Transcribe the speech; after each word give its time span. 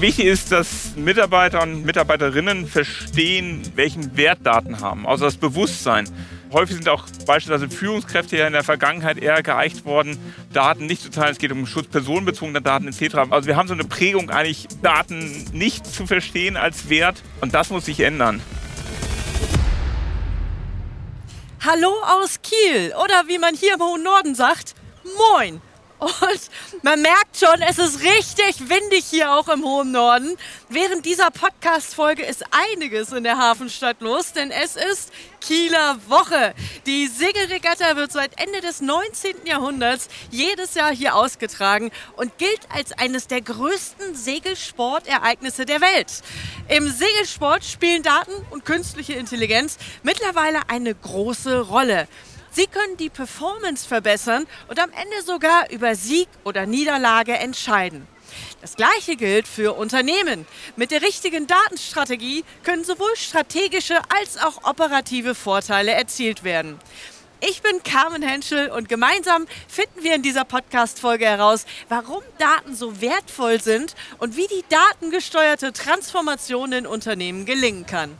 Wichtig 0.00 0.26
ist, 0.26 0.52
dass 0.52 0.94
Mitarbeiter 0.96 1.62
und 1.62 1.84
Mitarbeiterinnen 1.84 2.66
verstehen, 2.66 3.62
welchen 3.74 4.16
Wert 4.16 4.40
Daten 4.42 4.80
haben, 4.80 5.06
also 5.06 5.24
das 5.24 5.36
Bewusstsein. 5.36 6.06
Häufig 6.52 6.76
sind 6.76 6.88
auch 6.88 7.06
beispielsweise 7.26 7.68
Führungskräfte 7.68 8.36
ja 8.36 8.46
in 8.46 8.52
der 8.52 8.62
Vergangenheit 8.62 9.18
eher 9.18 9.42
geeicht 9.42 9.84
worden, 9.84 10.18
Daten 10.52 10.86
nicht 10.86 11.02
zu 11.02 11.10
teilen. 11.10 11.32
Es 11.32 11.38
geht 11.38 11.50
um 11.50 11.66
Schutz 11.66 11.88
personenbezogener 11.88 12.60
Daten 12.60 12.88
etc. 12.88 13.16
Also 13.30 13.48
wir 13.48 13.56
haben 13.56 13.68
so 13.68 13.74
eine 13.74 13.84
Prägung, 13.84 14.30
eigentlich 14.30 14.68
Daten 14.82 15.44
nicht 15.52 15.86
zu 15.86 16.06
verstehen 16.06 16.56
als 16.56 16.88
Wert 16.88 17.22
und 17.40 17.54
das 17.54 17.70
muss 17.70 17.86
sich 17.86 18.00
ändern. 18.00 18.42
Hallo 21.64 21.92
aus 22.04 22.40
Kiel 22.42 22.92
oder 23.02 23.24
wie 23.26 23.38
man 23.38 23.54
hier 23.54 23.74
im 23.74 23.80
hohen 23.80 24.02
Norden 24.02 24.34
sagt, 24.34 24.74
Moin. 25.32 25.60
Und 25.98 26.50
man 26.82 27.00
merkt 27.00 27.38
schon, 27.38 27.62
es 27.62 27.78
ist 27.78 28.00
richtig 28.02 28.68
windig 28.68 29.06
hier 29.06 29.32
auch 29.32 29.48
im 29.48 29.64
hohen 29.64 29.92
Norden. 29.92 30.36
Während 30.68 31.06
dieser 31.06 31.30
Podcast-Folge 31.30 32.22
ist 32.22 32.44
einiges 32.50 33.12
in 33.12 33.24
der 33.24 33.38
Hafenstadt 33.38 34.00
los, 34.00 34.32
denn 34.32 34.50
es 34.50 34.76
ist 34.76 35.10
Kieler 35.40 35.98
Woche. 36.08 36.54
Die 36.86 37.06
Segelregatta 37.06 37.96
wird 37.96 38.12
seit 38.12 38.38
Ende 38.40 38.60
des 38.60 38.80
19. 38.80 39.46
Jahrhunderts 39.46 40.08
jedes 40.30 40.74
Jahr 40.74 40.94
hier 40.94 41.14
ausgetragen 41.14 41.90
und 42.16 42.36
gilt 42.36 42.60
als 42.68 42.92
eines 42.92 43.26
der 43.26 43.40
größten 43.40 44.14
Segelsportereignisse 44.14 45.64
der 45.64 45.80
Welt. 45.80 46.22
Im 46.68 46.90
Segelsport 46.90 47.64
spielen 47.64 48.02
Daten 48.02 48.32
und 48.50 48.64
künstliche 48.64 49.14
Intelligenz 49.14 49.78
mittlerweile 50.02 50.68
eine 50.68 50.94
große 50.94 51.60
Rolle. 51.60 52.08
Sie 52.56 52.66
können 52.66 52.96
die 52.96 53.10
Performance 53.10 53.86
verbessern 53.86 54.46
und 54.68 54.80
am 54.80 54.88
Ende 54.90 55.22
sogar 55.26 55.70
über 55.70 55.94
Sieg 55.94 56.26
oder 56.42 56.64
Niederlage 56.64 57.34
entscheiden. 57.34 58.08
Das 58.62 58.76
gleiche 58.76 59.16
gilt 59.16 59.46
für 59.46 59.74
Unternehmen. 59.74 60.46
Mit 60.74 60.90
der 60.90 61.02
richtigen 61.02 61.46
Datenstrategie 61.46 62.46
können 62.62 62.82
sowohl 62.82 63.14
strategische 63.14 63.98
als 64.08 64.38
auch 64.42 64.64
operative 64.64 65.34
Vorteile 65.34 65.92
erzielt 65.92 66.44
werden. 66.44 66.78
Ich 67.40 67.60
bin 67.60 67.82
Carmen 67.82 68.22
Henschel 68.22 68.70
und 68.70 68.88
gemeinsam 68.88 69.46
finden 69.68 70.02
wir 70.02 70.14
in 70.14 70.22
dieser 70.22 70.46
Podcast-Folge 70.46 71.26
heraus, 71.26 71.66
warum 71.90 72.22
Daten 72.38 72.74
so 72.74 73.02
wertvoll 73.02 73.60
sind 73.60 73.94
und 74.16 74.38
wie 74.38 74.46
die 74.46 74.64
datengesteuerte 74.70 75.74
Transformation 75.74 76.72
in 76.72 76.86
Unternehmen 76.86 77.44
gelingen 77.44 77.84
kann. 77.84 78.16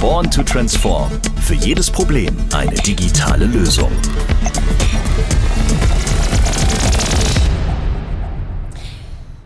Born 0.00 0.30
to 0.30 0.44
Transform. 0.44 1.10
Für 1.44 1.54
jedes 1.54 1.90
Problem 1.90 2.32
eine 2.54 2.74
digitale 2.76 3.46
Lösung. 3.46 3.90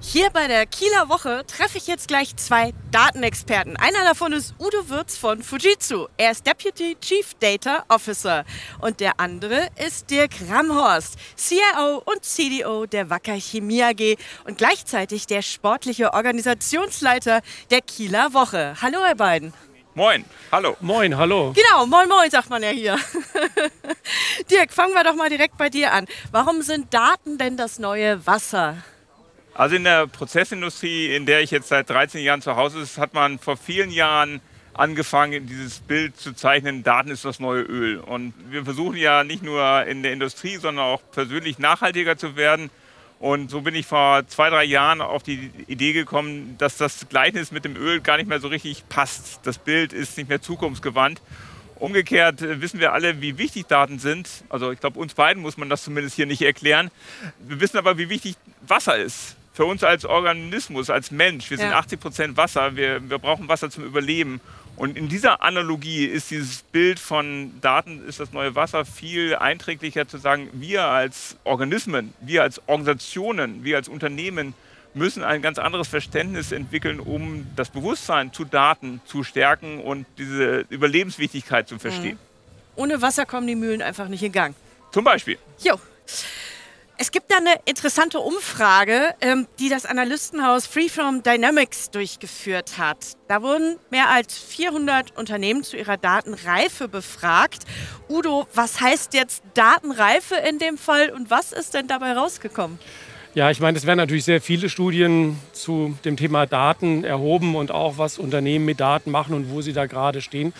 Hier 0.00 0.28
bei 0.28 0.48
der 0.48 0.66
Kieler 0.66 1.08
Woche 1.08 1.44
treffe 1.46 1.78
ich 1.78 1.86
jetzt 1.86 2.06
gleich 2.06 2.36
zwei 2.36 2.74
Datenexperten. 2.90 3.78
Einer 3.78 4.04
davon 4.04 4.34
ist 4.34 4.54
Udo 4.58 4.90
Würz 4.90 5.16
von 5.16 5.42
Fujitsu. 5.42 6.08
Er 6.18 6.32
ist 6.32 6.46
Deputy 6.46 6.98
Chief 7.00 7.32
Data 7.40 7.84
Officer. 7.88 8.44
Und 8.82 9.00
der 9.00 9.18
andere 9.20 9.68
ist 9.82 10.10
Dirk 10.10 10.32
Ramhorst, 10.50 11.16
CIO 11.38 12.02
und 12.04 12.22
CDO 12.26 12.84
der 12.84 13.08
Wacker 13.08 13.40
Chemie 13.40 13.82
AG 13.82 14.18
und 14.44 14.58
gleichzeitig 14.58 15.26
der 15.26 15.40
sportliche 15.40 16.12
Organisationsleiter 16.12 17.40
der 17.70 17.80
Kieler 17.80 18.34
Woche. 18.34 18.74
Hallo, 18.82 18.98
ihr 19.08 19.14
beiden. 19.14 19.54
Moin, 19.94 20.24
hallo. 20.50 20.74
Moin, 20.80 21.14
hallo. 21.14 21.52
Genau, 21.54 21.84
moin, 21.84 22.08
moin, 22.08 22.30
sagt 22.30 22.48
man 22.48 22.62
ja 22.62 22.70
hier. 22.70 22.96
Dirk, 24.50 24.72
fangen 24.72 24.94
wir 24.94 25.04
doch 25.04 25.14
mal 25.14 25.28
direkt 25.28 25.58
bei 25.58 25.68
dir 25.68 25.92
an. 25.92 26.06
Warum 26.30 26.62
sind 26.62 26.94
Daten 26.94 27.36
denn 27.36 27.58
das 27.58 27.78
neue 27.78 28.26
Wasser? 28.26 28.78
Also 29.52 29.76
in 29.76 29.84
der 29.84 30.06
Prozessindustrie, 30.06 31.14
in 31.14 31.26
der 31.26 31.42
ich 31.42 31.50
jetzt 31.50 31.68
seit 31.68 31.90
13 31.90 32.24
Jahren 32.24 32.40
zu 32.40 32.56
Hause 32.56 32.80
ist, 32.80 32.96
hat 32.96 33.12
man 33.12 33.38
vor 33.38 33.58
vielen 33.58 33.90
Jahren 33.90 34.40
angefangen, 34.72 35.46
dieses 35.46 35.80
Bild 35.80 36.16
zu 36.16 36.32
zeichnen, 36.32 36.82
Daten 36.82 37.10
ist 37.10 37.26
das 37.26 37.38
neue 37.38 37.60
Öl. 37.60 37.98
Und 37.98 38.32
wir 38.48 38.64
versuchen 38.64 38.96
ja 38.96 39.24
nicht 39.24 39.42
nur 39.42 39.84
in 39.84 40.02
der 40.02 40.14
Industrie, 40.14 40.56
sondern 40.56 40.86
auch 40.86 41.02
persönlich 41.12 41.58
nachhaltiger 41.58 42.16
zu 42.16 42.36
werden. 42.36 42.70
Und 43.22 43.52
so 43.52 43.60
bin 43.60 43.76
ich 43.76 43.86
vor 43.86 44.26
zwei, 44.26 44.50
drei 44.50 44.64
Jahren 44.64 45.00
auf 45.00 45.22
die 45.22 45.52
Idee 45.68 45.92
gekommen, 45.92 46.56
dass 46.58 46.76
das 46.76 47.08
Gleichnis 47.08 47.52
mit 47.52 47.64
dem 47.64 47.76
Öl 47.76 48.00
gar 48.00 48.16
nicht 48.16 48.28
mehr 48.28 48.40
so 48.40 48.48
richtig 48.48 48.82
passt. 48.88 49.38
Das 49.44 49.58
Bild 49.58 49.92
ist 49.92 50.18
nicht 50.18 50.28
mehr 50.28 50.42
zukunftsgewandt. 50.42 51.22
Umgekehrt 51.76 52.42
äh, 52.42 52.60
wissen 52.60 52.80
wir 52.80 52.92
alle, 52.92 53.20
wie 53.20 53.38
wichtig 53.38 53.68
Daten 53.68 54.00
sind. 54.00 54.28
Also 54.48 54.72
ich 54.72 54.80
glaube, 54.80 54.98
uns 54.98 55.14
beiden 55.14 55.40
muss 55.40 55.56
man 55.56 55.70
das 55.70 55.84
zumindest 55.84 56.16
hier 56.16 56.26
nicht 56.26 56.42
erklären. 56.42 56.90
Wir 57.38 57.60
wissen 57.60 57.78
aber, 57.78 57.96
wie 57.96 58.08
wichtig 58.08 58.34
Wasser 58.66 58.96
ist. 58.96 59.36
Für 59.52 59.66
uns 59.66 59.84
als 59.84 60.04
Organismus, 60.04 60.90
als 60.90 61.12
Mensch. 61.12 61.48
Wir 61.48 61.58
sind 61.58 61.70
ja. 61.70 61.78
80 61.78 62.00
Prozent 62.00 62.36
Wasser. 62.36 62.74
Wir, 62.74 63.08
wir 63.08 63.18
brauchen 63.18 63.46
Wasser 63.46 63.70
zum 63.70 63.84
Überleben. 63.84 64.40
Und 64.76 64.96
in 64.96 65.08
dieser 65.08 65.42
Analogie 65.42 66.06
ist 66.06 66.30
dieses 66.30 66.62
Bild 66.62 66.98
von 66.98 67.52
Daten 67.60 68.06
ist 68.06 68.20
das 68.20 68.32
neue 68.32 68.54
Wasser 68.54 68.84
viel 68.84 69.36
einträglicher 69.36 70.08
zu 70.08 70.18
sagen, 70.18 70.48
wir 70.52 70.84
als 70.84 71.36
Organismen, 71.44 72.14
wir 72.20 72.42
als 72.42 72.60
Organisationen, 72.66 73.64
wir 73.64 73.76
als 73.76 73.88
Unternehmen 73.88 74.54
müssen 74.94 75.22
ein 75.24 75.42
ganz 75.42 75.58
anderes 75.58 75.88
Verständnis 75.88 76.52
entwickeln, 76.52 77.00
um 77.00 77.46
das 77.56 77.70
Bewusstsein 77.70 78.32
zu 78.32 78.44
Daten 78.44 79.00
zu 79.04 79.24
stärken 79.24 79.80
und 79.80 80.06
diese 80.18 80.66
Überlebenswichtigkeit 80.68 81.68
zu 81.68 81.78
verstehen. 81.78 82.14
Mhm. 82.16 82.82
Ohne 82.82 83.02
Wasser 83.02 83.26
kommen 83.26 83.46
die 83.46 83.54
Mühlen 83.54 83.82
einfach 83.82 84.08
nicht 84.08 84.22
in 84.22 84.32
Gang. 84.32 84.54
Zum 84.90 85.04
Beispiel. 85.04 85.38
Jo. 85.62 85.78
Es 86.98 87.10
gibt 87.10 87.30
da 87.30 87.38
eine 87.38 87.54
interessante 87.64 88.20
Umfrage, 88.20 89.14
ähm, 89.20 89.46
die 89.58 89.68
das 89.68 89.86
Analystenhaus 89.86 90.66
Freeform 90.66 91.22
Dynamics 91.22 91.90
durchgeführt 91.90 92.78
hat. 92.78 93.16
Da 93.28 93.42
wurden 93.42 93.76
mehr 93.90 94.10
als 94.10 94.38
400 94.38 95.16
Unternehmen 95.16 95.64
zu 95.64 95.76
ihrer 95.76 95.96
Datenreife 95.96 96.88
befragt. 96.88 97.64
Udo, 98.08 98.46
was 98.54 98.80
heißt 98.80 99.14
jetzt 99.14 99.42
Datenreife 99.54 100.36
in 100.48 100.58
dem 100.58 100.76
Fall 100.76 101.10
und 101.10 101.30
was 101.30 101.52
ist 101.52 101.74
denn 101.74 101.88
dabei 101.88 102.12
rausgekommen? 102.12 102.78
Ja, 103.34 103.50
ich 103.50 103.60
meine, 103.60 103.78
es 103.78 103.86
werden 103.86 103.96
natürlich 103.96 104.26
sehr 104.26 104.42
viele 104.42 104.68
Studien 104.68 105.38
zu 105.54 105.96
dem 106.04 106.18
Thema 106.18 106.44
Daten 106.44 107.02
erhoben 107.02 107.56
und 107.56 107.70
auch, 107.70 107.96
was 107.96 108.18
Unternehmen 108.18 108.66
mit 108.66 108.78
Daten 108.78 109.10
machen 109.10 109.34
und 109.34 109.50
wo 109.50 109.62
sie 109.62 109.72
da 109.72 109.86
gerade 109.86 110.20
stehen. 110.20 110.52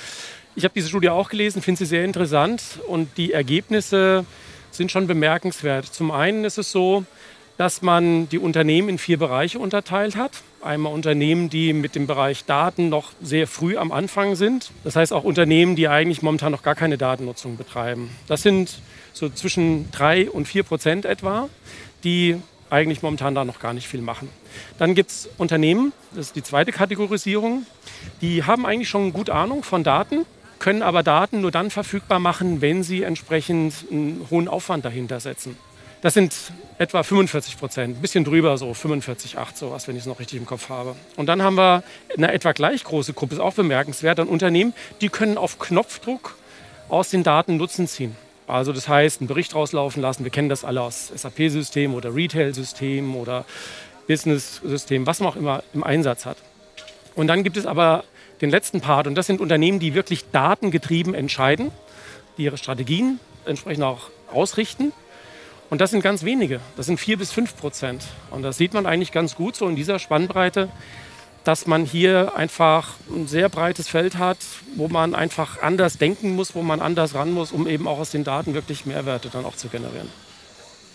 Ich 0.55 0.65
habe 0.65 0.73
diese 0.75 0.89
Studie 0.89 1.11
auch 1.11 1.29
gelesen, 1.29 1.61
finde 1.61 1.79
sie 1.79 1.87
sehr 1.87 2.05
interessant 2.05 2.63
und 2.89 3.19
die 3.19 3.33
Ergebnisse 3.33 4.25
sind 4.73 4.91
schon 4.91 5.07
bemerkenswert. 5.07 5.87
Zum 5.87 6.11
einen 6.11 6.45
ist 6.45 6.59
es 6.59 6.73
so, 6.73 7.05
dass 7.59 7.83
man 7.83 8.29
die 8.29 8.39
Unternehmen 8.39 8.89
in 8.89 8.99
vier 8.99 9.19
Bereiche 9.19 9.59
unterteilt 9.59 10.17
hat. 10.17 10.33
Einmal 10.63 10.93
Unternehmen, 10.93 11.51
die 11.51 11.73
mit 11.73 11.95
dem 11.95 12.07
Bereich 12.07 12.45
Daten 12.45 12.89
noch 12.89 13.13
sehr 13.21 13.47
früh 13.47 13.77
am 13.77 13.93
Anfang 13.93 14.35
sind. 14.35 14.71
Das 14.85 14.97
heißt 14.97 15.13
auch 15.13 15.25
Unternehmen, 15.25 15.77
die 15.77 15.89
eigentlich 15.89 16.23
momentan 16.23 16.53
noch 16.53 16.63
gar 16.63 16.75
keine 16.75 16.99
Datennutzung 16.99 17.57
betreiben. 17.57 18.11
Das 18.27 18.43
sind 18.43 18.81
so 19.13 19.29
zwischen 19.29 19.91
drei 19.93 20.31
und 20.31 20.47
vier 20.47 20.63
Prozent 20.63 21.05
etwa, 21.05 21.49
die 22.05 22.37
eigentlich 22.71 23.03
momentan 23.03 23.35
da 23.35 23.45
noch 23.45 23.61
gar 23.61 23.75
nicht 23.75 23.87
viel 23.87 24.01
machen. 24.01 24.29
Dann 24.79 24.95
gibt 24.95 25.11
es 25.11 25.29
Unternehmen, 25.37 25.93
das 26.15 26.29
ist 26.29 26.37
die 26.37 26.43
zweite 26.43 26.73
Kategorisierung, 26.73 27.67
die 28.23 28.45
haben 28.45 28.65
eigentlich 28.65 28.89
schon 28.89 29.13
gut 29.13 29.29
Ahnung 29.29 29.63
von 29.63 29.85
Daten, 29.85 30.25
können 30.63 30.83
aber 30.83 31.03
Daten 31.03 31.41
nur 31.41 31.51
dann 31.51 31.71
verfügbar 31.71 32.21
machen, 32.21 32.61
wenn 32.61 32.85
sie 32.85 33.03
entsprechend 33.03 33.75
einen 33.91 34.27
hohen 34.31 34.47
Aufwand 34.47 34.85
dahinter 34.85 35.19
setzen. 35.19 35.59
Das 36.03 36.15
sind 36.15 36.35
etwa 36.79 37.03
45 37.03 37.59
Prozent, 37.59 37.99
ein 37.99 38.01
bisschen 38.01 38.23
drüber, 38.25 38.57
so 38.57 38.73
45, 38.73 39.39
8, 39.39 39.57
sowas, 39.57 39.89
wenn 39.89 39.97
ich 39.97 40.03
es 40.03 40.07
noch 40.07 40.21
richtig 40.21 40.39
im 40.39 40.47
Kopf 40.47 40.69
habe. 40.69 40.95
Und 41.17 41.27
dann 41.27 41.43
haben 41.43 41.57
wir 41.57 41.83
eine 42.17 42.33
etwa 42.33 42.53
gleich 42.53 42.85
große 42.85 43.13
Gruppe, 43.13 43.35
ist 43.35 43.41
auch 43.41 43.55
bemerkenswert, 43.55 44.21
an 44.21 44.29
Unternehmen, 44.29 44.73
die 45.01 45.09
können 45.09 45.37
auf 45.37 45.59
Knopfdruck 45.59 46.37
aus 46.89 47.11
den 47.11 47.25
Daten 47.25 47.57
Nutzen 47.57 47.89
ziehen. 47.89 48.17
Also 48.47 48.73
das 48.73 48.87
heißt, 48.87 49.21
einen 49.21 49.29
Bericht 49.29 49.57
rauslaufen 49.57 50.01
lassen, 50.01 50.23
wir 50.23 50.31
kennen 50.31 50.49
das 50.49 50.65
alle 50.65 50.81
aus 50.83 51.09
SAP-Systemen 51.09 51.97
oder 51.97 52.15
Retail-Systemen 52.15 53.17
oder 53.17 53.47
Business-Systemen, 54.07 55.09
was 55.09 55.19
man 55.19 55.29
auch 55.31 55.37
immer 55.37 55.65
im 55.75 55.83
Einsatz 55.83 56.25
hat. 56.25 56.37
Und 57.17 57.27
dann 57.27 57.43
gibt 57.43 57.57
es 57.57 57.67
aber 57.67 58.05
den 58.43 58.51
letzten 58.51 58.81
Part. 58.81 59.07
Und 59.07 59.15
das 59.15 59.27
sind 59.27 59.41
Unternehmen, 59.41 59.79
die 59.79 59.95
wirklich 59.95 60.31
datengetrieben 60.31 61.15
entscheiden, 61.15 61.71
die 62.37 62.45
ihre 62.45 62.59
Strategien 62.59 63.21
entsprechend 63.47 63.85
auch 63.85 64.11
ausrichten. 64.33 64.93
Und 65.71 65.81
das 65.81 65.91
sind 65.91 66.03
ganz 66.03 66.25
wenige. 66.25 66.61
Das 66.77 66.87
sind 66.87 66.99
vier 66.99 67.17
bis 67.17 67.33
fünf 67.33 67.57
Prozent. 67.57 68.05
Und 68.31 68.43
das 68.43 68.59
sieht 68.59 68.75
man 68.75 68.85
eigentlich 68.85 69.13
ganz 69.13 69.37
gut 69.37 69.57
so 69.57 69.67
in 69.69 69.77
dieser 69.77 69.99
Spannbreite, 69.99 70.69
dass 71.45 71.67
man 71.67 71.85
hier 71.85 72.37
einfach 72.37 72.95
ein 73.11 73.27
sehr 73.27 73.49
breites 73.49 73.89
Feld 73.89 74.19
hat, 74.19 74.39
wo 74.77 74.89
man 74.89 75.15
einfach 75.15 75.63
anders 75.63 75.99
denken 75.99 76.37
muss, 76.37 76.55
wo 76.55 76.63
man 76.63 76.81
anders 76.81 77.15
ran 77.15 77.33
muss, 77.33 77.53
um 77.53 77.67
eben 77.67 77.89
auch 77.89 77.99
aus 77.99 78.11
den 78.11 78.25
Daten 78.25 78.55
wirklich 78.55 78.87
Mehrwerte 78.87 79.29
dann 79.31 79.45
auch 79.45 79.57
zu 79.57 79.69
generieren. 79.69 80.09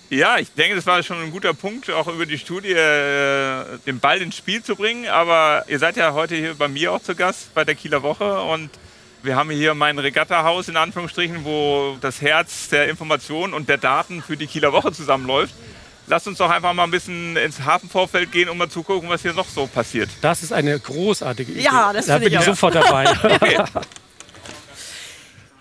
Ja, 0.10 0.38
ich 0.38 0.54
denke, 0.54 0.76
das 0.76 0.86
war 0.86 1.04
schon 1.04 1.22
ein 1.22 1.32
guter 1.32 1.54
Punkt, 1.54 1.90
auch 1.92 2.08
über 2.08 2.26
die 2.26 2.38
Studie 2.38 2.72
äh, 2.72 3.64
den 3.86 4.00
Ball 4.00 4.22
ins 4.22 4.38
Spiel 4.38 4.64
zu 4.64 4.76
bringen. 4.76 5.08
Aber 5.10 5.66
ihr 5.68 5.80
seid 5.80 5.98
ja 5.98 6.14
heute 6.14 6.36
hier 6.36 6.54
bei 6.56 6.68
mir 6.70 6.94
auch 6.94 7.02
zu 7.02 7.14
Gast 7.16 7.54
bei 7.54 7.66
der 7.66 7.76
Kieler 7.76 8.04
Woche 8.04 8.42
und 8.42 8.70
Wir 9.24 9.36
haben 9.36 9.50
hier 9.50 9.74
mein 9.74 9.98
Regattahaus 10.00 10.70
in 10.70 10.78
Anführungsstrichen, 10.78 11.44
wo 11.44 11.98
das 12.00 12.22
Herz 12.22 12.70
der 12.70 12.88
Informationen 12.88 13.54
und 13.54 13.68
der 13.68 13.78
Daten 13.78 14.22
für 14.22 14.38
die 14.38 14.48
Kieler 14.48 14.72
Woche 14.72 14.92
zusammenläuft. 14.94 15.54
Lasst 16.06 16.28
uns 16.28 16.38
doch 16.38 16.50
einfach 16.50 16.72
mal 16.74 16.84
ein 16.86 16.92
bisschen 16.92 17.36
ins 17.36 17.66
Hafenvorfeld 17.66 18.32
gehen, 18.32 18.48
um 18.48 18.58
mal 18.58 18.70
zu 18.70 18.84
gucken, 18.84 19.10
was 19.10 19.24
hier 19.24 19.34
noch 19.34 19.50
so 19.50 19.68
passiert. 19.68 20.10
Das 20.22 20.44
ist 20.44 20.54
eine 20.54 20.80
großartige 20.80 21.52
Idee. 21.52 21.64
Ja, 21.64 21.92
das 21.92 22.06
da 22.06 22.20
bin 22.20 22.28
ich 22.28 22.34
ich 22.36 22.40
auch. 22.40 22.44
sofort 22.44 22.76
dabei. 22.76 23.06
Okay. 23.24 23.58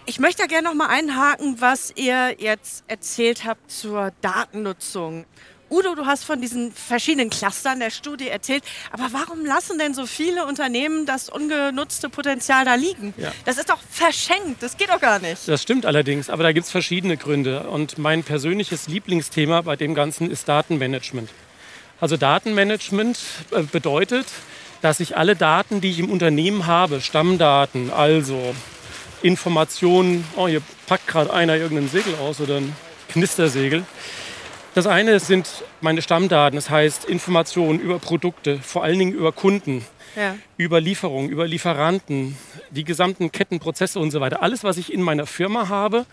Ich 0.09 0.21
möchte 0.21 0.43
da 0.43 0.47
gerne 0.47 0.69
noch 0.69 0.75
mal 0.75 0.87
einhaken, 0.87 1.61
was 1.61 1.93
ihr 1.97 2.37
jetzt 2.39 2.85
erzählt 2.87 3.45
habt 3.45 3.73
zur 3.73 4.13
Datennutzung. 4.21 5.25
Udo, 5.69 5.97
du 5.97 6.07
hast 6.07 6.23
von 6.23 6.41
diesen 6.41 6.71
verschiedenen 6.71 7.29
Clustern 7.29 7.81
der 7.81 7.91
Studie 7.91 8.29
erzählt, 8.29 8.63
aber 8.93 9.09
warum 9.11 9.45
lassen 9.45 9.81
denn 9.81 9.95
so 9.95 10.07
viele 10.07 10.47
Unternehmen 10.47 11.07
das 11.07 11.29
ungenutzte 11.29 12.09
Potenzial 12.09 12.65
da 12.65 12.77
liegen? 12.77 13.15
Ja. 13.17 13.33
Das 13.47 13.59
ist 13.59 13.69
doch 13.69 13.81
verschenkt, 13.91 14.63
das 14.63 14.77
geht 14.77 14.91
doch 14.91 15.01
gar 15.01 15.19
nicht. 15.19 15.49
Das 15.49 15.61
stimmt 15.61 15.85
allerdings, 15.85 16.31
aber 16.31 16.45
da 16.45 16.53
gibt 16.53 16.67
es 16.67 16.71
verschiedene 16.71 17.17
Gründe. 17.17 17.69
Und 17.69 17.99
mein 17.99 18.23
persönliches 18.23 18.87
Lieblingsthema 18.87 19.63
bei 19.63 19.75
dem 19.75 19.97
Ganzen 19.97 20.31
ist 20.31 20.49
Datenmanagement. 20.49 21.31
Also 22.01 22.17
Datenmanagement 22.17 23.19
äh, 23.51 23.63
bedeutet, 23.63 24.27
dass 24.83 25.01
ich 25.01 25.17
alle 25.17 25.35
Daten, 25.35 25.81
die 25.81 25.91
ich 25.91 25.99
im 25.99 26.11
Unternehmen 26.11 26.67
habe, 26.69 27.01
Stammdaten, 27.01 27.91
also 27.91 28.55
Informationen, 29.23 30.25
oh, 30.37 30.47
hier 30.49 30.63
packt 30.87 31.07
gerade 31.07 31.33
einer 31.33 31.57
irgendein 31.57 31.89
Segel 31.89 32.15
aus 32.17 32.41
oder 32.41 32.57
ein 32.57 32.75
Knistersegel. 33.09 33.85
Das 34.75 34.87
eine 34.87 35.21
sind 35.21 35.49
meine 35.81 36.03
Stammdaten, 36.03 36.57
das 36.57 36.69
heißt 36.69 37.07
Informationen 37.07 37.81
über 37.81 37.99
Produkte, 37.99 38.59
vor 38.59 38.85
allen 38.85 38.99
Dingen 38.99 39.13
über 39.15 39.33
Kunden, 39.33 39.85
Ja. 40.17 40.37
über 40.59 40.81
Lieferungen, 40.81 41.31
über 41.31 41.47
Lieferanten, 41.47 42.37
die 42.71 42.85
gesamten 42.85 43.33
Kettenprozesse 43.33 43.99
und 43.99 44.11
so 44.11 44.21
weiter. 44.21 44.43
Alles, 44.43 44.65
was 44.65 44.77
ich 44.77 44.93
in 44.93 45.01
meiner 45.01 45.27
Firma 45.27 45.69
habe, 45.69 46.05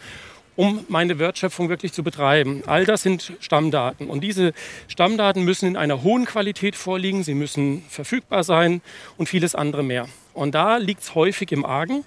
um 0.56 0.86
meine 0.88 1.20
Wertschöpfung 1.20 1.70
wirklich 1.70 1.94
zu 1.94 2.04
betreiben. 2.04 2.64
All 2.68 2.86
das 2.86 3.02
sind 3.02 3.34
Stammdaten. 3.40 4.08
Und 4.08 4.22
diese 4.22 4.54
Stammdaten 4.88 5.44
müssen 5.44 5.68
in 5.68 5.78
einer 5.78 6.04
hohen 6.04 6.26
Qualität 6.26 6.76
vorliegen, 6.76 7.24
sie 7.24 7.34
müssen 7.34 7.84
verfügbar 7.90 8.44
sein 8.44 8.82
und 9.18 9.30
vieles 9.30 9.56
andere 9.56 9.84
mehr. 9.84 10.08
Und 10.34 10.56
da 10.56 10.78
liegt 10.78 11.02
es 11.02 11.16
häufig 11.16 11.52
im 11.52 11.64
Argen. 11.64 12.04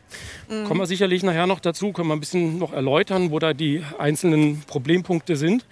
Kommen 0.49 0.81
wir 0.81 0.87
sicherlich 0.87 1.23
nachher 1.23 1.47
noch 1.47 1.61
dazu, 1.61 1.93
können 1.93 2.09
wir 2.09 2.17
ein 2.17 2.21
bisschen 2.21 2.59
noch 2.59 2.73
erläutern, 2.73 3.31
wo 3.31 3.39
da 3.39 3.53
die 3.53 3.85
einzelnen 3.99 4.63
Problempunkte 4.67 5.37
sind. 5.37 5.65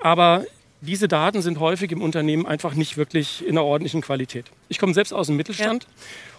Aber 0.00 0.44
diese 0.80 1.08
Daten 1.08 1.42
sind 1.42 1.58
häufig 1.58 1.90
im 1.90 2.02
Unternehmen 2.02 2.46
einfach 2.46 2.74
nicht 2.74 2.96
wirklich 2.96 3.44
in 3.44 3.50
einer 3.50 3.64
ordentlichen 3.64 4.00
Qualität. 4.00 4.46
Ich 4.68 4.78
komme 4.78 4.94
selbst 4.94 5.12
aus 5.12 5.26
dem 5.26 5.36
Mittelstand 5.36 5.86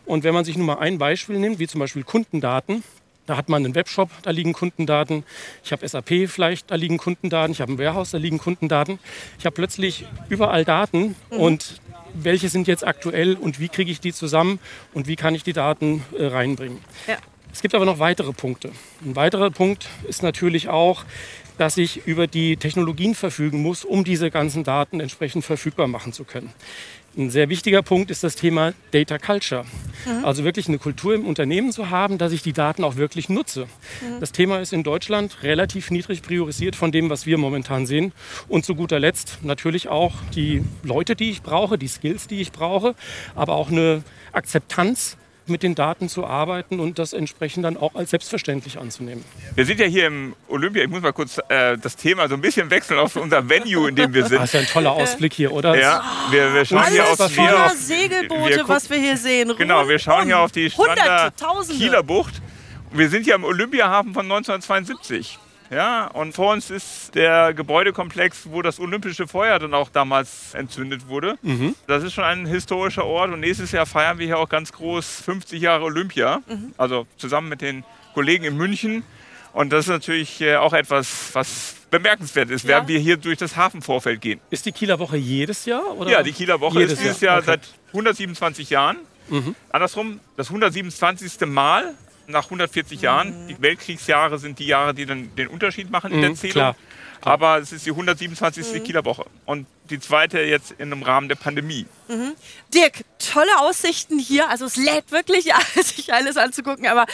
und 0.05 0.23
wenn 0.23 0.33
man 0.33 0.45
sich 0.45 0.57
nur 0.57 0.65
mal 0.65 0.79
ein 0.79 0.97
Beispiel 0.97 1.38
nimmt, 1.38 1.59
wie 1.59 1.67
zum 1.67 1.79
Beispiel 1.79 2.03
Kundendaten, 2.03 2.83
da 3.29 3.37
hat 3.37 3.47
man 3.47 3.63
einen 3.63 3.75
Webshop, 3.75 4.09
da 4.23 4.31
liegen 4.31 4.53
Kundendaten. 4.53 5.23
Ich 5.63 5.71
habe 5.71 5.87
SAP 5.87 6.27
vielleicht, 6.27 6.71
da 6.71 6.75
liegen 6.75 6.97
Kundendaten. 6.97 7.51
Ich 7.51 7.61
habe 7.61 7.71
ein 7.71 7.77
Warehouse, 7.77 8.09
da 8.09 8.17
liegen 8.17 8.39
Kundendaten. 8.39 8.97
Ich 9.37 9.45
habe 9.45 9.53
plötzlich 9.53 10.03
überall 10.29 10.65
Daten 10.65 11.15
und 11.29 11.79
welche 12.15 12.49
sind 12.49 12.67
jetzt 12.67 12.87
aktuell 12.87 13.35
und 13.35 13.59
wie 13.59 13.69
kriege 13.69 13.91
ich 13.91 13.99
die 13.99 14.13
zusammen 14.13 14.57
und 14.95 15.07
wie 15.07 15.15
kann 15.15 15.35
ich 15.35 15.43
die 15.43 15.53
Daten 15.53 16.03
äh, 16.17 16.25
reinbringen. 16.25 16.79
Ja. 17.05 17.17
Es 17.53 17.61
gibt 17.61 17.75
aber 17.75 17.85
noch 17.85 17.99
weitere 17.99 18.33
Punkte. 18.33 18.71
Ein 19.05 19.15
weiterer 19.15 19.51
Punkt 19.51 19.87
ist 20.07 20.23
natürlich 20.23 20.69
auch, 20.69 21.05
dass 21.59 21.77
ich 21.77 22.07
über 22.07 22.25
die 22.25 22.57
Technologien 22.57 23.13
verfügen 23.13 23.61
muss, 23.61 23.85
um 23.85 24.03
diese 24.03 24.31
ganzen 24.31 24.63
Daten 24.63 25.01
entsprechend 25.01 25.45
verfügbar 25.45 25.87
machen 25.87 26.13
zu 26.13 26.23
können. 26.23 26.51
Ein 27.19 27.30
sehr 27.30 27.50
wichtiger 27.50 27.81
Punkt 27.81 28.12
ist 28.12 28.24
das 28.24 28.38
Thema 28.38 28.71
Data 28.92 29.18
Culture. 29.18 29.66
Also 30.24 30.45
wirklich 30.45 30.69
eine 30.69 30.77
Kultur 30.77 31.13
im 31.13 31.25
Unternehmen 31.25 31.74
zu 31.74 31.89
haben, 31.89 32.18
dass 32.18 32.31
ich 32.31 32.44
die 32.44 32.54
Daten 32.54 32.86
auch 32.86 32.95
wirklich 32.95 33.27
nutze. 33.27 33.68
Das 34.21 34.31
Thema 34.31 34.62
ist 34.62 34.71
in 34.71 34.83
Deutschland 34.83 35.44
relativ 35.44 35.92
niedrig 35.92 36.21
priorisiert 36.21 36.77
von 36.77 36.94
dem, 36.94 37.10
was 37.10 37.25
wir 37.25 37.38
momentan 37.38 37.86
sehen. 37.86 38.13
Und 38.48 38.63
zu 38.63 38.74
guter 38.74 39.01
Letzt 39.01 39.39
natürlich 39.44 39.89
auch 39.89 40.13
die 40.33 40.63
Leute, 40.83 41.18
die 41.18 41.30
ich 41.30 41.42
brauche, 41.42 41.77
die 41.77 41.89
Skills, 41.89 42.27
die 42.27 42.39
ich 42.39 42.54
brauche, 42.54 42.95
aber 43.36 43.56
auch 43.56 43.69
eine 43.69 44.01
Akzeptanz 44.31 45.18
mit 45.50 45.63
den 45.63 45.75
Daten 45.75 46.10
zu 46.10 46.25
arbeiten 46.25 46.80
und 46.80 47.00
das 47.00 47.13
entsprechend 47.13 47.66
dann 47.66 47.78
auch 47.78 47.96
als 47.96 48.12
selbstverständlich 48.12 48.78
anzunehmen. 48.80 49.24
Wir 49.56 49.66
sind 49.66 49.80
ja 49.80 49.86
hier 49.86 50.07
im 50.07 50.36
Olympia. 50.48 50.84
Ich 50.84 50.90
muss 50.90 51.01
mal 51.01 51.12
kurz 51.13 51.40
äh, 51.50 51.78
das 51.78 51.96
Thema 51.96 52.28
so 52.30 52.36
ein 52.36 52.42
bisschen 52.42 52.69
wechseln 52.69 53.00
auf 53.00 53.16
unser 53.16 53.48
Venue, 53.50 53.90
in 53.90 53.96
dem 53.96 54.13
wir 54.13 54.22
Das 54.22 54.30
sind. 54.30 54.44
ist 54.44 54.54
ja 54.54 54.60
ein 54.62 54.66
toller 54.68 54.92
Ausblick 54.92 55.34
hier, 55.34 55.51
oder? 55.51 55.78
Ja, 55.80 56.04
wir, 56.31 56.54
wir 56.54 56.66
schauen 56.66 56.86
hier 56.92 57.06
Alles 57.06 57.19
auf, 57.19 57.34
voller 57.34 57.48
hier 57.48 57.51
voller 57.51 57.66
auf 57.66 57.72
Segelboote, 57.74 58.56
wir 58.56 58.68
was 58.68 58.90
wir 58.90 58.98
hier 58.98 59.18
sehen. 59.18 59.54
Genau, 59.57 59.88
wir 59.88 60.00
schauen 60.00 60.25
hier 60.25 60.40
auf 60.40 60.51
die 60.51 60.69
Strander. 60.69 61.31
Kieler 61.68 62.04
Bucht. 62.04 62.42
Und 62.92 62.98
wir 62.98 63.10
sind 63.10 63.24
hier 63.25 63.36
am 63.36 63.44
Olympiahafen 63.44 64.13
von 64.13 64.24
1972. 64.25 65.38
Ja, 65.71 66.07
und 66.07 66.33
vor 66.33 66.54
uns 66.54 66.69
ist 66.71 67.13
der 67.13 67.54
Gebäudekomplex, 67.54 68.48
wo 68.51 68.62
das 68.63 68.80
Olympische 68.80 69.27
Feuer 69.27 69.60
dann 69.60 69.74
auch 69.75 69.89
damals 69.89 70.54
entzündet 70.56 71.07
wurde. 71.07 71.38
Das 71.88 72.04
ist 72.04 72.13
schon 72.13 72.24
ein 72.24 72.45
historischer 72.48 73.06
Ort 73.06 73.31
und 73.31 73.39
nächstes 73.42 73.71
Jahr 73.71 73.86
feiern 73.86 74.18
wir 74.18 74.25
hier 74.25 74.39
auch 74.39 74.50
ganz 74.50 74.71
groß 74.74 75.21
50 75.21 75.62
Jahre 75.62 75.83
Olympia. 75.83 76.42
Also 76.77 77.06
zusammen 77.18 77.50
mit 77.50 77.62
den 77.62 77.83
Kollegen 78.13 78.45
in 78.45 78.57
München. 78.57 79.04
Und 79.54 79.71
das 79.74 79.86
ist 79.86 79.89
natürlich 79.92 80.42
äh, 80.42 80.57
auch 80.57 80.74
etwas, 80.74 81.30
was 81.33 81.75
bemerkenswert 81.89 82.51
ist, 82.51 82.63
Ja. 82.63 82.69
während 82.69 82.88
wir 82.88 83.00
hier 83.00 83.18
durch 83.18 83.38
das 83.38 83.56
Hafenvorfeld 83.56 84.22
gehen. 84.22 84.39
Ist 84.51 84.65
die 84.68 84.72
Kieler 84.72 85.00
Woche 85.00 85.18
jedes 85.18 85.65
Jahr? 85.65 85.98
Oder? 85.98 86.12
Ja, 86.12 86.22
die 86.24 86.31
Kieler 86.33 86.60
Woche 86.62 86.80
Jedes 86.80 86.94
ist 86.94 87.01
dieses 87.04 87.22
Jahr, 87.22 87.42
Jahr, 87.42 87.42
okay. 87.56 87.60
seit 87.63 87.74
127 87.94 88.69
Jahren. 88.69 88.98
Andersrum, 89.72 90.19
das 90.38 90.48
127. 90.50 91.48
Mal 91.48 91.94
nach 92.29 92.45
140 92.45 93.01
Jahren. 93.01 93.47
Die 93.47 93.61
Weltkriegsjahre 93.61 94.39
sind 94.39 94.59
die 94.59 94.67
Jahre, 94.67 94.93
die 94.93 95.05
dann 95.05 95.35
den 95.35 95.47
Unterschied 95.47 95.89
machen 95.89 96.11
in 96.13 96.21
der 96.21 96.29
Mhm, 96.31 96.35
Zählung. 96.35 96.53
klar. 96.53 96.75
Aber 97.21 97.57
es 97.57 97.73
ist 97.73 97.85
die 97.85 97.91
127. 97.91 98.81
Kieler 98.81 99.03
Woche. 99.03 99.25
Und 99.45 99.67
die 99.89 99.99
zweite 99.99 100.39
jetzt 100.39 100.71
in 100.71 100.93
einem 100.93 101.03
Rahmen 101.03 101.27
der 101.27 101.35
Pandemie. 101.35 101.85
Dirk, 102.73 103.03
tolle 103.17 103.59
Aussichten 103.59 104.19
hier. 104.19 104.47
Also 104.49 104.65
es 104.65 104.77
lädt 104.77 105.11
wirklich, 105.11 105.49
sich 105.75 106.13
alles 106.13 106.37
anzugucken. 106.37 106.87
Aber 106.87 107.05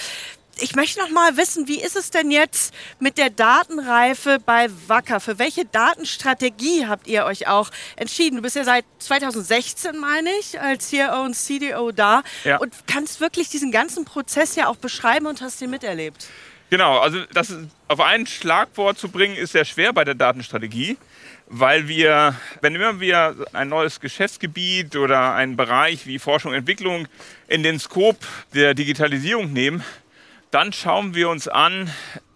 ich 0.59 0.75
möchte 0.75 0.99
noch 0.99 1.09
mal 1.09 1.35
wissen, 1.37 1.67
wie 1.67 1.81
ist 1.81 1.95
es 1.95 2.11
denn 2.11 2.31
jetzt 2.31 2.73
mit 2.99 3.17
der 3.17 3.29
Datenreife 3.29 4.39
bei 4.45 4.67
Wacker? 4.87 5.19
Für 5.19 5.37
welche 5.39 5.65
Datenstrategie 5.65 6.87
habt 6.87 7.07
ihr 7.07 7.25
euch 7.25 7.47
auch 7.47 7.69
entschieden? 7.95 8.37
Du 8.37 8.41
bist 8.41 8.55
ja 8.55 8.63
seit 8.63 8.85
2016, 8.99 9.97
meine 9.97 10.29
ich, 10.39 10.59
als 10.59 10.89
CRO 10.89 11.23
und 11.23 11.33
CDO 11.35 11.91
da 11.91 12.23
Ja. 12.43 12.57
und 12.57 12.73
kannst 12.87 13.19
wirklich 13.19 13.49
diesen 13.49 13.71
ganzen 13.71 14.05
Prozess 14.05 14.55
ja 14.55 14.67
auch 14.67 14.77
beschreiben 14.77 15.25
und 15.25 15.41
hast 15.41 15.61
ihn 15.61 15.69
miterlebt. 15.69 16.27
Genau, 16.69 16.99
also 16.99 17.19
das 17.33 17.53
auf 17.87 17.99
ein 17.99 18.25
Schlagwort 18.25 18.97
zu 18.97 19.09
bringen, 19.09 19.35
ist 19.35 19.51
sehr 19.51 19.65
schwer 19.65 19.93
bei 19.93 20.03
der 20.03 20.15
Datenstrategie, 20.15 20.97
weil 21.47 21.87
wir, 21.87 22.35
wenn 22.61 22.73
immer 22.73 22.99
wir 22.99 23.35
ein 23.53 23.69
neues 23.69 23.99
Geschäftsgebiet 23.99 24.95
oder 24.95 25.33
einen 25.35 25.57
Bereich 25.57 26.07
wie 26.07 26.17
Forschung 26.17 26.51
und 26.51 26.57
Entwicklung 26.57 27.07
in 27.47 27.61
den 27.61 27.79
Scope 27.79 28.25
der 28.55 28.73
Digitalisierung 28.73 29.53
nehmen, 29.53 29.83
dann 30.55 30.71
schauen 30.71 31.13
wir 31.13 31.27
uns 31.27 31.49
an, 31.49 31.91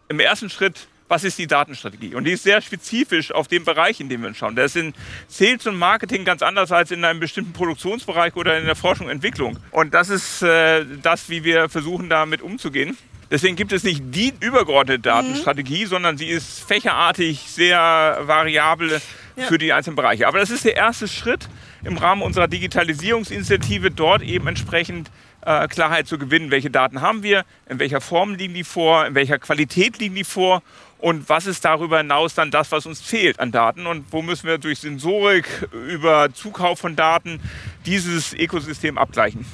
im 0.10 0.20
ersten 0.20 0.50
Schritt, 0.50 0.90
was 1.08 1.24
ist 1.24 1.40
die 1.40 1.48
Datenstrategie? 1.48 2.16
Und 2.16 2.26
die 2.26 2.34
ist 2.34 2.44
sehr 2.44 2.60
spezifisch 2.62 3.32
auf 3.32 3.48
den 3.48 3.64
Bereich, 3.64 4.02
in 4.02 4.10
dem 4.10 4.22
wir 4.22 4.28
uns 4.28 4.38
schauen. 4.38 4.58
Das 4.58 4.76
ist 4.76 4.82
in 4.82 4.94
Sales 5.30 5.66
und 5.68 5.78
Marketing 5.78 6.26
ganz 6.26 6.42
anders 6.42 6.74
als 6.74 6.92
in 6.92 7.06
einem 7.06 7.22
bestimmten 7.22 7.54
Produktionsbereich 7.54 8.36
oder 8.36 8.60
in 8.60 8.66
der 8.66 8.76
Forschung 8.76 9.06
und 9.06 9.14
Entwicklung. 9.14 9.58
Und 9.72 9.94
das 9.94 10.10
ist 10.10 10.42
äh, 10.42 10.84
das, 11.02 11.30
wie 11.30 11.46
wir 11.46 11.70
versuchen, 11.70 12.10
damit 12.10 12.42
umzugehen. 12.42 12.98
Deswegen 13.32 13.56
gibt 13.56 13.72
es 13.72 13.86
nicht 13.86 14.04
die 14.08 14.34
übergeordnete 14.42 15.00
Datenstrategie, 15.00 15.86
sondern 15.86 16.18
sie 16.18 16.28
ist 16.28 16.68
fächerartig 16.68 17.40
sehr 17.48 17.80
variabel 18.24 19.00
für 19.38 19.58
die 19.58 19.72
einzelnen 19.72 19.96
Bereiche. 19.96 20.28
Aber 20.28 20.40
das 20.40 20.50
ist 20.50 20.66
der 20.66 20.76
erste 20.76 21.08
Schritt 21.08 21.48
im 21.86 21.96
Rahmen 21.96 22.22
unserer 22.22 22.50
Digitalisierungsinitiative, 22.50 23.92
dort 23.92 24.24
eben 24.24 24.48
entsprechend 24.48 25.10
äh, 25.42 25.68
Klarheit 25.68 26.08
zu 26.08 26.18
gewinnen. 26.18 26.52
Welche 26.52 26.70
Daten 26.70 27.02
haben 27.02 27.24
wir? 27.24 27.46
In 27.68 27.80
welcher 27.80 28.02
Form 28.02 28.36
liegen 28.36 28.54
die 28.54 28.64
vor? 28.64 29.06
In 29.06 29.16
welcher 29.16 29.40
Qualität 29.40 30.00
liegen 30.00 30.16
die 30.16 30.24
vor? 30.24 30.62
Und 31.00 31.30
was 31.30 31.46
ist 31.46 31.64
darüber 31.64 32.00
hinaus 32.00 32.34
dann 32.34 32.52
das, 32.52 32.72
was 32.72 32.86
uns 32.86 33.00
fehlt 33.00 33.40
an 33.40 33.52
Daten? 33.52 33.88
Und 33.88 34.12
wo 34.12 34.22
müssen 34.22 34.48
wir 34.48 34.58
durch 34.58 34.80
Sensorik, 34.80 35.70
über 35.72 36.34
Zukauf 36.34 36.80
von 36.80 36.96
Daten 36.96 37.40
dieses 37.86 38.34
Ökosystem 38.34 38.98
abgleichen? 38.98 39.46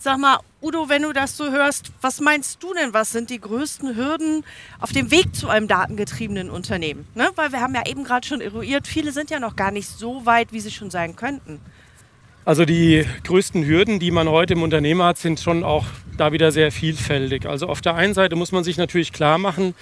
Sag 0.00 0.18
mal, 0.18 0.38
Udo, 0.62 0.88
wenn 0.88 1.02
du 1.02 1.12
das 1.12 1.36
so 1.36 1.50
hörst, 1.50 1.92
was 2.00 2.20
meinst 2.20 2.62
du 2.62 2.72
denn, 2.72 2.94
was 2.94 3.10
sind 3.10 3.30
die 3.30 3.40
größten 3.40 3.96
Hürden 3.96 4.44
auf 4.78 4.92
dem 4.92 5.10
Weg 5.10 5.34
zu 5.34 5.48
einem 5.48 5.68
datengetriebenen 5.68 6.50
Unternehmen? 6.50 7.06
Ne? 7.14 7.28
Weil 7.34 7.52
wir 7.52 7.60
haben 7.60 7.74
ja 7.74 7.84
eben 7.84 8.04
gerade 8.04 8.26
schon 8.26 8.40
eruiert, 8.40 8.86
viele 8.86 9.12
sind 9.12 9.28
ja 9.28 9.40
noch 9.40 9.56
gar 9.56 9.70
nicht 9.70 9.88
so 9.88 10.24
weit, 10.24 10.52
wie 10.52 10.60
sie 10.60 10.70
schon 10.70 10.90
sein 10.90 11.16
könnten. 11.16 11.60
Also 12.48 12.64
die 12.64 13.04
größten 13.24 13.66
Hürden, 13.66 13.98
die 13.98 14.10
man 14.10 14.26
heute 14.26 14.54
im 14.54 14.62
Unternehmen 14.62 15.02
hat, 15.02 15.18
sind 15.18 15.38
schon 15.38 15.62
auch 15.64 15.84
da 16.16 16.32
wieder 16.32 16.50
sehr 16.50 16.72
vielfältig. 16.72 17.44
Also 17.44 17.66
auf 17.66 17.82
der 17.82 17.94
einen 17.94 18.14
Seite 18.14 18.36
muss 18.36 18.52
man 18.52 18.64
sich 18.64 18.78
natürlich 18.78 19.12
klar 19.12 19.36
machen, 19.36 19.74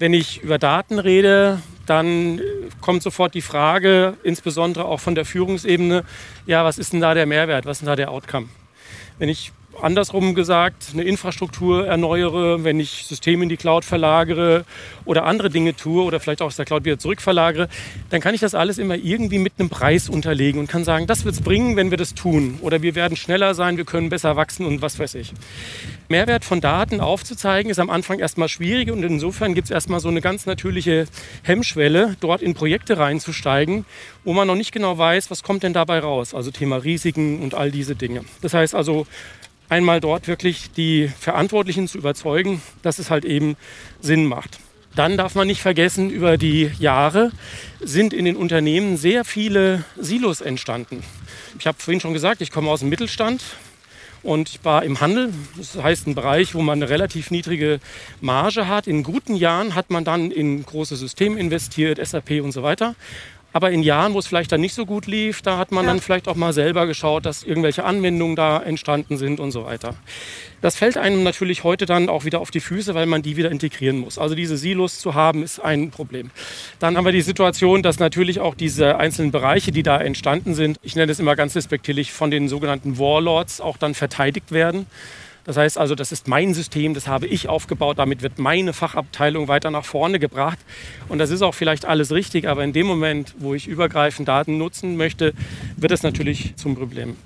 wenn 0.00 0.12
ich 0.12 0.42
über 0.42 0.58
Daten 0.58 0.98
rede, 0.98 1.62
dann 1.86 2.40
kommt 2.80 3.04
sofort 3.04 3.34
die 3.34 3.40
Frage, 3.40 4.14
insbesondere 4.24 4.86
auch 4.86 4.98
von 4.98 5.14
der 5.14 5.24
Führungsebene, 5.24 6.02
ja, 6.44 6.64
was 6.64 6.78
ist 6.78 6.92
denn 6.92 7.00
da 7.00 7.14
der 7.14 7.24
Mehrwert, 7.24 7.66
was 7.66 7.76
ist 7.76 7.82
denn 7.82 7.86
da 7.86 7.94
der 7.94 8.10
Outcome? 8.10 8.48
Wenn 9.20 9.28
ich 9.28 9.52
andersrum 9.82 10.34
gesagt 10.34 10.88
eine 10.92 11.02
Infrastruktur 11.02 11.86
erneuere, 11.86 12.64
wenn 12.64 12.80
ich 12.80 13.04
Systeme 13.06 13.42
in 13.42 13.48
die 13.48 13.56
Cloud 13.56 13.84
verlagere 13.84 14.64
oder 15.04 15.24
andere 15.24 15.50
Dinge 15.50 15.74
tue 15.74 16.02
oder 16.02 16.20
vielleicht 16.20 16.42
auch 16.42 16.46
aus 16.46 16.56
der 16.56 16.64
Cloud 16.64 16.84
wieder 16.84 16.98
zurückverlagere, 16.98 17.68
dann 18.10 18.20
kann 18.20 18.34
ich 18.34 18.40
das 18.40 18.54
alles 18.54 18.78
immer 18.78 18.96
irgendwie 18.96 19.38
mit 19.38 19.54
einem 19.58 19.68
Preis 19.68 20.08
unterlegen 20.08 20.60
und 20.60 20.68
kann 20.68 20.84
sagen, 20.84 21.06
das 21.06 21.24
wird 21.24 21.34
es 21.34 21.40
bringen, 21.40 21.76
wenn 21.76 21.90
wir 21.90 21.98
das 21.98 22.14
tun. 22.14 22.58
Oder 22.60 22.82
wir 22.82 22.94
werden 22.94 23.16
schneller 23.16 23.54
sein, 23.54 23.76
wir 23.76 23.84
können 23.84 24.08
besser 24.08 24.36
wachsen 24.36 24.66
und 24.66 24.82
was 24.82 24.98
weiß 24.98 25.14
ich. 25.14 25.32
Mehrwert 26.08 26.44
von 26.44 26.60
Daten 26.60 27.00
aufzuzeigen 27.00 27.70
ist 27.70 27.78
am 27.78 27.90
Anfang 27.90 28.18
erstmal 28.18 28.48
schwierig 28.48 28.90
und 28.90 29.02
insofern 29.02 29.54
gibt 29.54 29.66
es 29.66 29.70
erstmal 29.70 30.00
so 30.00 30.08
eine 30.08 30.20
ganz 30.20 30.46
natürliche 30.46 31.06
Hemmschwelle, 31.42 32.16
dort 32.20 32.42
in 32.42 32.54
Projekte 32.54 32.98
reinzusteigen, 32.98 33.84
wo 34.24 34.32
man 34.32 34.46
noch 34.46 34.54
nicht 34.54 34.72
genau 34.72 34.96
weiß, 34.98 35.30
was 35.30 35.42
kommt 35.42 35.62
denn 35.62 35.72
dabei 35.72 35.98
raus. 35.98 36.34
Also 36.34 36.50
Thema 36.50 36.76
Risiken 36.76 37.40
und 37.40 37.54
all 37.54 37.70
diese 37.70 37.96
Dinge. 37.96 38.24
Das 38.40 38.54
heißt 38.54 38.74
also, 38.74 39.06
einmal 39.68 40.00
dort 40.00 40.28
wirklich 40.28 40.70
die 40.72 41.08
Verantwortlichen 41.08 41.88
zu 41.88 41.98
überzeugen, 41.98 42.62
dass 42.82 42.98
es 42.98 43.10
halt 43.10 43.24
eben 43.24 43.56
Sinn 44.00 44.26
macht. 44.26 44.58
Dann 44.94 45.18
darf 45.18 45.34
man 45.34 45.46
nicht 45.46 45.60
vergessen, 45.60 46.08
über 46.08 46.38
die 46.38 46.70
Jahre 46.78 47.30
sind 47.80 48.14
in 48.14 48.24
den 48.24 48.34
Unternehmen 48.34 48.96
sehr 48.96 49.24
viele 49.24 49.84
Silos 49.96 50.40
entstanden. 50.40 51.02
Ich 51.58 51.66
habe 51.66 51.78
vorhin 51.78 52.00
schon 52.00 52.14
gesagt, 52.14 52.40
ich 52.40 52.50
komme 52.50 52.70
aus 52.70 52.80
dem 52.80 52.88
Mittelstand 52.88 53.42
und 54.22 54.48
ich 54.48 54.64
war 54.64 54.84
im 54.84 55.00
Handel. 55.00 55.32
Das 55.56 55.76
heißt 55.76 56.06
ein 56.06 56.14
Bereich, 56.14 56.54
wo 56.54 56.62
man 56.62 56.82
eine 56.82 56.90
relativ 56.90 57.30
niedrige 57.30 57.78
Marge 58.20 58.68
hat. 58.68 58.86
In 58.86 59.02
guten 59.02 59.36
Jahren 59.36 59.74
hat 59.74 59.90
man 59.90 60.04
dann 60.04 60.30
in 60.30 60.64
große 60.64 60.96
Systeme 60.96 61.38
investiert, 61.38 62.04
SAP 62.04 62.42
und 62.42 62.52
so 62.52 62.62
weiter. 62.62 62.94
Aber 63.56 63.70
in 63.70 63.82
Jahren, 63.82 64.12
wo 64.12 64.18
es 64.18 64.26
vielleicht 64.26 64.52
dann 64.52 64.60
nicht 64.60 64.74
so 64.74 64.84
gut 64.84 65.06
lief, 65.06 65.40
da 65.40 65.56
hat 65.56 65.72
man 65.72 65.86
ja. 65.86 65.92
dann 65.92 66.02
vielleicht 66.02 66.28
auch 66.28 66.34
mal 66.34 66.52
selber 66.52 66.86
geschaut, 66.86 67.24
dass 67.24 67.42
irgendwelche 67.42 67.84
Anwendungen 67.84 68.36
da 68.36 68.62
entstanden 68.62 69.16
sind 69.16 69.40
und 69.40 69.50
so 69.50 69.64
weiter. 69.64 69.94
Das 70.60 70.76
fällt 70.76 70.98
einem 70.98 71.22
natürlich 71.22 71.64
heute 71.64 71.86
dann 71.86 72.10
auch 72.10 72.26
wieder 72.26 72.42
auf 72.42 72.50
die 72.50 72.60
Füße, 72.60 72.94
weil 72.94 73.06
man 73.06 73.22
die 73.22 73.38
wieder 73.38 73.50
integrieren 73.50 73.96
muss. 73.96 74.18
Also 74.18 74.34
diese 74.34 74.58
Silos 74.58 74.98
zu 74.98 75.14
haben, 75.14 75.42
ist 75.42 75.58
ein 75.58 75.90
Problem. 75.90 76.30
Dann 76.80 76.98
haben 76.98 77.06
wir 77.06 77.12
die 77.12 77.22
Situation, 77.22 77.82
dass 77.82 77.98
natürlich 77.98 78.40
auch 78.40 78.54
diese 78.54 78.98
einzelnen 78.98 79.32
Bereiche, 79.32 79.72
die 79.72 79.82
da 79.82 79.98
entstanden 79.98 80.54
sind, 80.54 80.78
ich 80.82 80.94
nenne 80.94 81.10
es 81.10 81.18
immer 81.18 81.34
ganz 81.34 81.56
respektierlich, 81.56 82.12
von 82.12 82.30
den 82.30 82.50
sogenannten 82.50 82.98
Warlords 82.98 83.62
auch 83.62 83.78
dann 83.78 83.94
verteidigt 83.94 84.52
werden. 84.52 84.84
Das 85.46 85.56
heißt 85.56 85.78
also, 85.78 85.94
das 85.94 86.10
ist 86.10 86.26
mein 86.26 86.54
System, 86.54 86.92
das 86.92 87.06
habe 87.06 87.28
ich 87.28 87.48
aufgebaut, 87.48 88.00
damit 88.00 88.20
wird 88.20 88.38
meine 88.38 88.72
Fachabteilung 88.72 89.46
weiter 89.46 89.70
nach 89.70 89.84
vorne 89.84 90.18
gebracht. 90.18 90.58
Und 91.08 91.18
das 91.18 91.30
ist 91.30 91.40
auch 91.42 91.54
vielleicht 91.54 91.84
alles 91.84 92.10
richtig, 92.10 92.48
aber 92.48 92.64
in 92.64 92.72
dem 92.72 92.86
Moment, 92.86 93.36
wo 93.38 93.54
ich 93.54 93.68
übergreifend 93.68 94.26
Daten 94.26 94.58
nutzen 94.58 94.96
möchte, 94.96 95.34
wird 95.76 95.92
es 95.92 96.02
natürlich 96.02 96.56
zum 96.56 96.74
Problem. 96.74 97.16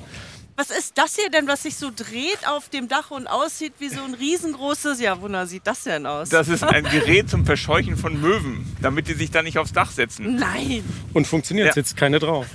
Was 0.56 0.68
ist 0.68 0.98
das 0.98 1.16
hier 1.16 1.30
denn, 1.30 1.48
was 1.48 1.62
sich 1.62 1.76
so 1.76 1.90
dreht 1.94 2.46
auf 2.46 2.68
dem 2.68 2.88
Dach 2.88 3.10
und 3.10 3.26
aussieht 3.26 3.72
wie 3.78 3.88
so 3.88 4.02
ein 4.02 4.12
riesengroßes, 4.12 5.00
ja, 5.00 5.18
wunder 5.22 5.46
sieht 5.46 5.66
das 5.66 5.84
denn 5.84 6.04
aus? 6.04 6.28
Das 6.28 6.48
ist 6.48 6.62
ein 6.62 6.84
Gerät 6.90 7.30
zum 7.30 7.46
Verscheuchen 7.46 7.96
von 7.96 8.20
Möwen, 8.20 8.70
damit 8.82 9.08
die 9.08 9.14
sich 9.14 9.30
da 9.30 9.42
nicht 9.42 9.56
aufs 9.56 9.72
Dach 9.72 9.90
setzen. 9.90 10.36
Nein. 10.36 10.84
Und 11.14 11.26
funktioniert, 11.26 11.68
ja. 11.68 11.72
sitzt 11.72 11.96
keine 11.96 12.18
drauf. 12.18 12.46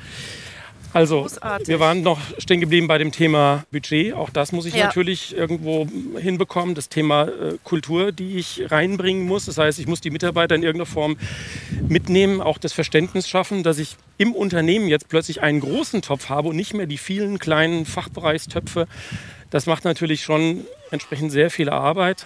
Also, 0.95 1.23
Großartig. 1.23 1.67
wir 1.67 1.81
waren 1.81 2.03
noch 2.03 2.21
stehen 2.37 2.61
geblieben 2.61 2.87
bei 2.87 2.97
dem 2.97 3.11
Thema 3.11 3.65
Budget. 3.69 4.13
Auch 4.13 4.29
das 4.29 4.53
muss 4.53 4.65
ich 4.65 4.75
ja. 4.75 4.85
natürlich 4.85 5.35
irgendwo 5.35 5.87
hinbekommen. 6.17 6.73
Das 6.73 6.87
Thema 6.87 7.23
äh, 7.23 7.57
Kultur, 7.65 8.13
die 8.13 8.37
ich 8.37 8.71
reinbringen 8.71 9.27
muss. 9.27 9.45
Das 9.45 9.57
heißt, 9.57 9.77
ich 9.77 9.87
muss 9.87 9.99
die 9.99 10.09
Mitarbeiter 10.09 10.55
in 10.55 10.63
irgendeiner 10.63 10.85
Form 10.85 11.17
mitnehmen, 11.89 12.39
auch 12.39 12.57
das 12.57 12.71
Verständnis 12.71 13.27
schaffen, 13.27 13.61
dass 13.61 13.77
ich 13.77 13.97
im 14.17 14.33
Unternehmen 14.33 14.87
jetzt 14.87 15.09
plötzlich 15.09 15.41
einen 15.41 15.59
großen 15.59 16.01
Topf 16.01 16.29
habe 16.29 16.47
und 16.47 16.55
nicht 16.55 16.73
mehr 16.73 16.85
die 16.85 16.97
vielen 16.97 17.39
kleinen 17.39 17.85
Fachbereichstöpfe. 17.85 18.87
Das 19.49 19.65
macht 19.65 19.83
natürlich 19.83 20.23
schon 20.23 20.61
entsprechend 20.91 21.33
sehr 21.33 21.49
viel 21.49 21.67
Arbeit 21.69 22.25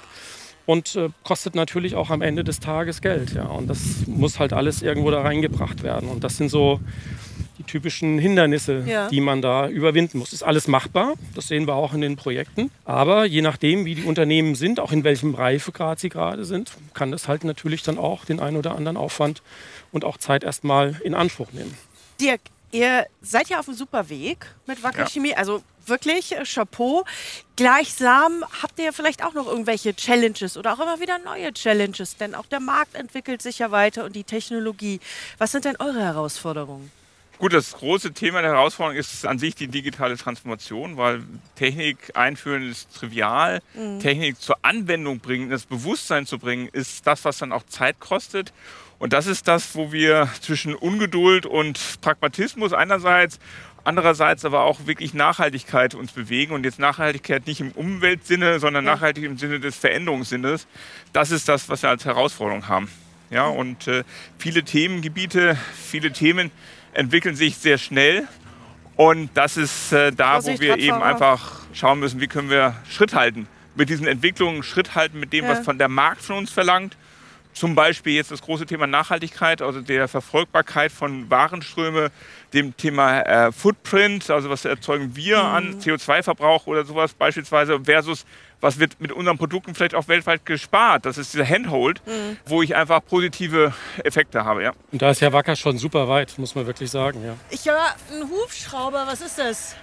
und 0.67 0.95
äh, 0.95 1.09
kostet 1.23 1.55
natürlich 1.55 1.95
auch 1.95 2.11
am 2.11 2.21
Ende 2.21 2.43
des 2.43 2.59
Tages 2.59 3.01
Geld. 3.01 3.33
Ja. 3.33 3.45
Und 3.45 3.67
das 3.67 4.05
muss 4.05 4.37
halt 4.37 4.53
alles 4.53 4.83
irgendwo 4.83 5.09
da 5.09 5.23
reingebracht 5.23 5.81
werden. 5.81 6.07
Und 6.07 6.23
das 6.23 6.37
sind 6.37 6.49
so 6.49 6.79
typischen 7.69 8.17
Hindernisse, 8.17 8.83
ja. 8.85 9.07
die 9.09 9.21
man 9.21 9.41
da 9.41 9.69
überwinden 9.69 10.17
muss. 10.17 10.33
Ist 10.33 10.43
alles 10.43 10.67
machbar, 10.67 11.13
das 11.35 11.47
sehen 11.47 11.67
wir 11.67 11.75
auch 11.75 11.93
in 11.93 12.01
den 12.01 12.15
Projekten. 12.15 12.71
Aber 12.83 13.25
je 13.25 13.41
nachdem, 13.41 13.85
wie 13.85 13.95
die 13.95 14.03
Unternehmen 14.03 14.55
sind, 14.55 14.79
auch 14.79 14.91
in 14.91 15.03
welchem 15.03 15.35
Reifegrad 15.35 15.99
sie 15.99 16.09
gerade 16.09 16.45
sind, 16.45 16.71
kann 16.93 17.11
das 17.11 17.27
halt 17.27 17.43
natürlich 17.43 17.83
dann 17.83 17.97
auch 17.97 18.25
den 18.25 18.39
einen 18.39 18.57
oder 18.57 18.75
anderen 18.75 18.97
Aufwand 18.97 19.43
und 19.91 20.03
auch 20.03 20.17
Zeit 20.17 20.43
erstmal 20.43 20.99
in 21.03 21.13
Anspruch 21.13 21.51
nehmen. 21.51 21.77
Dirk, 22.19 22.41
ihr 22.71 23.05
seid 23.21 23.49
ja 23.49 23.59
auf 23.59 23.67
einem 23.67 23.77
super 23.77 24.09
Weg 24.09 24.47
mit 24.65 24.81
Wacker 24.83 25.01
ja. 25.01 25.07
Chemie. 25.07 25.35
Also 25.35 25.61
wirklich 25.85 26.35
äh, 26.35 26.43
Chapeau. 26.43 27.05
Gleichsam 27.55 28.43
habt 28.63 28.79
ihr 28.79 28.93
vielleicht 28.93 29.23
auch 29.23 29.33
noch 29.33 29.47
irgendwelche 29.47 29.95
Challenges 29.95 30.57
oder 30.57 30.73
auch 30.73 30.79
immer 30.79 30.99
wieder 30.99 31.19
neue 31.19 31.53
Challenges, 31.53 32.17
denn 32.17 32.35
auch 32.35 32.45
der 32.45 32.59
Markt 32.59 32.95
entwickelt 32.95 33.41
sich 33.41 33.59
ja 33.59 33.71
weiter 33.71 34.05
und 34.05 34.15
die 34.15 34.23
Technologie. 34.23 34.99
Was 35.37 35.51
sind 35.51 35.65
denn 35.65 35.75
eure 35.77 36.01
Herausforderungen? 36.01 36.91
Gut, 37.39 37.53
das 37.53 37.71
große 37.71 38.11
Thema 38.11 38.41
der 38.41 38.51
Herausforderung 38.51 38.99
ist 38.99 39.25
an 39.25 39.39
sich 39.39 39.55
die 39.55 39.69
digitale 39.69 40.17
Transformation, 40.17 40.97
weil 40.97 41.23
Technik 41.55 41.97
einführen 42.13 42.69
ist 42.69 42.93
trivial. 42.93 43.61
Mhm. 43.73 44.01
Technik 44.01 44.41
zur 44.41 44.57
Anwendung 44.61 45.21
bringen, 45.21 45.49
das 45.49 45.65
Bewusstsein 45.65 46.25
zu 46.25 46.37
bringen, 46.37 46.67
ist 46.73 47.07
das, 47.07 47.23
was 47.23 47.37
dann 47.37 47.53
auch 47.53 47.63
Zeit 47.63 48.01
kostet. 48.01 48.51
Und 48.97 49.13
das 49.13 49.25
ist 49.25 49.47
das, 49.47 49.73
wo 49.73 49.93
wir 49.93 50.27
zwischen 50.41 50.75
Ungeduld 50.75 51.45
und 51.45 52.01
Pragmatismus 52.01 52.73
einerseits, 52.73 53.39
andererseits 53.85 54.43
aber 54.43 54.63
auch 54.63 54.85
wirklich 54.85 55.13
Nachhaltigkeit 55.13 55.95
uns 55.95 56.11
bewegen. 56.11 56.51
Und 56.51 56.65
jetzt 56.65 56.77
Nachhaltigkeit 56.77 57.47
nicht 57.47 57.61
im 57.61 57.71
Umweltsinne, 57.71 58.59
sondern 58.59 58.83
ja. 58.83 58.95
nachhaltig 58.95 59.23
im 59.23 59.37
Sinne 59.37 59.61
des 59.61 59.77
Veränderungssinnes. 59.77 60.67
Das 61.13 61.31
ist 61.31 61.47
das, 61.47 61.69
was 61.69 61.83
wir 61.83 61.89
als 61.89 62.03
Herausforderung 62.03 62.67
haben. 62.67 62.89
Ja, 63.29 63.47
und 63.47 63.87
äh, 63.87 64.03
viele 64.37 64.63
Themengebiete, 64.63 65.57
viele 65.73 66.11
Themen, 66.11 66.51
entwickeln 66.93 67.35
sich 67.35 67.57
sehr 67.57 67.77
schnell. 67.77 68.27
Und 68.95 69.29
das 69.33 69.57
ist 69.57 69.93
äh, 69.93 70.11
da, 70.11 70.43
wo 70.43 70.59
wir 70.59 70.77
eben 70.77 71.01
einfach 71.01 71.61
schauen 71.73 71.99
müssen, 71.99 72.19
wie 72.19 72.27
können 72.27 72.49
wir 72.49 72.75
Schritt 72.89 73.13
halten 73.13 73.47
mit 73.75 73.89
diesen 73.89 74.07
Entwicklungen, 74.07 74.61
Schritt 74.61 74.93
halten 74.95 75.19
mit 75.19 75.31
dem, 75.33 75.45
ja. 75.45 75.51
was 75.51 75.59
von 75.59 75.77
der 75.77 75.87
Markt 75.87 76.21
von 76.21 76.37
uns 76.37 76.51
verlangt. 76.51 76.97
Zum 77.53 77.75
Beispiel 77.75 78.13
jetzt 78.13 78.29
das 78.29 78.41
große 78.41 78.65
Thema 78.65 78.85
Nachhaltigkeit, 78.85 79.61
also 79.61 79.81
der 79.81 80.07
Verfolgbarkeit 80.07 80.91
von 80.91 81.29
Warenströme, 81.29 82.11
dem 82.53 82.77
Thema 82.77 83.21
äh, 83.21 83.51
Footprint, 83.51 84.29
also 84.29 84.49
was 84.49 84.65
erzeugen 84.65 85.15
wir 85.15 85.39
mhm. 85.39 85.45
an 85.45 85.79
CO2-Verbrauch 85.79 86.67
oder 86.67 86.85
sowas 86.85 87.13
beispielsweise, 87.13 87.79
versus 87.83 88.25
was 88.61 88.79
wird 88.79 88.99
mit 88.99 89.11
unseren 89.11 89.37
Produkten 89.37 89.73
vielleicht 89.73 89.95
auch 89.95 90.07
weltweit 90.07 90.45
gespart. 90.45 91.05
Das 91.05 91.17
ist 91.17 91.33
dieser 91.33 91.47
Handhold, 91.47 92.01
mhm. 92.05 92.37
wo 92.45 92.61
ich 92.61 92.75
einfach 92.75 93.01
positive 93.05 93.73
Effekte 94.03 94.43
habe. 94.43 94.63
Ja. 94.63 94.73
Und 94.91 95.01
da 95.01 95.11
ist 95.11 95.21
ja 95.21 95.31
Wacker 95.31 95.55
schon 95.55 95.77
super 95.77 96.07
weit, 96.07 96.37
muss 96.37 96.55
man 96.55 96.65
wirklich 96.65 96.91
sagen. 96.91 97.23
Ja. 97.25 97.35
Ich 97.49 97.65
höre 97.65 97.95
einen 98.11 98.29
Hubschrauber, 98.29 99.05
was 99.07 99.21
ist 99.21 99.37
das? 99.37 99.75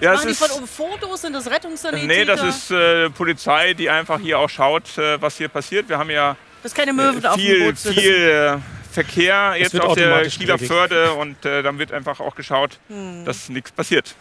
Ja, 0.00 0.14
Machen 0.14 0.28
die 0.28 0.34
von 0.34 0.50
oben 0.52 0.66
Fotos? 0.66 1.20
Sind 1.20 1.34
das 1.34 1.50
Rettungssanitäter? 1.50 2.06
Nee, 2.06 2.24
das 2.24 2.42
ist 2.42 2.70
äh, 2.70 3.10
Polizei, 3.10 3.74
die 3.74 3.90
einfach 3.90 4.18
hier 4.18 4.38
auch 4.38 4.48
schaut, 4.48 4.96
äh, 4.98 5.20
was 5.20 5.36
hier 5.36 5.48
passiert. 5.48 5.88
Wir 5.88 5.98
haben 5.98 6.10
ja 6.10 6.36
das 6.62 6.74
keine 6.74 6.92
Möwen 6.92 7.22
äh, 7.22 7.34
viel, 7.34 7.70
auf 7.72 7.76
dem 7.78 7.92
Boot 7.92 7.94
viel 7.94 8.14
äh, 8.14 8.58
Verkehr 8.92 9.54
jetzt 9.58 9.78
auf 9.80 9.94
der 9.94 10.26
Kieler 10.28 10.58
Förde 10.58 11.12
und 11.14 11.44
äh, 11.44 11.62
dann 11.62 11.78
wird 11.78 11.92
einfach 11.92 12.20
auch 12.20 12.34
geschaut, 12.34 12.78
hm. 12.88 13.24
dass 13.24 13.48
nichts 13.48 13.72
passiert. 13.72 14.14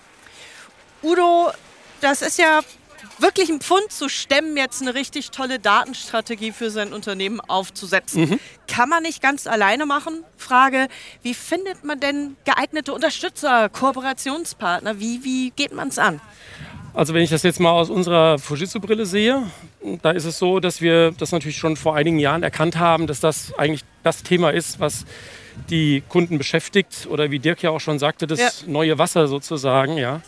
Udo, 1.03 1.51
das 1.99 2.21
ist 2.21 2.37
ja 2.37 2.61
wirklich 3.21 3.49
ein 3.49 3.59
Pfund 3.59 3.91
zu 3.91 4.09
stemmen, 4.09 4.57
jetzt 4.57 4.81
eine 4.81 4.95
richtig 4.95 5.31
tolle 5.31 5.59
Datenstrategie 5.59 6.51
für 6.51 6.69
sein 6.69 6.93
Unternehmen 6.93 7.39
aufzusetzen. 7.39 8.29
Mhm. 8.29 8.39
Kann 8.67 8.89
man 8.89 9.03
nicht 9.03 9.21
ganz 9.21 9.47
alleine 9.47 9.85
machen. 9.85 10.23
Frage, 10.37 10.87
wie 11.21 11.33
findet 11.33 11.83
man 11.83 11.99
denn 11.99 12.35
geeignete 12.45 12.93
Unterstützer, 12.93 13.69
Kooperationspartner? 13.69 14.99
Wie, 14.99 15.23
wie 15.23 15.51
geht 15.51 15.73
man 15.73 15.89
es 15.89 15.99
an? 15.99 16.19
Also 16.93 17.13
wenn 17.13 17.21
ich 17.21 17.29
das 17.29 17.43
jetzt 17.43 17.59
mal 17.59 17.71
aus 17.71 17.89
unserer 17.89 18.37
Fujitsu-Brille 18.37 19.05
sehe, 19.05 19.43
da 20.01 20.11
ist 20.11 20.25
es 20.25 20.37
so, 20.37 20.59
dass 20.59 20.81
wir 20.81 21.11
das 21.11 21.31
natürlich 21.31 21.57
schon 21.57 21.77
vor 21.77 21.95
einigen 21.95 22.19
Jahren 22.19 22.43
erkannt 22.43 22.77
haben, 22.77 23.07
dass 23.07 23.21
das 23.21 23.53
eigentlich 23.57 23.83
das 24.03 24.23
Thema 24.23 24.51
ist, 24.51 24.79
was 24.79 25.05
die 25.69 26.03
Kunden 26.09 26.37
beschäftigt 26.37 27.07
oder 27.09 27.31
wie 27.31 27.39
Dirk 27.39 27.63
ja 27.63 27.69
auch 27.69 27.79
schon 27.79 27.97
sagte, 27.97 28.27
das 28.27 28.39
ja. 28.39 28.49
neue 28.67 28.97
Wasser 28.97 29.27
sozusagen, 29.27 29.97
ja. 29.97 30.21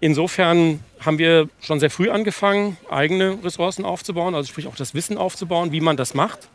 Insofern 0.00 0.80
haben 1.00 1.18
wir 1.18 1.48
schon 1.60 1.80
sehr 1.80 1.90
früh 1.90 2.08
angefangen, 2.08 2.76
eigene 2.88 3.38
Ressourcen 3.42 3.84
aufzubauen, 3.84 4.34
also 4.34 4.48
sprich 4.48 4.68
auch 4.68 4.76
das 4.76 4.94
Wissen 4.94 5.18
aufzubauen, 5.18 5.72
wie 5.72 5.80
man 5.80 5.96
das 5.96 6.14
macht. 6.14 6.48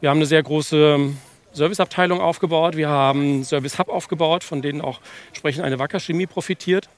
Wir 0.00 0.10
haben 0.10 0.18
eine 0.18 0.26
sehr 0.26 0.42
große 0.42 1.12
Serviceabteilung 1.52 2.20
aufgebaut, 2.20 2.76
wir 2.76 2.88
haben 2.88 3.44
Service 3.44 3.78
Hub 3.78 3.88
aufgebaut, 3.88 4.42
von 4.42 4.62
denen 4.62 4.80
auch 4.80 5.00
entsprechend 5.28 5.64
eine 5.64 5.78
Wacker 5.78 6.00
Chemie 6.00 6.26
profitiert. 6.26 6.88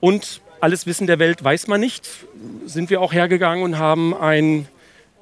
Und 0.00 0.40
alles 0.60 0.86
Wissen 0.86 1.06
der 1.06 1.18
Welt 1.18 1.44
weiß 1.44 1.66
man 1.66 1.80
nicht, 1.80 2.08
sind 2.64 2.88
wir 2.88 3.02
auch 3.02 3.12
hergegangen 3.12 3.64
und 3.64 3.78
haben 3.78 4.14
ein 4.14 4.66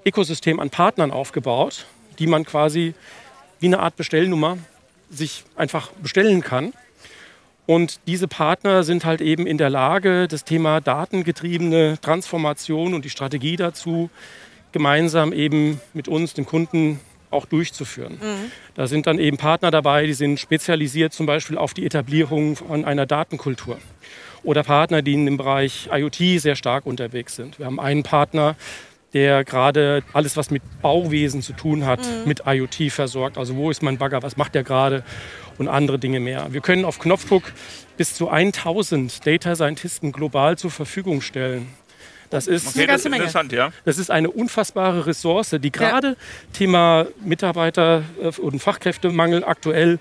Ökosystem 0.07 0.61
an 0.61 0.71
Partnern 0.71 1.11
aufgebaut, 1.11 1.87
die 2.21 2.29
man 2.29 2.45
quasi 2.45 2.95
wie 3.59 3.67
eine 3.67 3.81
Art 3.81 3.97
Bestellnummer 3.97 4.59
sich 5.11 5.45
einfach 5.57 5.91
bestellen 6.01 6.43
kann 6.43 6.73
Und 7.67 8.01
diese 8.07 8.29
Partner 8.29 8.85
sind 8.85 9.05
halt 9.05 9.21
eben 9.21 9.47
in 9.47 9.57
der 9.57 9.71
Lage, 9.71 10.29
das 10.29 10.45
Thema 10.45 10.81
datengetriebene 10.81 11.99
Transformation 12.01 12.93
und 12.95 13.05
die 13.05 13.11
Strategie 13.11 13.57
dazu 13.57 14.11
gemeinsam 14.73 15.33
eben 15.33 15.81
mit 15.95 16.09
uns, 16.09 16.35
den 16.35 16.45
Kunden, 16.45 17.01
auch 17.31 17.47
durchzuführen. 17.47 18.15
Mhm. 18.15 18.51
Da 18.75 18.87
sind 18.87 19.07
dann 19.07 19.19
eben 19.19 19.37
Partner 19.37 19.71
dabei, 19.71 20.07
die 20.07 20.15
sind 20.15 20.39
spezialisiert 20.39 21.13
zum 21.13 21.27
Beispiel 21.27 21.59
auf 21.59 21.75
die 21.75 21.85
Etablierung 21.85 22.57
von 22.57 22.85
einer 22.85 23.07
Datenkultur. 23.07 23.79
Oder 24.45 24.63
Partner, 24.63 25.03
die 25.03 25.15
in 25.15 25.25
dem 25.25 25.37
Bereich 25.37 25.89
IoT 25.93 26.41
sehr 26.41 26.55
stark 26.55 26.87
unterwegs 26.87 27.35
sind. 27.35 27.59
Wir 27.59 27.67
haben 27.67 27.81
einen 27.81 28.03
Partner, 28.03 28.57
der 29.15 29.45
gerade 29.45 30.03
alles, 30.13 30.37
was 30.37 30.51
mit 30.51 30.63
Bauwesen 30.83 31.41
zu 31.41 31.53
tun 31.53 31.87
hat, 31.87 32.01
mhm. 32.01 32.27
mit 32.29 32.43
IoT 32.47 32.91
versorgt. 32.91 33.39
Also 33.39 33.57
wo 33.57 33.71
ist 33.71 33.83
mein 33.83 33.97
Bagger, 33.97 34.23
was 34.23 34.37
macht 34.37 34.55
der 34.55 34.65
gerade 34.65 35.05
und 35.57 35.69
andere 35.69 35.99
Dinge 35.99 36.21
mehr. 36.21 36.49
Wir 36.51 36.61
können 36.61 36.85
auf 36.85 36.99
Knopfdruck 36.99 37.45
bis 37.97 38.15
zu 38.15 38.29
1000 38.29 39.25
Data 39.25 39.55
Scientisten 39.55 40.13
global 40.13 40.59
zur 40.59 40.71
Verfügung 40.71 41.21
stellen. 41.21 41.69
Das 42.31 42.49
ist, 42.49 42.67
okay, 42.67 42.87
das 42.87 43.05
ist 43.05 43.15
interessant, 43.15 43.53
ja. 43.53 43.71
Das 43.85 43.97
ist 43.99 44.11
eine 44.11 44.29
unfassbare 44.29 45.07
Ressource, 45.07 45.55
die 45.61 45.71
gerade 45.71 46.09
ja. 46.09 46.15
Thema 46.53 47.07
Mitarbeiter 47.25 48.03
äh, 48.21 48.41
und 48.41 48.61
Fachkräftemangel 48.61 49.45
aktuell 49.45 50.01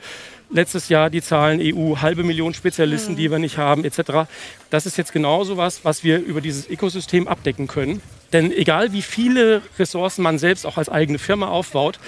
letztes 0.49 0.89
Jahr 0.89 1.09
die 1.09 1.21
Zahlen 1.21 1.59
EU, 1.61 1.97
halbe 2.01 2.23
Million 2.23 2.53
Spezialisten, 2.53 3.13
mhm. 3.13 3.17
die 3.17 3.31
wir 3.31 3.39
nicht 3.39 3.57
haben, 3.57 3.85
etc. 3.85 4.27
Das 4.69 4.85
ist 4.85 4.97
jetzt 4.97 5.13
genauso 5.13 5.57
was, 5.57 5.85
was 5.85 6.03
wir 6.03 6.19
über 6.19 6.41
dieses 6.41 6.67
Ökosystem 6.67 7.27
abdecken 7.27 7.67
können. 7.67 8.01
Denn 8.33 8.51
egal 8.51 8.91
wie 8.91 9.01
viele 9.01 9.61
Ressourcen 9.79 10.23
man 10.23 10.39
selbst 10.39 10.65
auch 10.65 10.77
als 10.77 10.89
eigene 10.89 11.19
Firma 11.19 11.47
aufbaut, 11.47 11.99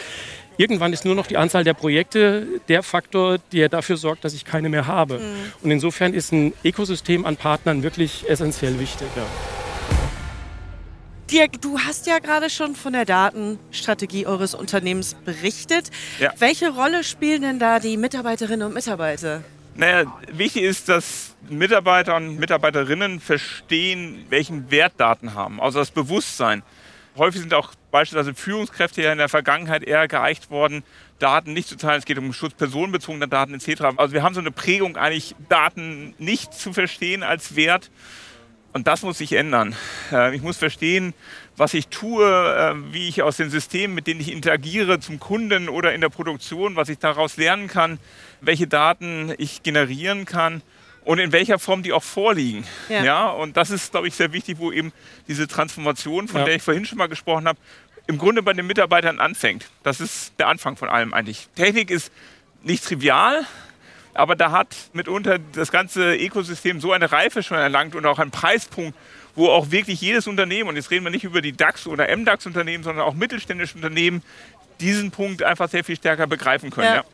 Irgendwann 0.58 0.94
ist 0.94 1.05
nur 1.05 1.15
noch 1.15 1.27
die 1.27 1.38
Anzahl 1.38 1.63
der 1.63 1.74
Projekte 1.74 2.48
der 2.70 2.82
Faktor, 2.82 3.39
der 3.51 3.67
dafür 3.70 3.98
sorgt, 3.98 4.24
dass 4.24 4.34
ich 4.34 4.46
keine 4.46 4.70
mehr 4.70 4.88
habe. 4.88 5.20
Mhm. 5.20 5.24
Und 5.62 5.72
insofern 5.72 6.13
ist 6.13 6.32
ein 6.32 6.53
Ökosystem 6.63 7.25
an 7.25 7.36
Partnern 7.36 7.84
wirklich 7.84 8.29
essentiell 8.29 8.79
wichtig. 8.79 9.08
Ja. 9.15 9.25
Dirk, 11.32 11.62
du 11.62 11.79
hast 11.79 12.05
ja 12.05 12.20
gerade 12.20 12.50
schon 12.50 12.75
von 12.75 12.94
der 12.94 13.03
Datenstrategie 13.03 14.27
eures 14.27 14.53
Unternehmens 14.53 15.15
berichtet. 15.25 15.89
Ja. 16.20 16.32
Welche 16.38 16.70
Rolle 16.70 17.03
spielen 17.03 17.41
denn 17.41 17.60
da 17.60 17.79
die 17.79 17.98
Mitarbeiterinnen 17.98 18.67
und 18.67 18.74
Mitarbeiter? 18.74 19.44
Naja, 19.77 20.05
wichtig 20.32 20.63
ist, 20.63 20.88
dass 20.88 21.36
Mitarbeiter 21.50 22.15
und 22.15 22.39
Mitarbeiterinnen 22.39 23.20
verstehen, 23.20 24.25
welchen 24.29 24.72
Wert 24.72 24.94
Daten 24.98 25.34
haben, 25.34 25.60
also 25.60 25.79
das 25.79 25.91
Bewusstsein. 25.91 26.63
Häufig 27.17 27.41
sind 27.41 27.53
auch 27.53 27.74
beispielsweise 27.91 28.34
Führungskräfte 28.34 29.01
ja 29.01 29.12
in 29.12 29.17
der 29.17 29.27
Vergangenheit 29.27 29.84
eher 29.84 30.08
geeicht 30.08 30.50
worden, 30.50 30.84
Daten 31.20 31.53
nicht 31.53 31.67
zu 31.67 31.75
teilen. 31.75 32.00
Es 32.00 32.05
geht 32.05 32.17
um 32.17 32.32
Schutz 32.32 32.53
personenbezogener 32.53 33.27
Daten 33.27 33.53
etc. 33.53 33.98
Also 33.98 34.13
wir 34.13 34.24
haben 34.24 34.34
so 34.34 34.41
eine 34.41 34.51
Prägung, 34.51 34.96
eigentlich 34.96 35.36
Daten 35.50 36.13
nicht 36.20 36.53
zu 36.53 36.72
verstehen 36.72 37.24
als 37.24 37.55
Wert. 37.58 37.91
Und 38.75 38.88
das 38.88 39.03
muss 39.03 39.20
sich 39.20 39.32
ändern. 39.32 39.74
Äh, 40.12 40.36
ich 40.36 40.41
muss 40.41 40.58
verstehen, 40.58 41.13
was 41.55 41.74
ich 41.74 41.88
tue, 41.88 42.25
äh, 42.25 42.94
wie 42.94 43.08
ich 43.08 43.22
aus 43.22 43.38
den 43.38 43.50
Systemen, 43.50 43.96
mit 43.96 44.05
denen 44.05 44.20
ich 44.20 44.29
interagiere, 44.29 45.00
zum 45.00 45.17
Kunden 45.17 45.70
oder 45.70 45.94
in 45.94 46.01
der 46.01 46.10
Produktion, 46.10 46.75
was 46.75 46.89
ich 46.89 47.00
daraus 47.00 47.38
lernen 47.38 47.70
kann, 47.70 48.00
welche 48.46 48.68
Daten 48.68 49.34
ich 49.38 49.64
generieren 49.64 50.25
kann 50.25 50.62
und 51.06 51.20
in 51.20 51.32
welcher 51.32 51.60
Form 51.60 51.84
die 51.84 51.94
auch 51.94 52.04
vorliegen. 52.04 52.66
Ja. 52.90 53.04
ja 53.04 53.30
und 53.30 53.56
das 53.58 53.70
ist, 53.70 53.92
glaube 53.92 54.08
ich, 54.08 54.16
sehr 54.16 54.34
wichtig, 54.34 54.58
wo 54.58 54.72
eben 54.72 54.92
diese 55.28 55.48
Transformation, 55.48 56.28
von 56.28 56.42
ja. 56.42 56.46
der 56.46 56.56
ich 56.56 56.64
vorhin 56.64 56.86
schon 56.86 56.98
mal 56.98 57.08
gesprochen 57.08 57.48
habe, 57.48 57.60
im 58.08 58.18
Grunde 58.18 58.44
bei 58.44 58.54
den 58.54 58.68
Mitarbeitern 58.68 59.20
anfängt. 59.20 59.70
Das 59.84 60.00
ist 60.00 60.34
der 60.40 60.48
Anfang 60.48 60.75
von 60.78 60.90
allem 60.90 61.14
eigentlich. 61.14 61.48
Technik 61.56 61.90
ist 61.90 62.12
nicht 62.64 62.84
trivial, 62.84 63.46
aber 64.14 64.36
da 64.36 64.52
hat 64.52 64.75
mitunter 64.94 65.40
das 65.40 65.72
ganze 65.72 66.16
Ökosystem 66.16 66.82
so 66.82 66.92
eine 66.92 67.12
Reife 67.12 67.44
schon 67.44 67.58
erlangt 67.58 67.96
und 67.96 68.06
auch 68.06 68.20
einen 68.20 68.32
Preispunkt, 68.32 68.98
wo 69.36 69.50
auch 69.50 69.72
wirklich 69.72 70.02
jedes 70.02 70.28
Unternehmen, 70.28 70.70
und 70.70 70.75
jetzt 70.75 70.92
reden 70.92 71.04
wir 71.04 71.12
nicht 71.12 71.25
über 71.25 71.42
die 71.42 71.52
DAX- 71.52 71.88
oder 71.88 72.08
MDAX-Unternehmen, 72.16 72.84
sondern 72.84 73.06
auch 73.06 73.14
mittelständische 73.14 73.75
Unternehmen, 73.75 74.24
diesen 74.80 75.12
Punkt 75.12 75.44
einfach 75.44 75.70
sehr 75.70 75.84
viel 75.84 75.98
stärker 75.98 76.28
begreifen 76.28 76.70
können. 76.70 76.88
Ja. 76.88 76.96
Ja 76.96 77.06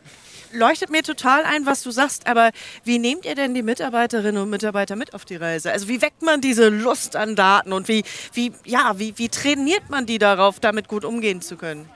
leuchtet 0.53 0.89
mir 0.89 1.03
total 1.03 1.43
ein, 1.43 1.65
was 1.65 1.83
du 1.83 1.91
sagst, 1.91 2.27
aber 2.27 2.51
wie 2.83 2.99
nehmt 2.99 3.25
ihr 3.25 3.35
denn 3.35 3.53
die 3.53 3.63
Mitarbeiterinnen 3.63 4.41
und 4.41 4.49
Mitarbeiter 4.49 4.95
mit 4.95 5.13
auf 5.13 5.25
die 5.25 5.35
Reise? 5.35 5.71
Also 5.71 5.87
wie 5.87 6.01
weckt 6.01 6.21
man 6.21 6.41
diese 6.41 6.69
Lust 6.69 7.15
an 7.15 7.35
Daten 7.35 7.73
und 7.73 7.87
wie, 7.87 8.03
wie, 8.33 8.53
ja, 8.65 8.93
wie, 8.97 9.17
wie 9.17 9.29
trainiert 9.29 9.89
man 9.89 10.05
die 10.05 10.17
darauf, 10.17 10.59
damit 10.59 10.87
gut 10.87 11.05
umgehen 11.05 11.41
zu 11.41 11.57
können? 11.57 11.89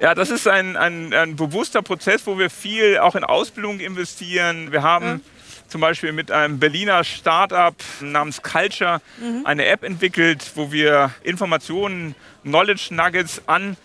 Ja, 0.00 0.14
das 0.14 0.30
ist 0.30 0.48
ein, 0.48 0.76
ein, 0.76 1.14
ein 1.14 1.36
bewusster 1.36 1.82
Prozess, 1.82 2.26
wo 2.26 2.38
wir 2.38 2.50
viel 2.50 2.98
auch 2.98 3.14
in 3.14 3.24
Ausbildung 3.24 3.80
investieren. 3.80 4.72
Wir 4.72 4.82
haben 4.82 5.06
ja. 5.06 5.20
zum 5.68 5.80
Beispiel 5.80 6.12
mit 6.12 6.30
einem 6.30 6.58
Berliner 6.58 7.04
Startup 7.04 7.76
namens 8.00 8.42
Culture 8.42 9.00
mhm. 9.18 9.46
eine 9.46 9.66
App 9.66 9.84
entwickelt, 9.84 10.50
wo 10.56 10.72
wir 10.72 11.10
Informationen, 11.22 12.16
Knowledge 12.42 12.88
Nuggets 12.90 13.42
an 13.46 13.76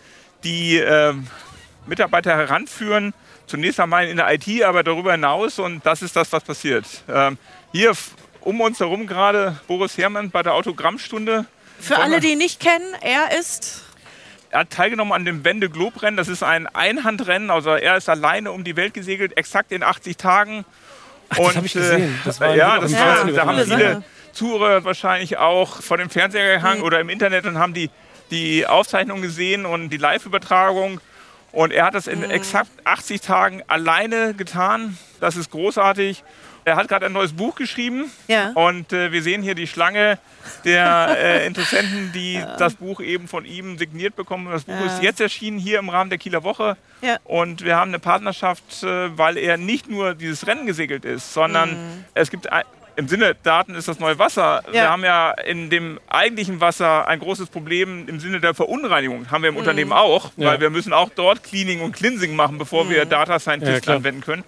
die 0.44 0.78
äh, 0.78 1.14
Mitarbeiter 1.86 2.36
heranführen 2.36 3.14
zunächst 3.50 3.80
einmal 3.80 4.08
in 4.08 4.18
der 4.18 4.32
IT, 4.32 4.64
aber 4.64 4.84
darüber 4.84 5.12
hinaus 5.12 5.60
und 5.60 5.86
das 5.86 6.02
ist 6.02 6.16
das, 6.16 6.32
was 6.32 6.44
passiert. 6.44 6.86
Ähm, 7.10 7.38
hier 7.72 7.92
um 8.42 8.62
uns 8.62 8.80
herum 8.80 9.08
gerade 9.08 9.60
Boris 9.68 9.98
Herrmann 9.98 10.30
bei 10.32 10.44
der 10.44 10.54
Autogrammstunde. 10.54 11.46
Für 11.80 12.00
alle, 12.00 12.20
die 12.20 12.32
ihn 12.32 12.38
nicht 12.38 12.60
kennen, 12.60 12.94
er 13.02 13.38
ist 13.38 13.84
er 14.52 14.62
hat 14.62 14.72
teilgenommen 14.72 15.14
an 15.14 15.26
dem 15.26 15.44
Wende 15.46 15.70
Globe 15.70 16.02
Rennen. 16.02 16.18
Das 16.18 16.28
ist 16.28 16.42
ein 16.42 16.66
Einhandrennen. 16.66 17.52
Also 17.52 17.70
er 17.70 17.98
ist 17.98 18.10
alleine 18.10 18.52
um 18.52 18.64
die 18.64 18.76
Welt 18.76 18.96
gesegelt, 18.96 19.38
exakt 19.38 19.72
in 19.72 19.84
80 19.84 20.18
Tagen. 20.18 20.66
Ach, 21.30 21.38
das 21.38 21.56
habe 21.56 21.66
ich 21.68 21.74
gesehen. 21.74 22.16
Äh, 22.16 22.26
das 22.26 22.40
war 22.40 22.56
ja, 22.56 22.80
das 22.80 22.94
war, 22.94 23.26
da 23.26 23.46
haben 23.46 23.64
viele 23.64 24.04
Zuhörer 24.32 24.84
wahrscheinlich 24.84 25.38
auch 25.38 25.82
vor 25.82 25.98
dem 25.98 26.10
Fernseher 26.10 26.56
gehangen 26.58 26.80
mhm. 26.80 26.86
oder 26.86 27.00
im 27.00 27.10
Internet 27.10 27.46
und 27.46 27.60
haben 27.60 27.76
die, 27.76 27.92
die 28.32 28.66
Aufzeichnung 28.66 29.22
gesehen 29.22 29.66
und 29.68 29.90
die 29.90 29.98
Live-Übertragung. 29.98 31.00
Und 31.52 31.72
er 31.72 31.86
hat 31.86 31.96
das 31.96 32.08
in 32.08 32.20
mhm. 32.20 32.32
exakt 32.32 32.72
80 32.84 33.22
Tagen 33.22 33.64
alleine 33.68 34.34
getan. 34.34 34.98
Das 35.20 35.36
ist 35.36 35.52
großartig. 35.52 36.24
Er 36.66 36.76
hat 36.76 36.88
gerade 36.88 37.06
ein 37.08 37.14
neues 37.14 37.34
Buch 37.34 37.56
geschrieben 37.56 38.12
ja. 38.28 38.52
und 38.52 38.94
äh, 38.94 39.12
wir 39.12 39.24
sehen 39.24 39.42
hier 39.42 39.56
die 39.56 39.66
Schlange 39.66 40.20
der 40.66 41.16
äh, 41.18 41.48
Interessenten, 41.48 42.12
die 42.14 42.34
ja. 42.36 42.58
das 42.58 42.76
Buch 42.76 43.00
eben 43.00 43.28
von 43.28 43.46
ihm 43.46 43.78
signiert 43.78 44.16
bekommen. 44.16 44.52
Das 44.52 44.66
Buch 44.66 44.74
ja. 44.80 44.86
ist 44.86 45.02
jetzt 45.02 45.20
erschienen 45.20 45.58
hier 45.58 45.80
im 45.80 45.90
Rahmen 45.90 46.10
der 46.10 46.20
Kieler 46.20 46.44
Woche 46.44 46.78
und 47.24 47.64
wir 47.64 47.76
haben 47.76 47.90
eine 47.90 48.00
Partnerschaft, 48.00 48.84
äh, 48.84 49.18
weil 49.18 49.38
er 49.38 49.58
nicht 49.58 49.90
nur 49.90 50.14
dieses 50.14 50.46
Rennen 50.46 50.68
gesegelt 50.68 51.06
ist, 51.06 51.34
sondern 51.34 51.72
mhm. 51.72 52.06
es 52.14 52.30
gibt 52.30 52.48
im 53.00 53.08
Sinne 53.08 53.34
Daten 53.44 53.76
ist 53.76 53.88
das 53.88 54.00
neue 54.00 54.20
Wasser. 54.20 54.62
Ja. 54.68 54.74
Wir 54.74 54.90
haben 54.90 55.04
ja 55.04 55.32
in 55.32 55.70
dem 55.70 56.00
eigentlichen 56.10 56.60
Wasser 56.60 57.08
ein 57.08 57.20
großes 57.20 57.50
Problem 57.50 58.08
im 58.10 58.20
Sinne 58.20 58.42
der 58.42 58.54
Verunreinigung. 58.54 59.32
Haben 59.32 59.44
wir 59.44 59.50
im 59.50 59.56
mhm. 59.56 59.60
Unternehmen 59.60 59.94
auch, 59.94 60.32
ja. 60.36 60.50
weil 60.50 60.60
wir 60.60 60.70
müssen 60.70 60.92
auch 60.92 61.10
dort 61.16 61.44
Cleaning 61.44 61.80
und 61.82 61.94
Cleansing 61.94 62.36
machen, 62.36 62.58
bevor 62.58 62.84
mhm. 62.84 62.90
wir 62.90 63.06
Data 63.06 63.40
Scientist 63.40 63.86
ja, 63.86 63.96
anwenden 63.96 64.22
können. 64.22 64.44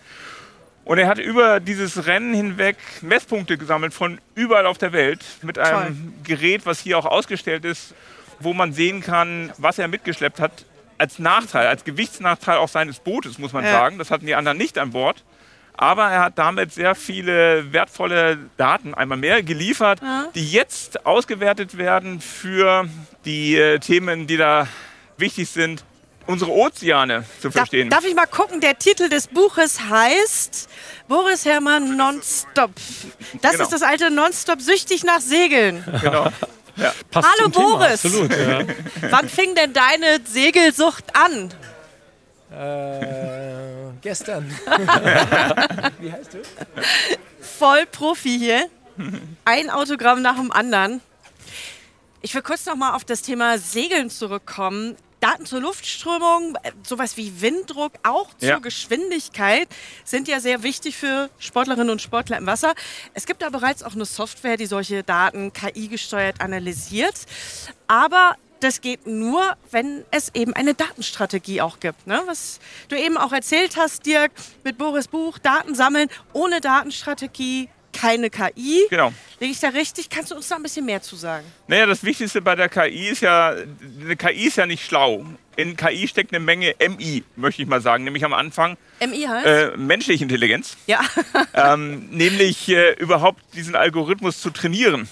Und 0.83 0.97
er 0.97 1.07
hat 1.07 1.19
über 1.19 1.61
dieses 1.61 2.07
Rennen 2.07 2.33
hinweg 2.33 2.75
Messpunkte 3.01 3.57
gesammelt 3.57 3.93
von 3.93 4.19
überall 4.35 4.65
auf 4.65 4.77
der 4.77 4.91
Welt 4.91 5.23
mit 5.43 5.57
einem 5.57 6.13
Toll. 6.25 6.35
Gerät, 6.37 6.65
was 6.65 6.79
hier 6.81 6.97
auch 6.97 7.05
ausgestellt 7.05 7.63
ist, 7.63 7.93
wo 8.39 8.53
man 8.53 8.73
sehen 8.73 9.01
kann, 9.01 9.53
was 9.57 9.79
er 9.79 9.87
mitgeschleppt 9.87 10.41
hat. 10.41 10.65
Als 10.97 11.19
Nachteil, 11.19 11.67
als 11.67 11.85
Gewichtsnachteil 11.85 12.57
auch 12.57 12.67
seines 12.67 12.99
Bootes, 12.99 13.37
muss 13.39 13.53
man 13.53 13.63
sagen. 13.63 13.97
Das 13.97 14.11
hatten 14.11 14.25
die 14.25 14.35
anderen 14.35 14.57
nicht 14.57 14.77
an 14.77 14.91
Bord. 14.91 15.23
Aber 15.81 16.11
er 16.11 16.21
hat 16.25 16.37
damit 16.37 16.71
sehr 16.71 16.93
viele 16.93 17.73
wertvolle 17.73 18.37
Daten 18.55 18.93
einmal 18.93 19.17
mehr 19.17 19.41
geliefert, 19.41 19.99
ja. 19.99 20.27
die 20.35 20.47
jetzt 20.51 21.07
ausgewertet 21.07 21.75
werden 21.75 22.21
für 22.21 22.87
die 23.25 23.55
äh, 23.55 23.79
Themen, 23.79 24.27
die 24.27 24.37
da 24.37 24.67
wichtig 25.17 25.49
sind, 25.49 25.83
unsere 26.27 26.51
Ozeane 26.51 27.25
zu 27.41 27.49
verstehen. 27.49 27.89
Darf, 27.89 28.01
darf 28.01 28.09
ich 28.09 28.15
mal 28.15 28.27
gucken? 28.27 28.61
Der 28.61 28.77
Titel 28.77 29.09
des 29.09 29.25
Buches 29.25 29.81
heißt 29.89 30.69
Boris 31.07 31.45
Herrmann 31.45 31.97
Nonstop. 31.97 32.69
Das 33.41 33.53
genau. 33.53 33.63
ist 33.63 33.73
das 33.73 33.81
alte 33.81 34.11
Nonstop 34.11 34.61
süchtig 34.61 35.03
nach 35.03 35.19
Segeln. 35.19 35.83
Genau. 36.01 36.27
Ja. 36.77 36.93
Hallo 37.13 37.49
Boris. 37.49 38.05
Absolut, 38.05 38.31
ja. 38.31 38.61
Wann 39.09 39.27
fing 39.27 39.53
denn 39.55 39.73
deine 39.73 40.19
Segelsucht 40.25 41.03
an? 41.13 41.53
Äh, 42.51 43.93
gestern. 44.01 44.49
Wie 45.99 46.11
heißt 46.11 46.33
du? 46.33 46.39
Voll 47.39 47.85
Profi 47.85 48.37
hier. 48.37 48.69
Ein 49.45 49.69
Autogramm 49.69 50.21
nach 50.21 50.35
dem 50.35 50.51
anderen. 50.51 51.01
Ich 52.21 52.35
will 52.35 52.41
kurz 52.41 52.65
noch 52.65 52.75
mal 52.75 52.93
auf 52.93 53.05
das 53.05 53.21
Thema 53.21 53.57
Segeln 53.57 54.09
zurückkommen. 54.09 54.95
Daten 55.21 55.45
zur 55.45 55.61
Luftströmung, 55.61 56.57
sowas 56.83 57.15
wie 57.15 57.41
Winddruck, 57.41 57.93
auch 58.03 58.33
zur 58.39 58.49
ja. 58.49 58.59
Geschwindigkeit 58.59 59.67
sind 60.03 60.27
ja 60.27 60.39
sehr 60.39 60.63
wichtig 60.63 60.97
für 60.97 61.29
Sportlerinnen 61.37 61.91
und 61.91 62.01
Sportler 62.01 62.37
im 62.37 62.47
Wasser. 62.47 62.73
Es 63.13 63.27
gibt 63.27 63.43
da 63.43 63.49
bereits 63.49 63.83
auch 63.83 63.93
eine 63.93 64.05
Software, 64.05 64.57
die 64.57 64.65
solche 64.65 65.03
Daten 65.03 65.53
KI 65.53 65.87
gesteuert 65.87 66.41
analysiert. 66.41 67.13
Aber 67.87 68.35
das 68.63 68.81
geht 68.81 69.07
nur, 69.07 69.55
wenn 69.71 70.03
es 70.11 70.33
eben 70.33 70.53
eine 70.53 70.73
Datenstrategie 70.73 71.61
auch 71.61 71.79
gibt. 71.79 72.07
Ne? 72.07 72.21
Was 72.25 72.59
du 72.89 72.97
eben 72.97 73.17
auch 73.17 73.31
erzählt 73.31 73.75
hast, 73.77 74.05
Dirk, 74.05 74.31
mit 74.63 74.77
Boris 74.77 75.07
Buch, 75.07 75.37
Daten 75.39 75.75
sammeln. 75.75 76.09
Ohne 76.33 76.61
Datenstrategie 76.61 77.69
keine 77.93 78.29
KI. 78.29 78.87
Genau. 78.89 79.13
Liege 79.39 79.51
ich 79.51 79.59
da 79.59 79.69
richtig? 79.69 80.09
Kannst 80.09 80.31
du 80.31 80.35
uns 80.35 80.47
da 80.47 80.55
ein 80.55 80.63
bisschen 80.63 80.85
mehr 80.85 81.01
zu 81.01 81.15
sagen? 81.15 81.45
Naja, 81.67 81.85
das 81.85 82.03
Wichtigste 82.03 82.41
bei 82.41 82.55
der 82.55 82.69
KI 82.69 83.09
ist 83.09 83.21
ja, 83.21 83.49
eine 83.49 84.15
KI 84.15 84.47
ist 84.47 84.57
ja 84.57 84.65
nicht 84.65 84.85
schlau. 84.85 85.25
In 85.57 85.75
KI 85.75 86.07
steckt 86.07 86.33
eine 86.33 86.43
Menge 86.43 86.75
MI, 86.79 87.23
möchte 87.35 87.61
ich 87.61 87.67
mal 87.67 87.81
sagen, 87.81 88.05
nämlich 88.05 88.23
am 88.23 88.33
Anfang 88.33 88.77
MI 89.01 89.23
heißt? 89.27 89.45
äh, 89.45 89.77
menschliche 89.77 90.23
Intelligenz, 90.23 90.77
ja. 90.87 91.01
ähm, 91.53 92.07
nämlich 92.09 92.69
äh, 92.69 92.93
überhaupt 92.93 93.43
diesen 93.53 93.75
Algorithmus 93.75 94.39
zu 94.39 94.49
trainieren. 94.49 95.09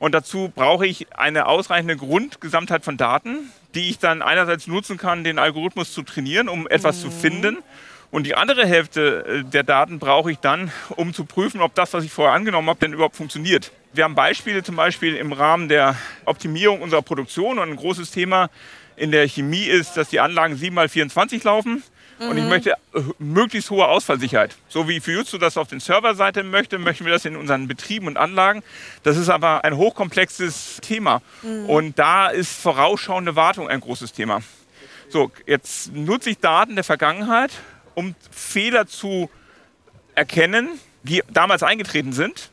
Und 0.00 0.12
dazu 0.12 0.50
brauche 0.52 0.86
ich 0.86 1.14
eine 1.16 1.46
ausreichende 1.46 1.94
Grundgesamtheit 1.94 2.84
von 2.84 2.96
Daten, 2.96 3.52
die 3.74 3.90
ich 3.90 3.98
dann 3.98 4.22
einerseits 4.22 4.66
nutzen 4.66 4.96
kann, 4.96 5.24
den 5.24 5.38
Algorithmus 5.38 5.92
zu 5.92 6.02
trainieren, 6.02 6.48
um 6.48 6.66
etwas 6.66 7.02
zu 7.02 7.10
finden. 7.10 7.58
Und 8.10 8.24
die 8.24 8.34
andere 8.34 8.66
Hälfte 8.66 9.24
äh, 9.26 9.44
der 9.44 9.62
Daten 9.62 9.98
brauche 9.98 10.32
ich 10.32 10.38
dann, 10.38 10.72
um 10.96 11.12
zu 11.12 11.26
prüfen, 11.26 11.60
ob 11.60 11.74
das, 11.74 11.92
was 11.92 12.02
ich 12.02 12.10
vorher 12.10 12.34
angenommen 12.34 12.68
habe, 12.68 12.80
denn 12.80 12.94
überhaupt 12.94 13.14
funktioniert. 13.14 13.72
Wir 13.92 14.04
haben 14.04 14.14
Beispiele 14.14 14.62
zum 14.62 14.74
Beispiel 14.74 15.16
im 15.16 15.32
Rahmen 15.32 15.68
der 15.68 15.96
Optimierung 16.24 16.80
unserer 16.80 17.02
Produktion. 17.02 17.58
Und 17.58 17.68
ein 17.68 17.76
großes 17.76 18.10
Thema 18.10 18.48
in 19.00 19.10
der 19.12 19.26
Chemie 19.26 19.64
ist, 19.64 19.96
dass 19.96 20.10
die 20.10 20.20
Anlagen 20.20 20.54
7x24 20.54 21.44
laufen. 21.44 21.82
Und 22.18 22.36
ich 22.36 22.44
möchte 22.44 22.72
äh, 22.72 23.00
möglichst 23.18 23.70
hohe 23.70 23.88
Ausfallsicherheit. 23.88 24.54
So 24.68 24.86
wie 24.88 25.00
Fujitsu 25.00 25.38
das 25.38 25.56
auf 25.56 25.68
den 25.68 25.80
Serverseite 25.80 26.42
möchte, 26.42 26.78
möchten 26.78 27.06
wir 27.06 27.12
das 27.12 27.24
in 27.24 27.34
unseren 27.34 27.66
Betrieben 27.66 28.06
und 28.08 28.18
Anlagen. 28.18 28.62
Das 29.04 29.16
ist 29.16 29.30
aber 29.30 29.64
ein 29.64 29.74
hochkomplexes 29.78 30.80
Thema. 30.82 31.22
Und 31.66 31.98
da 31.98 32.28
ist 32.28 32.60
vorausschauende 32.60 33.36
Wartung 33.36 33.68
ein 33.68 33.80
großes 33.80 34.12
Thema. 34.12 34.42
So, 35.08 35.32
jetzt 35.46 35.94
nutze 35.94 36.28
ich 36.28 36.38
Daten 36.38 36.74
der 36.74 36.84
Vergangenheit, 36.84 37.52
um 37.94 38.14
Fehler 38.30 38.86
zu 38.86 39.30
erkennen, 40.14 40.68
die 41.04 41.22
damals 41.32 41.62
eingetreten 41.62 42.12
sind. 42.12 42.50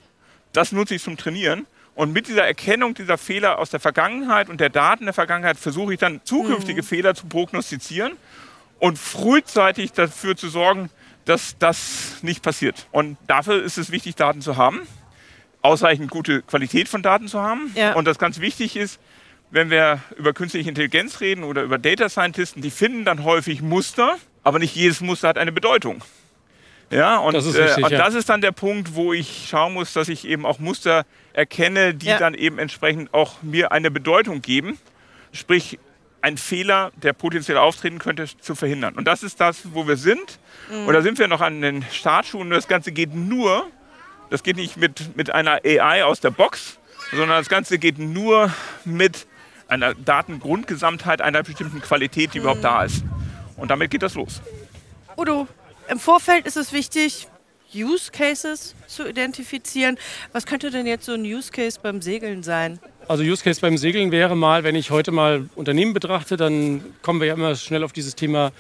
Das 0.53 0.71
nutze 0.71 0.95
ich 0.95 1.03
zum 1.03 1.17
Trainieren. 1.17 1.67
Und 1.97 2.13
mit 2.13 2.27
dieser 2.27 2.45
Erkennung 2.45 2.93
dieser 2.93 3.17
Fehler 3.17 3.57
aus 3.57 3.71
der 3.71 3.79
Vergangenheit 3.79 4.49
und 4.49 4.61
der 4.61 4.69
Daten 4.69 5.05
der 5.05 5.15
Vergangenheit 5.15 5.57
versuche 5.57 5.95
ich 5.95 5.99
dann 5.99 6.21
zukünftige 6.25 6.83
Fehler 6.83 7.15
zu 7.15 7.25
prognostizieren 7.25 8.13
und 8.77 8.99
frühzeitig 8.99 9.93
dafür 9.93 10.37
zu 10.37 10.47
sorgen, 10.47 10.91
dass 11.25 11.57
das 11.57 12.17
nicht 12.21 12.43
passiert. 12.43 12.85
Und 12.91 13.17
dafür 13.25 13.63
ist 13.63 13.79
es 13.79 13.91
wichtig, 13.91 14.13
Daten 14.13 14.41
zu 14.41 14.57
haben, 14.57 14.81
ausreichend 15.63 16.11
gute 16.11 16.43
Qualität 16.43 16.87
von 16.87 17.01
Daten 17.01 17.27
zu 17.27 17.41
haben. 17.41 17.71
Ja. 17.73 17.93
Und 17.93 18.05
das 18.05 18.19
ganz 18.19 18.39
wichtig 18.39 18.75
ist, 18.75 18.99
wenn 19.49 19.71
wir 19.71 19.99
über 20.17 20.33
künstliche 20.33 20.69
Intelligenz 20.69 21.19
reden 21.19 21.43
oder 21.43 21.63
über 21.63 21.79
Data 21.79 22.09
Scientisten, 22.09 22.61
die 22.61 22.69
finden 22.69 23.05
dann 23.05 23.23
häufig 23.23 23.63
Muster, 23.63 24.17
aber 24.43 24.59
nicht 24.59 24.75
jedes 24.75 25.01
Muster 25.01 25.29
hat 25.29 25.39
eine 25.39 25.51
Bedeutung. 25.51 26.03
Ja, 26.89 27.17
und, 27.17 27.33
Das 27.33 27.45
ist 27.45 27.55
äh, 27.55 27.63
richtig, 27.63 27.83
und 27.83 27.91
ja. 27.91 27.97
das 27.97 28.13
ist 28.13 28.29
dann 28.29 28.41
der 28.41 28.51
Punkt, 28.53 28.95
wo 28.95 29.13
ich 29.13 29.47
schauen 29.49 29.73
muss, 29.73 29.93
dass 29.93 30.07
ich 30.07 30.25
eben 30.27 30.45
auch 30.45 30.59
Muster 30.59 31.05
erkenne, 31.33 31.93
die 31.93 32.07
Ja. 32.07 32.17
dann 32.17 32.33
eben 32.33 32.59
entsprechend 32.59 33.13
auch 33.13 33.41
mir 33.41 33.71
eine 33.71 33.91
Bedeutung 33.91 34.41
geben. 34.41 34.77
Sprich, 35.33 35.79
einen 36.21 36.37
Fehler, 36.37 36.91
der 36.95 37.13
potenziell 37.13 37.57
auftreten 37.57 37.99
könnte, 37.99 38.25
zu 38.39 38.55
verhindern. 38.55 38.95
Und 38.95 39.05
das 39.05 39.21
ist 39.23 39.39
das, 39.39 39.73
wo 39.73 39.87
wir 39.87 39.97
sind. 39.97 40.39
Und 40.85 40.91
da 40.93 41.01
sind 41.01 41.19
wir 41.19 41.27
noch 41.27 41.41
an 41.41 41.61
den 41.61 41.85
Startschuhen. 41.91 42.49
Das 42.49 42.67
Ganze 42.67 42.91
geht 42.91 43.13
nur, 43.13 43.67
das 44.29 44.43
geht 44.43 44.55
nicht 44.57 44.77
mit, 44.77 45.15
mit 45.15 45.29
einer 45.29 45.59
AI 45.63 46.03
aus 46.03 46.19
der 46.19 46.31
Box, 46.31 46.79
sondern 47.11 47.37
das 47.37 47.49
Ganze 47.49 47.77
geht 47.77 47.99
nur 47.99 48.51
mit 48.83 49.27
einer 49.67 49.93
Datengrundgesamtheit 49.93 51.21
einer 51.21 51.43
bestimmten 51.43 51.81
Qualität, 51.81 52.33
die 52.33 52.39
überhaupt 52.39 52.63
da 52.63 52.83
ist. 52.83 53.03
Und 53.55 53.69
damit 53.69 53.91
geht 53.91 54.01
das 54.01 54.15
los. 54.15 54.41
Udo, 55.17 55.47
im 55.89 55.99
Vorfeld 55.99 56.45
ist 56.45 56.57
es 56.57 56.73
wichtig, 56.73 57.27
Use 57.73 58.11
Cases 58.11 58.75
zu 58.87 59.07
identifizieren. 59.07 59.97
Was 60.31 60.45
könnte 60.45 60.71
denn 60.71 60.87
jetzt 60.87 61.05
so 61.05 61.13
ein 61.13 61.23
Use 61.23 61.51
Case 61.51 61.79
beim 61.81 62.01
Segeln 62.01 62.43
sein? 62.43 62.79
Also 63.07 63.23
Use 63.23 63.43
Case 63.43 63.59
beim 63.61 63.77
Segeln 63.77 64.11
wäre 64.11 64.35
mal, 64.35 64.63
wenn 64.63 64.75
ich 64.75 64.89
heute 64.91 65.11
mal 65.11 65.49
Unternehmen 65.55 65.93
betrachte, 65.93 66.37
dann 66.37 66.83
kommen 67.01 67.19
wir 67.19 67.27
ja 67.27 67.33
immer 67.33 67.55
schnell 67.55 67.83
auf 67.83 67.91
dieses 67.93 68.15
Thema 68.15 68.51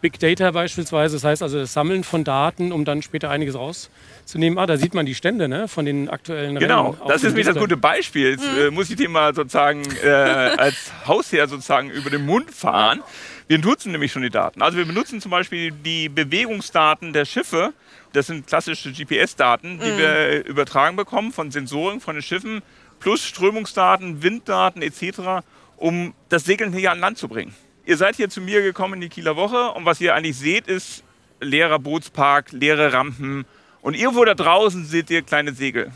Big 0.00 0.18
Data 0.20 0.50
beispielsweise. 0.52 1.16
Das 1.16 1.24
heißt 1.24 1.42
also 1.42 1.58
das 1.58 1.72
Sammeln 1.72 2.04
von 2.04 2.22
Daten, 2.24 2.72
um 2.72 2.84
dann 2.84 3.02
später 3.02 3.30
einiges 3.30 3.56
rauszunehmen. 3.56 4.58
Ah, 4.58 4.66
da 4.66 4.76
sieht 4.76 4.94
man 4.94 5.06
die 5.06 5.14
Stände 5.14 5.48
ne, 5.48 5.66
von 5.68 5.84
den 5.84 6.08
aktuellen 6.08 6.56
Genau, 6.56 6.90
Rennen. 6.90 7.02
auf 7.02 7.08
das 7.08 7.22
dem 7.22 7.28
ist 7.28 7.34
nämlich 7.34 7.46
das 7.46 7.56
gute 7.56 7.76
Beispiel. 7.76 8.30
Jetzt 8.32 8.44
äh, 8.44 8.70
muss 8.70 8.90
ich 8.90 8.96
dir 8.96 9.08
mal 9.08 9.34
sozusagen 9.34 9.82
äh, 10.04 10.08
als 10.08 10.92
Hausherr 11.06 11.48
sozusagen 11.48 11.90
über 11.90 12.10
den 12.10 12.24
Mund 12.26 12.52
fahren. 12.52 13.02
Wir 13.48 13.58
nutzen 13.58 13.92
nämlich 13.92 14.12
schon 14.12 14.20
die 14.20 14.30
Daten. 14.30 14.60
Also 14.60 14.76
wir 14.76 14.84
benutzen 14.84 15.22
zum 15.22 15.30
Beispiel 15.30 15.72
die 15.72 16.10
Bewegungsdaten 16.10 17.14
der 17.14 17.24
Schiffe. 17.24 17.72
Das 18.12 18.26
sind 18.26 18.46
klassische 18.46 18.92
GPS-Daten, 18.92 19.80
die 19.80 19.96
wir 19.96 20.44
übertragen 20.44 20.96
bekommen 20.96 21.32
von 21.32 21.50
Sensoren 21.50 22.00
von 22.00 22.14
den 22.14 22.22
Schiffen, 22.22 22.60
plus 23.00 23.24
Strömungsdaten, 23.24 24.22
Winddaten 24.22 24.82
etc., 24.82 25.42
um 25.78 26.12
das 26.28 26.44
Segeln 26.44 26.74
hier 26.74 26.92
an 26.92 27.00
Land 27.00 27.16
zu 27.16 27.26
bringen. 27.26 27.54
Ihr 27.86 27.96
seid 27.96 28.16
hier 28.16 28.28
zu 28.28 28.42
mir 28.42 28.60
gekommen 28.60 28.94
in 28.94 29.00
die 29.00 29.08
Kieler 29.08 29.34
Woche 29.36 29.70
und 29.70 29.86
was 29.86 29.98
ihr 30.02 30.14
eigentlich 30.14 30.36
seht, 30.36 30.66
ist 30.66 31.02
leerer 31.40 31.78
Bootspark, 31.78 32.52
leere 32.52 32.92
Rampen 32.92 33.46
und 33.80 33.94
irgendwo 33.94 34.26
da 34.26 34.34
draußen 34.34 34.84
seht 34.84 35.08
ihr 35.08 35.22
kleine 35.22 35.54
Segel. 35.54 35.90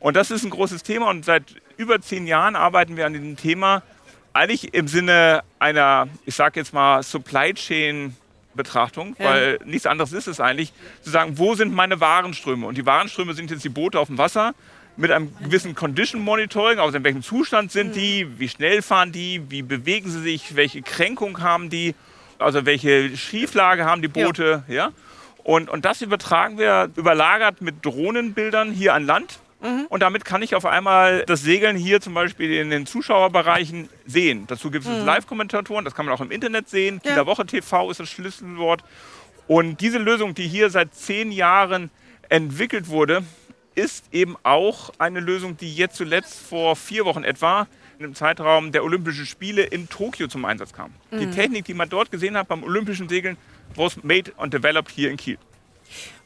Und 0.00 0.16
das 0.16 0.32
ist 0.32 0.42
ein 0.42 0.50
großes 0.50 0.82
Thema 0.82 1.08
und 1.10 1.24
seit 1.24 1.54
über 1.76 2.00
zehn 2.00 2.26
Jahren 2.26 2.56
arbeiten 2.56 2.96
wir 2.96 3.06
an 3.06 3.12
diesem 3.12 3.36
Thema 3.36 3.82
eigentlich 4.38 4.72
im 4.74 4.88
Sinne 4.88 5.42
einer, 5.58 6.08
ich 6.24 6.34
sage 6.34 6.60
jetzt 6.60 6.72
mal, 6.72 7.02
Supply 7.02 7.52
Chain 7.54 8.16
Betrachtung, 8.54 9.14
Ja. 9.18 9.24
weil 9.26 9.58
nichts 9.64 9.86
anderes 9.86 10.12
ist 10.12 10.26
es 10.26 10.40
eigentlich, 10.40 10.72
zu 11.02 11.10
sagen, 11.10 11.38
wo 11.38 11.54
sind 11.54 11.72
meine 11.74 12.00
Warenströme? 12.00 12.66
Und 12.66 12.76
die 12.76 12.86
Warenströme 12.86 13.34
sind 13.34 13.50
jetzt 13.50 13.64
die 13.64 13.68
Boote 13.68 13.98
auf 14.00 14.08
dem 14.08 14.18
Wasser 14.18 14.54
mit 14.96 15.12
einem 15.12 15.32
gewissen 15.42 15.74
Condition 15.76 16.20
Monitoring, 16.22 16.78
also 16.80 16.96
in 16.96 17.04
welchem 17.04 17.22
Zustand 17.22 17.70
sind 17.70 17.94
die, 17.94 18.26
wie 18.40 18.48
schnell 18.48 18.82
fahren 18.82 19.12
die, 19.12 19.42
wie 19.48 19.62
bewegen 19.62 20.10
sie 20.10 20.20
sich, 20.20 20.56
welche 20.56 20.82
Kränkung 20.82 21.40
haben 21.40 21.70
die, 21.70 21.94
also 22.38 22.66
welche 22.66 23.16
Schieflage 23.16 23.84
haben 23.84 24.02
die 24.02 24.08
Boote, 24.08 24.64
ja. 24.66 24.90
Und, 25.44 25.70
und 25.70 25.84
das 25.84 26.02
übertragen 26.02 26.58
wir 26.58 26.90
überlagert 26.96 27.62
mit 27.62 27.84
Drohnenbildern 27.86 28.72
hier 28.72 28.92
an 28.94 29.06
Land. 29.06 29.38
Und 29.60 30.02
damit 30.02 30.24
kann 30.24 30.42
ich 30.42 30.54
auf 30.54 30.64
einmal 30.64 31.24
das 31.26 31.42
Segeln 31.42 31.76
hier 31.76 32.00
zum 32.00 32.14
Beispiel 32.14 32.52
in 32.54 32.70
den 32.70 32.86
Zuschauerbereichen 32.86 33.88
sehen. 34.06 34.44
Dazu 34.46 34.70
gibt 34.70 34.86
es 34.86 35.04
Live-Kommentatoren, 35.04 35.84
das 35.84 35.94
kann 35.94 36.06
man 36.06 36.14
auch 36.14 36.20
im 36.20 36.30
Internet 36.30 36.68
sehen. 36.68 37.00
Ja. 37.02 37.10
Kieler 37.10 37.26
Woche 37.26 37.44
TV 37.44 37.90
ist 37.90 37.98
das 37.98 38.08
Schlüsselwort. 38.08 38.84
Und 39.48 39.80
diese 39.80 39.98
Lösung, 39.98 40.34
die 40.34 40.46
hier 40.46 40.70
seit 40.70 40.94
zehn 40.94 41.32
Jahren 41.32 41.90
entwickelt 42.28 42.88
wurde, 42.88 43.24
ist 43.74 44.04
eben 44.12 44.36
auch 44.42 44.90
eine 44.98 45.20
Lösung, 45.20 45.56
die 45.56 45.74
jetzt 45.74 45.96
zuletzt 45.96 46.40
vor 46.40 46.76
vier 46.76 47.04
Wochen 47.04 47.24
etwa 47.24 47.66
im 47.98 48.14
Zeitraum 48.14 48.70
der 48.70 48.84
Olympischen 48.84 49.26
Spiele 49.26 49.62
in 49.62 49.88
Tokio 49.88 50.28
zum 50.28 50.44
Einsatz 50.44 50.72
kam. 50.72 50.92
Die 51.12 51.30
Technik, 51.30 51.64
die 51.64 51.74
man 51.74 51.88
dort 51.88 52.12
gesehen 52.12 52.36
hat 52.36 52.46
beim 52.48 52.62
Olympischen 52.62 53.08
Segeln, 53.08 53.36
was 53.74 54.02
made 54.04 54.32
and 54.36 54.52
developed 54.52 54.90
hier 54.90 55.10
in 55.10 55.16
Kiel. 55.16 55.38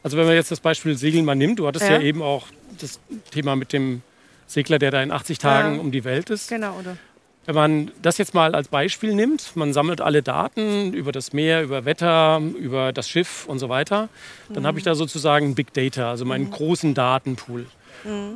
Also 0.03 0.17
wenn 0.17 0.25
man 0.25 0.35
jetzt 0.35 0.51
das 0.51 0.59
Beispiel 0.59 0.97
Segeln 0.97 1.25
mal 1.25 1.35
nimmt, 1.35 1.59
du 1.59 1.67
hattest 1.67 1.85
Ja. 1.85 1.93
ja, 1.93 2.01
eben 2.01 2.21
auch 2.21 2.47
das 2.79 2.99
Thema 3.31 3.55
mit 3.55 3.71
dem 3.73 4.01
Segler, 4.47 4.79
der 4.79 4.91
da 4.91 5.01
in 5.01 5.11
80 5.11 5.37
Tagen 5.37 5.75
Ja. 5.75 5.81
um 5.81 5.91
die 5.91 6.03
Welt 6.03 6.29
ist. 6.29 6.49
Genau, 6.49 6.77
Udo. 6.79 6.97
Wenn 7.45 7.55
man 7.55 7.91
das 8.01 8.17
jetzt 8.17 8.33
mal 8.33 8.55
als 8.55 8.69
Beispiel 8.69 9.13
nimmt, 9.13 9.55
man 9.55 9.73
sammelt 9.73 9.99
alle 9.99 10.23
Daten 10.23 10.93
über 10.93 11.11
das 11.11 11.33
Meer, 11.33 11.61
über 11.61 11.83
Wetter, 11.83 12.39
über 12.57 12.93
das 12.93 13.09
Schiff 13.09 13.45
und 13.47 13.59
so 13.59 13.67
weiter, 13.67 14.07
dann 14.49 14.65
habe 14.65 14.77
ich 14.77 14.85
da 14.85 14.95
sozusagen 14.95 15.53
Big 15.53 15.73
Data, 15.73 16.09
also 16.09 16.23
meinen 16.23 16.49
großen 16.51 16.93
Datenpool. 16.93 17.65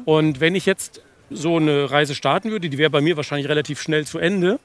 Und 0.03 0.41
wenn 0.41 0.55
ich 0.55 0.65
jetzt 0.65 1.01
so 1.29 1.55
eine 1.55 1.89
Reise 1.89 2.15
starten 2.15 2.51
würde, 2.51 2.69
die 2.69 2.77
wäre 2.77 2.89
bei 2.89 2.99
mir 3.01 3.15
wahrscheinlich 3.15 3.47
relativ 3.47 3.81
schnell 3.81 4.05
zu 4.05 4.17
Ende, 4.19 4.59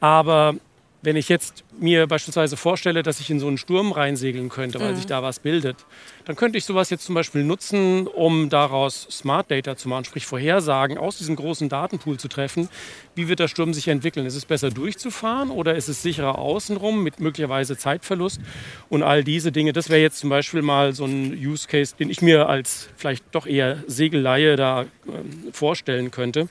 aber 0.00 0.54
wenn 1.00 1.16
ich 1.16 1.28
jetzt 1.28 1.64
mir 1.78 2.08
beispielsweise 2.08 2.56
vorstelle, 2.56 3.04
dass 3.04 3.20
ich 3.20 3.30
in 3.30 3.38
so 3.38 3.46
einen 3.46 3.56
Sturm 3.56 3.92
reinsegeln 3.92 4.48
könnte, 4.48 4.80
weil 4.80 4.96
sich 4.96 5.06
da 5.06 5.22
was 5.22 5.38
bildet, 5.38 5.76
dann 6.24 6.34
könnte 6.34 6.58
ich 6.58 6.64
sowas 6.64 6.90
jetzt 6.90 7.04
zum 7.04 7.14
Beispiel 7.14 7.44
nutzen, 7.44 8.08
um 8.08 8.50
daraus 8.50 9.06
Smart 9.10 9.48
Data 9.48 9.76
zu 9.76 9.88
machen, 9.88 10.04
sprich 10.04 10.26
Vorhersagen 10.26 10.98
aus 10.98 11.18
diesem 11.18 11.36
großen 11.36 11.68
Datenpool 11.68 12.18
zu 12.18 12.26
treffen. 12.26 12.68
Wie 13.14 13.28
wird 13.28 13.38
der 13.38 13.46
Sturm 13.46 13.74
sich 13.74 13.86
entwickeln? 13.86 14.26
Ist 14.26 14.34
es 14.34 14.44
besser 14.44 14.70
durchzufahren 14.70 15.50
oder 15.50 15.76
ist 15.76 15.88
es 15.88 16.02
sicherer 16.02 16.38
außenrum 16.38 17.02
mit 17.04 17.20
möglicherweise 17.20 17.76
Zeitverlust 17.76 18.40
und 18.88 19.04
all 19.04 19.22
diese 19.22 19.52
Dinge? 19.52 19.72
Das 19.72 19.90
wäre 19.90 20.00
jetzt 20.00 20.18
zum 20.18 20.30
Beispiel 20.30 20.62
mal 20.62 20.94
so 20.94 21.04
ein 21.04 21.32
Use 21.32 21.68
Case, 21.68 21.94
den 21.96 22.10
ich 22.10 22.22
mir 22.22 22.48
als 22.48 22.88
vielleicht 22.96 23.24
doch 23.32 23.46
eher 23.46 23.84
Segelleihe 23.86 24.56
da 24.56 24.86
ähm, 25.06 25.52
vorstellen 25.52 26.10
könnte. 26.10 26.48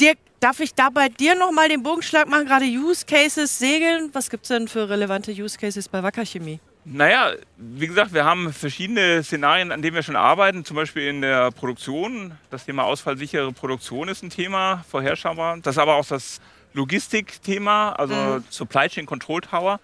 Dirk, 0.00 0.18
darf 0.38 0.60
ich 0.60 0.74
da 0.74 0.90
bei 0.90 1.08
dir 1.08 1.34
nochmal 1.34 1.68
den 1.68 1.82
Bogenschlag 1.82 2.28
machen? 2.28 2.46
Gerade 2.46 2.66
Use 2.66 3.04
Cases, 3.04 3.58
Segeln. 3.58 4.10
Was 4.12 4.30
gibt 4.30 4.44
es 4.44 4.48
denn 4.48 4.68
für 4.68 4.88
relevante 4.88 5.32
Use 5.32 5.58
Cases 5.58 5.88
bei 5.88 6.02
Wacker 6.02 6.24
Chemie? 6.24 6.60
Naja, 6.84 7.32
wie 7.56 7.86
gesagt, 7.86 8.14
wir 8.14 8.24
haben 8.24 8.52
verschiedene 8.52 9.22
Szenarien, 9.22 9.72
an 9.72 9.82
denen 9.82 9.96
wir 9.96 10.02
schon 10.02 10.16
arbeiten, 10.16 10.64
zum 10.64 10.76
Beispiel 10.76 11.08
in 11.08 11.20
der 11.20 11.50
Produktion. 11.50 12.32
Das 12.50 12.64
Thema 12.64 12.84
ausfallsichere 12.84 13.52
Produktion 13.52 14.08
ist 14.08 14.22
ein 14.22 14.30
Thema, 14.30 14.84
vorherschaubar. 14.88 15.58
Das 15.58 15.74
ist 15.74 15.78
aber 15.80 15.96
auch 15.96 16.06
das 16.06 16.40
Logistikthema, 16.74 17.92
also 17.92 18.14
mhm. 18.14 18.44
Supply 18.50 18.88
Chain 18.88 19.04
Control 19.04 19.40
Tower. 19.40 19.80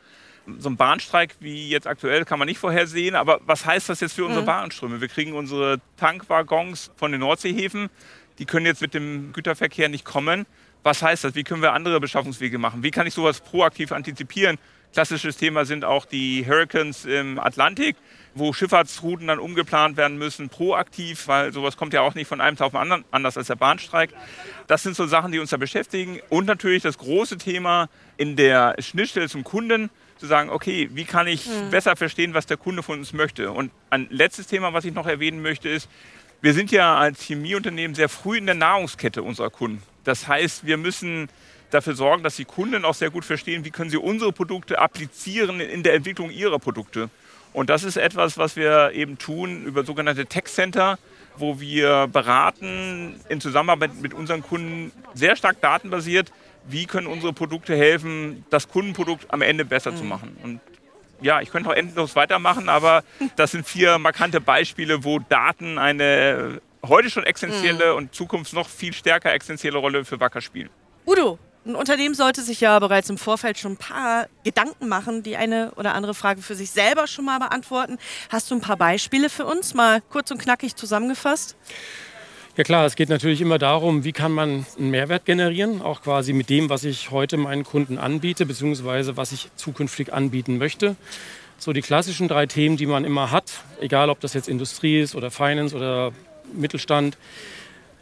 So 0.58 0.68
ein 0.68 0.76
Bahnstreik 0.76 1.36
wie 1.40 1.70
jetzt 1.70 1.86
aktuell 1.86 2.24
kann 2.24 2.38
man 2.38 2.46
nicht 2.46 2.58
vorhersehen, 2.58 3.16
aber 3.16 3.40
was 3.44 3.66
heißt 3.66 3.88
das 3.88 4.00
jetzt 4.00 4.12
für 4.12 4.24
unsere 4.24 4.42
mhm. 4.42 4.46
Bahnströme? 4.46 5.00
Wir 5.00 5.08
kriegen 5.08 5.32
unsere 5.32 5.80
Tankwaggons 5.96 6.90
von 6.96 7.12
den 7.12 7.20
Nordseehäfen, 7.20 7.90
die 8.38 8.46
können 8.46 8.66
jetzt 8.66 8.80
mit 8.80 8.94
dem 8.94 9.32
Güterverkehr 9.32 9.88
nicht 9.88 10.04
kommen. 10.04 10.46
Was 10.82 11.02
heißt 11.02 11.24
das? 11.24 11.34
Wie 11.34 11.44
können 11.44 11.62
wir 11.62 11.72
andere 11.72 12.00
Beschaffungswege 12.00 12.58
machen? 12.58 12.82
Wie 12.82 12.90
kann 12.90 13.06
ich 13.06 13.14
sowas 13.14 13.40
proaktiv 13.40 13.92
antizipieren? 13.92 14.58
Klassisches 14.92 15.36
Thema 15.36 15.64
sind 15.64 15.84
auch 15.84 16.04
die 16.04 16.46
Hurricanes 16.46 17.04
im 17.04 17.40
Atlantik, 17.40 17.96
wo 18.34 18.52
Schifffahrtsrouten 18.52 19.26
dann 19.26 19.40
umgeplant 19.40 19.96
werden 19.96 20.18
müssen, 20.18 20.50
proaktiv, 20.50 21.26
weil 21.26 21.52
sowas 21.52 21.76
kommt 21.76 21.94
ja 21.94 22.02
auch 22.02 22.14
nicht 22.14 22.28
von 22.28 22.40
einem 22.40 22.56
Tag 22.56 22.66
auf 22.66 22.72
den 22.72 22.80
anderen, 22.80 23.04
anders 23.10 23.36
als 23.36 23.48
der 23.48 23.56
Bahnstreik. 23.56 24.10
Das 24.68 24.84
sind 24.84 24.94
so 24.94 25.06
Sachen, 25.06 25.32
die 25.32 25.40
uns 25.40 25.50
da 25.50 25.56
beschäftigen. 25.56 26.20
Und 26.28 26.46
natürlich 26.46 26.84
das 26.84 26.98
große 26.98 27.38
Thema 27.38 27.88
in 28.18 28.36
der 28.36 28.76
Schnittstelle 28.78 29.28
zum 29.28 29.42
Kunden, 29.42 29.90
zu 30.16 30.26
sagen, 30.26 30.48
okay, 30.50 30.88
wie 30.92 31.04
kann 31.04 31.26
ich 31.26 31.46
mhm. 31.46 31.70
besser 31.70 31.96
verstehen, 31.96 32.34
was 32.34 32.46
der 32.46 32.56
Kunde 32.56 32.84
von 32.84 33.00
uns 33.00 33.12
möchte. 33.12 33.50
Und 33.50 33.72
ein 33.90 34.06
letztes 34.10 34.46
Thema, 34.46 34.72
was 34.72 34.84
ich 34.84 34.94
noch 34.94 35.08
erwähnen 35.08 35.42
möchte, 35.42 35.68
ist, 35.68 35.88
wir 36.44 36.52
sind 36.52 36.70
ja 36.70 36.94
als 36.98 37.22
Chemieunternehmen 37.22 37.94
sehr 37.94 38.10
früh 38.10 38.36
in 38.36 38.44
der 38.44 38.54
Nahrungskette 38.54 39.22
unserer 39.22 39.48
Kunden. 39.48 39.82
Das 40.04 40.28
heißt, 40.28 40.66
wir 40.66 40.76
müssen 40.76 41.30
dafür 41.70 41.94
sorgen, 41.94 42.22
dass 42.22 42.36
die 42.36 42.44
Kunden 42.44 42.84
auch 42.84 42.92
sehr 42.92 43.08
gut 43.08 43.24
verstehen, 43.24 43.64
wie 43.64 43.70
können 43.70 43.88
sie 43.88 43.96
unsere 43.96 44.30
Produkte 44.30 44.78
applizieren 44.78 45.58
in 45.60 45.82
der 45.82 45.94
Entwicklung 45.94 46.30
ihrer 46.30 46.58
Produkte. 46.58 47.08
Und 47.54 47.70
das 47.70 47.82
ist 47.82 47.96
etwas, 47.96 48.36
was 48.36 48.56
wir 48.56 48.92
eben 48.92 49.16
tun 49.16 49.64
über 49.64 49.86
sogenannte 49.86 50.26
Tech 50.26 50.44
Center, 50.44 50.98
wo 51.38 51.60
wir 51.60 52.08
beraten 52.08 53.18
in 53.30 53.40
Zusammenarbeit 53.40 54.02
mit 54.02 54.12
unseren 54.12 54.42
Kunden 54.42 54.92
sehr 55.14 55.36
stark 55.36 55.62
datenbasiert, 55.62 56.30
wie 56.68 56.84
können 56.84 57.06
unsere 57.06 57.32
Produkte 57.32 57.74
helfen, 57.74 58.44
das 58.50 58.68
Kundenprodukt 58.68 59.32
am 59.32 59.40
Ende 59.40 59.64
besser 59.64 59.92
mhm. 59.92 59.96
zu 59.96 60.04
machen. 60.04 60.36
Und 60.42 60.60
ja, 61.20 61.40
ich 61.40 61.50
könnte 61.50 61.70
auch 61.70 61.74
endlos 61.74 62.16
weitermachen, 62.16 62.68
aber 62.68 63.04
das 63.36 63.52
sind 63.52 63.66
vier 63.66 63.98
markante 63.98 64.40
Beispiele, 64.40 65.04
wo 65.04 65.18
Daten 65.18 65.78
eine 65.78 66.60
heute 66.86 67.10
schon 67.10 67.24
essentielle 67.24 67.92
mhm. 67.92 67.98
und 67.98 68.14
Zukunft 68.14 68.52
noch 68.52 68.68
viel 68.68 68.92
stärker 68.92 69.34
essentielle 69.34 69.78
Rolle 69.78 70.04
für 70.04 70.20
Wacker 70.20 70.40
spielen. 70.40 70.70
Udo, 71.06 71.38
ein 71.66 71.76
Unternehmen 71.76 72.14
sollte 72.14 72.42
sich 72.42 72.60
ja 72.60 72.78
bereits 72.78 73.08
im 73.08 73.16
Vorfeld 73.16 73.58
schon 73.58 73.72
ein 73.72 73.76
paar 73.78 74.26
Gedanken 74.44 74.88
machen, 74.88 75.22
die 75.22 75.36
eine 75.36 75.72
oder 75.76 75.94
andere 75.94 76.14
Frage 76.14 76.42
für 76.42 76.54
sich 76.54 76.70
selber 76.70 77.06
schon 77.06 77.24
mal 77.24 77.38
beantworten. 77.38 77.98
Hast 78.28 78.50
du 78.50 78.54
ein 78.54 78.60
paar 78.60 78.76
Beispiele 78.76 79.30
für 79.30 79.46
uns, 79.46 79.72
mal 79.72 80.02
kurz 80.02 80.30
und 80.30 80.38
knackig 80.38 80.76
zusammengefasst? 80.76 81.56
Ja 82.56 82.62
klar, 82.62 82.86
es 82.86 82.94
geht 82.94 83.08
natürlich 83.08 83.40
immer 83.40 83.58
darum, 83.58 84.04
wie 84.04 84.12
kann 84.12 84.30
man 84.30 84.64
einen 84.78 84.90
Mehrwert 84.90 85.24
generieren, 85.24 85.82
auch 85.82 86.02
quasi 86.02 86.32
mit 86.32 86.50
dem, 86.50 86.70
was 86.70 86.84
ich 86.84 87.10
heute 87.10 87.36
meinen 87.36 87.64
Kunden 87.64 87.98
anbiete, 87.98 88.46
beziehungsweise 88.46 89.16
was 89.16 89.32
ich 89.32 89.48
zukünftig 89.56 90.12
anbieten 90.12 90.56
möchte. 90.56 90.94
So 91.58 91.72
die 91.72 91.80
klassischen 91.80 92.28
drei 92.28 92.46
Themen, 92.46 92.76
die 92.76 92.86
man 92.86 93.04
immer 93.04 93.32
hat, 93.32 93.64
egal 93.80 94.08
ob 94.08 94.20
das 94.20 94.34
jetzt 94.34 94.48
Industrie 94.48 95.00
ist 95.00 95.16
oder 95.16 95.32
Finance 95.32 95.74
oder 95.74 96.12
Mittelstand, 96.52 97.18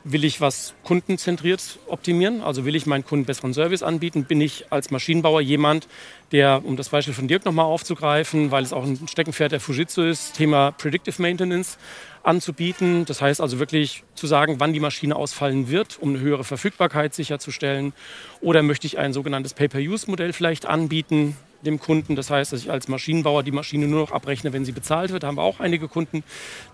Will 0.04 0.24
ich 0.24 0.40
was 0.40 0.74
kundenzentriert 0.82 1.78
optimieren? 1.86 2.40
Also 2.40 2.64
will 2.64 2.74
ich 2.74 2.86
meinen 2.86 3.04
Kunden 3.04 3.24
besseren 3.24 3.54
Service 3.54 3.84
anbieten? 3.84 4.24
Bin 4.24 4.40
ich 4.40 4.66
als 4.70 4.90
Maschinenbauer 4.90 5.40
jemand, 5.40 5.86
der, 6.32 6.64
um 6.64 6.76
das 6.76 6.88
Beispiel 6.88 7.14
von 7.14 7.28
Dirk 7.28 7.44
nochmal 7.44 7.66
aufzugreifen, 7.66 8.50
weil 8.50 8.64
es 8.64 8.72
auch 8.72 8.84
ein 8.84 9.06
Steckenpferd 9.06 9.52
der 9.52 9.60
Fujitsu 9.60 10.02
ist, 10.02 10.34
Thema 10.34 10.72
Predictive 10.72 11.22
Maintenance 11.22 11.78
anzubieten. 12.24 13.04
Das 13.04 13.22
heißt 13.22 13.40
also 13.40 13.60
wirklich 13.60 14.02
zu 14.16 14.26
sagen, 14.26 14.56
wann 14.58 14.72
die 14.72 14.80
Maschine 14.80 15.14
ausfallen 15.14 15.68
wird, 15.68 15.98
um 16.00 16.10
eine 16.10 16.18
höhere 16.18 16.42
Verfügbarkeit 16.42 17.14
sicherzustellen. 17.14 17.92
Oder 18.40 18.64
möchte 18.64 18.88
ich 18.88 18.98
ein 18.98 19.12
sogenanntes 19.12 19.54
Pay-per-Use-Modell 19.54 20.32
vielleicht 20.32 20.66
anbieten, 20.66 21.36
dem 21.62 21.81
Kunden. 21.81 22.16
Das 22.16 22.31
heißt, 22.31 22.53
dass 22.53 22.61
ich 22.61 22.70
als 22.70 22.88
Maschinenbauer 22.88 23.42
die 23.42 23.53
Maschine 23.53 23.87
nur 23.87 24.01
noch 24.01 24.12
abrechne, 24.12 24.53
wenn 24.53 24.64
sie 24.64 24.72
bezahlt 24.72 25.12
wird. 25.12 25.22
Da 25.22 25.29
haben 25.29 25.37
wir 25.37 25.42
auch 25.42 25.61
einige 25.61 25.88
Kunden, 25.88 26.25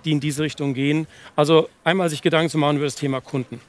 die 0.05 0.13
in 0.13 0.21
diese 0.21 0.43
Richtung 0.43 0.75
gehen. 0.75 1.07
Also 1.37 1.69
einmal 1.85 2.11
sich 2.11 2.23
Gedanken 2.23 2.51
zu 2.51 2.59
machen 2.59 2.77
über 2.77 2.87
das 2.87 2.95
Thema 2.95 3.21
Kunden. 3.21 3.61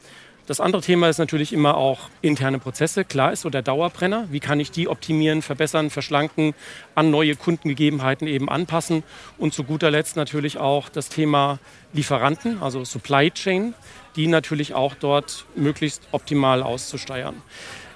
Das 0.49 0.59
andere 0.59 0.81
Thema 0.81 1.09
ist 1.09 1.19
natürlich 1.19 1.53
immer 1.53 1.77
auch 1.77 2.09
interne 2.23 2.57
Prozesse. 2.57 3.05
Klar 3.05 3.31
ist 3.31 3.41
so 3.41 3.51
der 3.51 3.61
Dauerbrenner. 3.61 4.27
Wie 4.31 4.39
kann 4.39 4.59
ich 4.59 4.71
die 4.71 4.87
optimieren, 4.87 5.43
verbessern, 5.43 5.91
verschlanken, 5.91 6.55
an 6.95 7.11
neue 7.11 7.35
Kundengegebenheiten 7.35 8.27
eben 8.27 8.49
anpassen? 8.49 9.03
Und 9.37 9.53
zu 9.53 9.63
guter 9.63 9.91
Letzt 9.91 10.15
natürlich 10.15 10.57
auch 10.57 10.89
das 10.89 11.09
Thema 11.09 11.59
Lieferanten, 11.93 12.63
also 12.63 12.83
Supply 12.83 13.29
Chain, 13.29 13.75
die 14.15 14.25
natürlich 14.25 14.73
auch 14.73 14.95
dort 14.95 15.45
möglichst 15.55 16.07
optimal 16.13 16.63
auszusteuern. 16.63 17.35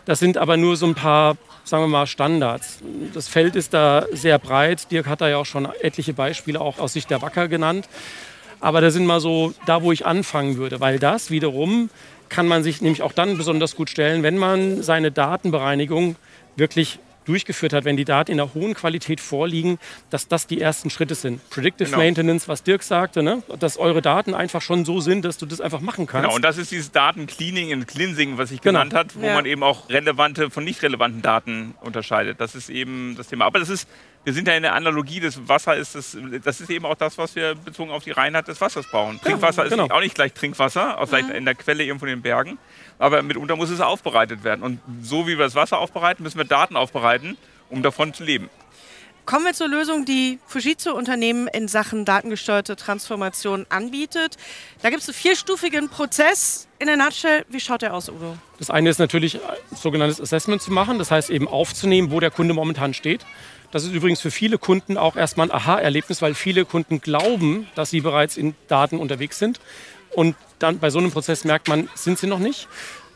Das 0.05 0.19
sind 0.19 0.37
aber 0.37 0.55
nur 0.55 0.77
so 0.77 0.85
ein 0.85 0.93
paar 0.93 1.37
sagen 1.63 1.83
wir 1.83 1.87
mal, 1.87 2.07
Standards. 2.07 2.79
Das 3.13 3.27
Feld 3.27 3.55
ist 3.55 3.73
da 3.73 4.05
sehr 4.11 4.39
breit. 4.39 4.91
Dirk 4.91 5.07
hat 5.07 5.21
da 5.21 5.29
ja 5.29 5.37
auch 5.37 5.45
schon 5.45 5.67
etliche 5.81 6.13
Beispiele 6.13 6.59
auch 6.59 6.79
aus 6.79 6.93
Sicht 6.93 7.09
der 7.09 7.21
Wacker 7.21 7.47
genannt. 7.47 7.87
Aber 8.59 8.81
da 8.81 8.91
sind 8.91 9.05
mal 9.05 9.19
so 9.19 9.53
da, 9.65 9.81
wo 9.83 9.91
ich 9.91 10.05
anfangen 10.05 10.57
würde, 10.57 10.79
weil 10.79 10.99
das 10.99 11.29
wiederum 11.31 11.89
kann 12.29 12.47
man 12.47 12.63
sich 12.63 12.81
nämlich 12.81 13.01
auch 13.01 13.11
dann 13.11 13.37
besonders 13.37 13.75
gut 13.75 13.89
stellen, 13.89 14.23
wenn 14.23 14.37
man 14.37 14.81
seine 14.81 15.11
Datenbereinigung 15.11 16.15
wirklich 16.55 16.99
durchgeführt 17.25 17.73
hat, 17.73 17.85
wenn 17.85 17.97
die 17.97 18.05
Daten 18.05 18.31
in 18.31 18.39
einer 18.39 18.53
hohen 18.53 18.73
Qualität 18.73 19.19
vorliegen, 19.19 19.79
dass 20.09 20.27
das 20.27 20.47
die 20.47 20.61
ersten 20.61 20.89
Schritte 20.89 21.15
sind. 21.15 21.47
Predictive 21.49 21.89
genau. 21.89 21.97
Maintenance, 21.97 22.47
was 22.47 22.63
Dirk 22.63 22.83
sagte, 22.83 23.23
ne? 23.23 23.43
dass 23.59 23.77
eure 23.77 24.01
Daten 24.01 24.33
einfach 24.33 24.61
schon 24.61 24.85
so 24.85 24.99
sind, 24.99 25.25
dass 25.25 25.37
du 25.37 25.45
das 25.45 25.61
einfach 25.61 25.81
machen 25.81 26.07
kannst. 26.07 26.25
Genau, 26.25 26.35
und 26.35 26.43
das 26.43 26.57
ist 26.57 26.71
dieses 26.71 26.91
Datencleaning 26.91 27.73
und 27.73 27.87
Cleansing, 27.87 28.37
was 28.37 28.51
ich 28.51 28.61
genau. 28.61 28.79
genannt 28.79 28.93
habe, 28.93 29.09
wo 29.15 29.25
ja. 29.25 29.33
man 29.33 29.45
eben 29.45 29.63
auch 29.63 29.89
relevante 29.89 30.49
von 30.49 30.63
nicht 30.63 30.81
relevanten 30.81 31.21
Daten 31.21 31.75
unterscheidet. 31.81 32.39
Das 32.39 32.55
ist 32.55 32.69
eben 32.69 33.15
das 33.17 33.27
Thema. 33.27 33.45
Aber 33.45 33.59
das 33.59 33.69
ist 33.69 33.87
wir 34.23 34.33
sind 34.33 34.47
ja 34.47 34.55
in 34.55 34.63
der 34.63 34.73
Analogie, 34.73 35.19
das 35.19 35.47
Wasser 35.47 35.75
ist 35.75 35.95
das, 35.95 36.17
das 36.43 36.61
ist 36.61 36.69
eben 36.69 36.85
auch 36.85 36.95
das, 36.95 37.17
was 37.17 37.35
wir 37.35 37.55
bezogen 37.55 37.91
auf 37.91 38.03
die 38.03 38.11
Reinheit 38.11 38.47
des 38.47 38.61
Wassers 38.61 38.87
brauchen. 38.87 39.19
Trinkwasser 39.21 39.63
ja, 39.63 39.69
genau. 39.69 39.85
ist 39.85 39.91
auch 39.91 39.99
nicht 39.99 40.15
gleich 40.15 40.33
Trinkwasser, 40.33 40.99
auch 40.99 41.07
vielleicht 41.07 41.29
mhm. 41.29 41.35
in 41.35 41.45
der 41.45 41.55
Quelle 41.55 41.83
irgendwo 41.83 42.05
in 42.05 42.11
den 42.11 42.21
Bergen, 42.21 42.57
aber 42.99 43.21
mitunter 43.21 43.55
muss 43.55 43.69
es 43.69 43.81
aufbereitet 43.81 44.43
werden. 44.43 44.63
Und 44.63 44.79
so 45.01 45.27
wie 45.27 45.37
wir 45.37 45.45
das 45.45 45.55
Wasser 45.55 45.79
aufbereiten, 45.79 46.23
müssen 46.23 46.37
wir 46.37 46.45
Daten 46.45 46.75
aufbereiten, 46.75 47.37
um 47.69 47.83
davon 47.83 48.13
zu 48.13 48.23
leben. 48.23 48.49
Kommen 49.25 49.45
wir 49.45 49.53
zur 49.53 49.69
Lösung, 49.69 50.03
die 50.03 50.39
Fujitsu-Unternehmen 50.47 51.47
in 51.47 51.69
Sachen 51.69 52.03
datengesteuerte 52.03 52.75
Transformation 52.75 53.65
anbietet. 53.69 54.35
Da 54.81 54.89
gibt 54.89 55.01
es 55.01 55.07
einen 55.07 55.15
vierstufigen 55.15 55.87
Prozess. 55.87 56.67
In 56.79 56.87
der 56.87 56.97
Nutshell, 56.97 57.45
wie 57.47 57.61
schaut 57.61 57.83
der 57.83 57.93
aus, 57.93 58.09
Udo? 58.09 58.37
Das 58.59 58.69
eine 58.69 58.89
ist 58.89 58.99
natürlich, 58.99 59.39
sogenanntes 59.73 60.19
Assessment 60.19 60.61
zu 60.61 60.73
machen, 60.73 60.99
das 60.99 61.09
heißt 61.09 61.29
eben 61.29 61.47
aufzunehmen, 61.47 62.11
wo 62.11 62.19
der 62.19 62.31
Kunde 62.31 62.53
momentan 62.53 62.93
steht. 62.93 63.25
Das 63.73 63.83
ist 63.83 63.91
übrigens 63.91 64.21
für 64.21 64.29
viele 64.29 64.59
Kunden 64.59 64.99
auch 64.99 65.15
erstmal 65.15 65.47
ein 65.49 65.51
Aha-Erlebnis, 65.51 66.21
weil 66.21 66.35
viele 66.35 66.63
Kunden 66.63 67.01
glauben, 67.01 67.65
dass 67.73 67.89
sie 67.89 68.01
bereits 68.01 68.37
in 68.37 68.53
Daten 68.67 68.99
unterwegs 68.99 69.39
sind. 69.39 69.59
Und 70.11 70.35
dann 70.59 70.77
bei 70.77 70.91
so 70.91 70.99
einem 70.99 71.09
Prozess 71.09 71.43
merkt 71.43 71.67
man, 71.67 71.89
sind 71.95 72.19
sie 72.19 72.27
noch 72.27 72.37
nicht. 72.37 72.67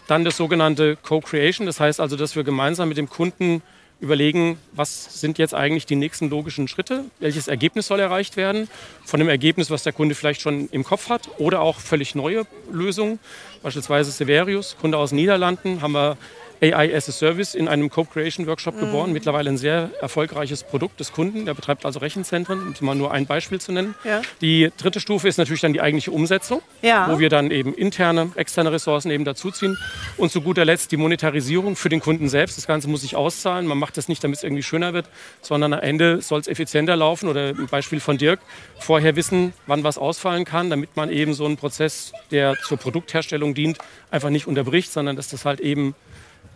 Dann 0.07 0.25
das 0.25 0.35
sogenannte 0.35 0.95
Co-Creation, 0.95 1.67
das 1.67 1.79
heißt 1.79 1.99
also, 1.99 2.15
dass 2.15 2.35
wir 2.35 2.43
gemeinsam 2.43 2.89
mit 2.89 2.97
dem 2.97 3.07
Kunden 3.07 3.61
überlegen, 3.99 4.57
was 4.71 5.21
sind 5.21 5.37
jetzt 5.37 5.53
eigentlich 5.53 5.85
die 5.85 5.95
nächsten 5.95 6.27
logischen 6.27 6.67
Schritte, 6.67 7.05
welches 7.19 7.47
Ergebnis 7.47 7.85
soll 7.85 7.99
erreicht 7.99 8.35
werden, 8.35 8.67
von 9.05 9.19
dem 9.19 9.29
Ergebnis, 9.29 9.69
was 9.69 9.83
der 9.83 9.93
Kunde 9.93 10.15
vielleicht 10.15 10.41
schon 10.41 10.69
im 10.69 10.83
Kopf 10.83 11.09
hat 11.09 11.29
oder 11.37 11.61
auch 11.61 11.79
völlig 11.79 12.15
neue 12.15 12.47
Lösungen. 12.71 13.19
Beispielsweise 13.61 14.09
Severius, 14.09 14.75
Kunde 14.81 14.97
aus 14.97 15.11
den 15.11 15.17
Niederlanden, 15.17 15.83
haben 15.83 15.93
wir 15.93 16.17
AI 16.61 16.93
as 16.95 17.07
a 17.09 17.11
Service 17.11 17.55
in 17.55 17.67
einem 17.67 17.89
Co-Creation 17.89 18.47
Workshop 18.47 18.75
mhm. 18.75 18.79
geboren. 18.79 19.13
Mittlerweile 19.13 19.49
ein 19.49 19.57
sehr 19.57 19.91
erfolgreiches 20.01 20.63
Produkt 20.63 20.99
des 20.99 21.11
Kunden. 21.11 21.45
Der 21.45 21.53
betreibt 21.53 21.85
also 21.85 21.99
Rechenzentren, 21.99 22.59
um 22.79 22.85
mal 22.85 22.95
nur 22.95 23.11
ein 23.11 23.25
Beispiel 23.25 23.59
zu 23.59 23.71
nennen. 23.71 23.95
Ja. 24.03 24.21
Die 24.41 24.71
dritte 24.77 24.99
Stufe 24.99 25.27
ist 25.27 25.37
natürlich 25.37 25.61
dann 25.61 25.73
die 25.73 25.81
eigentliche 25.81 26.11
Umsetzung, 26.11 26.61
ja. 26.81 27.09
wo 27.09 27.19
wir 27.19 27.29
dann 27.29 27.51
eben 27.51 27.73
interne, 27.73 28.31
externe 28.35 28.71
Ressourcen 28.71 29.11
eben 29.11 29.25
dazuziehen. 29.25 29.77
Und 30.17 30.31
zu 30.31 30.41
guter 30.41 30.65
Letzt 30.65 30.91
die 30.91 30.97
Monetarisierung 30.97 31.75
für 31.75 31.89
den 31.89 31.99
Kunden 31.99 32.29
selbst. 32.29 32.57
Das 32.57 32.67
Ganze 32.67 32.87
muss 32.89 33.01
sich 33.01 33.15
auszahlen. 33.15 33.67
Man 33.67 33.77
macht 33.77 33.97
das 33.97 34.07
nicht, 34.07 34.23
damit 34.23 34.37
es 34.37 34.43
irgendwie 34.43 34.63
schöner 34.63 34.93
wird, 34.93 35.07
sondern 35.41 35.73
am 35.73 35.79
Ende 35.79 36.21
soll 36.21 36.39
es 36.39 36.47
effizienter 36.47 36.95
laufen. 36.95 37.29
Oder 37.29 37.49
im 37.49 37.67
Beispiel 37.67 37.99
von 37.99 38.17
Dirk, 38.17 38.39
vorher 38.79 39.15
wissen, 39.15 39.53
wann 39.65 39.83
was 39.83 39.97
ausfallen 39.97 40.45
kann, 40.45 40.69
damit 40.69 40.95
man 40.95 41.11
eben 41.11 41.33
so 41.33 41.45
einen 41.45 41.57
Prozess, 41.57 42.13
der 42.31 42.55
zur 42.67 42.77
Produktherstellung 42.77 43.53
dient, 43.53 43.77
einfach 44.11 44.29
nicht 44.29 44.47
unterbricht, 44.47 44.91
sondern 44.91 45.15
dass 45.15 45.29
das 45.29 45.45
halt 45.45 45.59
eben 45.59 45.95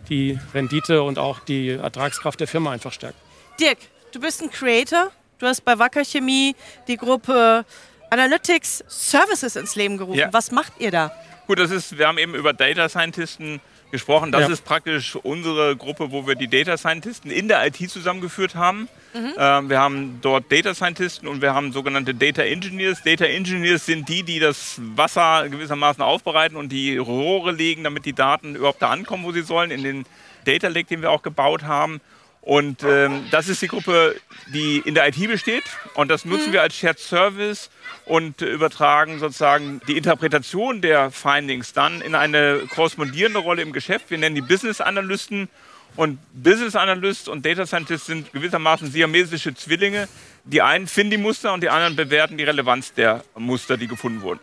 die 0.08 0.38
Rendite 0.54 1.02
und 1.02 1.18
auch 1.18 1.40
die 1.40 1.70
Ertragskraft 1.70 2.40
der 2.40 2.48
Firma 2.48 2.72
einfach 2.72 2.92
stärkt. 2.92 3.16
Dirk, 3.60 3.78
du 4.12 4.20
bist 4.20 4.42
ein 4.42 4.50
Creator. 4.50 5.10
Du 5.38 5.46
hast 5.46 5.62
bei 5.62 5.78
Wacker 5.78 6.04
Chemie 6.04 6.54
die 6.86 6.96
Gruppe 6.96 7.64
Analytics 8.10 8.84
Services 8.88 9.56
ins 9.56 9.74
Leben 9.74 9.96
gerufen. 9.96 10.18
Ja. 10.18 10.32
Was 10.32 10.52
macht 10.52 10.74
ihr 10.78 10.90
da? 10.90 11.10
Gut, 11.46 11.58
das 11.58 11.70
ist, 11.70 11.98
wir 11.98 12.06
haben 12.06 12.18
eben 12.18 12.34
über 12.34 12.52
Data 12.52 12.88
Scientisten 12.88 13.60
gesprochen. 13.92 14.32
Das 14.32 14.42
ja. 14.42 14.48
ist 14.48 14.64
praktisch 14.64 15.14
unsere 15.14 15.76
Gruppe, 15.76 16.10
wo 16.10 16.26
wir 16.26 16.34
die 16.34 16.48
Data 16.48 16.76
Scientisten 16.76 17.30
in 17.30 17.46
der 17.46 17.64
IT 17.64 17.76
zusammengeführt 17.88 18.56
haben. 18.56 18.88
Mhm. 19.14 19.34
Ähm, 19.38 19.70
wir 19.70 19.78
haben 19.78 20.18
dort 20.20 20.50
Data 20.50 20.74
Scientisten 20.74 21.28
und 21.28 21.40
wir 21.40 21.54
haben 21.54 21.72
sogenannte 21.72 22.14
Data 22.14 22.42
Engineers. 22.42 23.02
Data 23.04 23.24
Engineers 23.24 23.86
sind 23.86 24.08
die, 24.08 24.24
die 24.24 24.40
das 24.40 24.80
Wasser 24.96 25.48
gewissermaßen 25.48 26.02
aufbereiten 26.02 26.56
und 26.56 26.70
die 26.70 26.96
Rohre 26.96 27.52
legen, 27.52 27.84
damit 27.84 28.04
die 28.04 28.14
Daten 28.14 28.56
überhaupt 28.56 28.82
da 28.82 28.90
ankommen, 28.90 29.24
wo 29.24 29.30
sie 29.30 29.42
sollen, 29.42 29.70
in 29.70 29.84
den 29.84 30.06
Data 30.44 30.66
Lake, 30.68 30.88
den 30.88 31.02
wir 31.02 31.10
auch 31.12 31.22
gebaut 31.22 31.62
haben. 31.62 32.00
Und 32.40 32.82
ähm, 32.82 33.26
das 33.30 33.48
ist 33.48 33.62
die 33.62 33.68
Gruppe, 33.68 34.16
die 34.52 34.78
in 34.78 34.96
der 34.96 35.06
IT 35.06 35.28
besteht. 35.28 35.62
Und 35.94 36.10
das 36.10 36.24
nutzen 36.24 36.48
mhm. 36.48 36.54
wir 36.54 36.62
als 36.62 36.74
Shared 36.74 36.98
Service 36.98 37.70
und 38.04 38.40
übertragen 38.42 39.18
sozusagen 39.18 39.80
die 39.88 39.96
Interpretation 39.96 40.80
der 40.80 41.10
Findings 41.10 41.72
dann 41.72 42.00
in 42.00 42.14
eine 42.14 42.62
korrespondierende 42.74 43.38
Rolle 43.38 43.62
im 43.62 43.72
Geschäft. 43.72 44.10
Wir 44.10 44.18
nennen 44.18 44.34
die 44.34 44.42
Business 44.42 44.80
Analysten. 44.80 45.48
Und 45.94 46.18
Business 46.32 46.74
Analyst 46.74 47.28
und 47.28 47.44
Data 47.44 47.66
Scientist 47.66 48.06
sind 48.06 48.32
gewissermaßen 48.32 48.90
siamesische 48.90 49.54
Zwillinge. 49.54 50.08
Die 50.44 50.62
einen 50.62 50.86
finden 50.86 51.10
die 51.10 51.16
Muster 51.18 51.52
und 51.52 51.62
die 51.62 51.68
anderen 51.68 51.96
bewerten 51.96 52.38
die 52.38 52.44
Relevanz 52.44 52.94
der 52.94 53.22
Muster, 53.36 53.76
die 53.76 53.88
gefunden 53.88 54.22
wurden. 54.22 54.40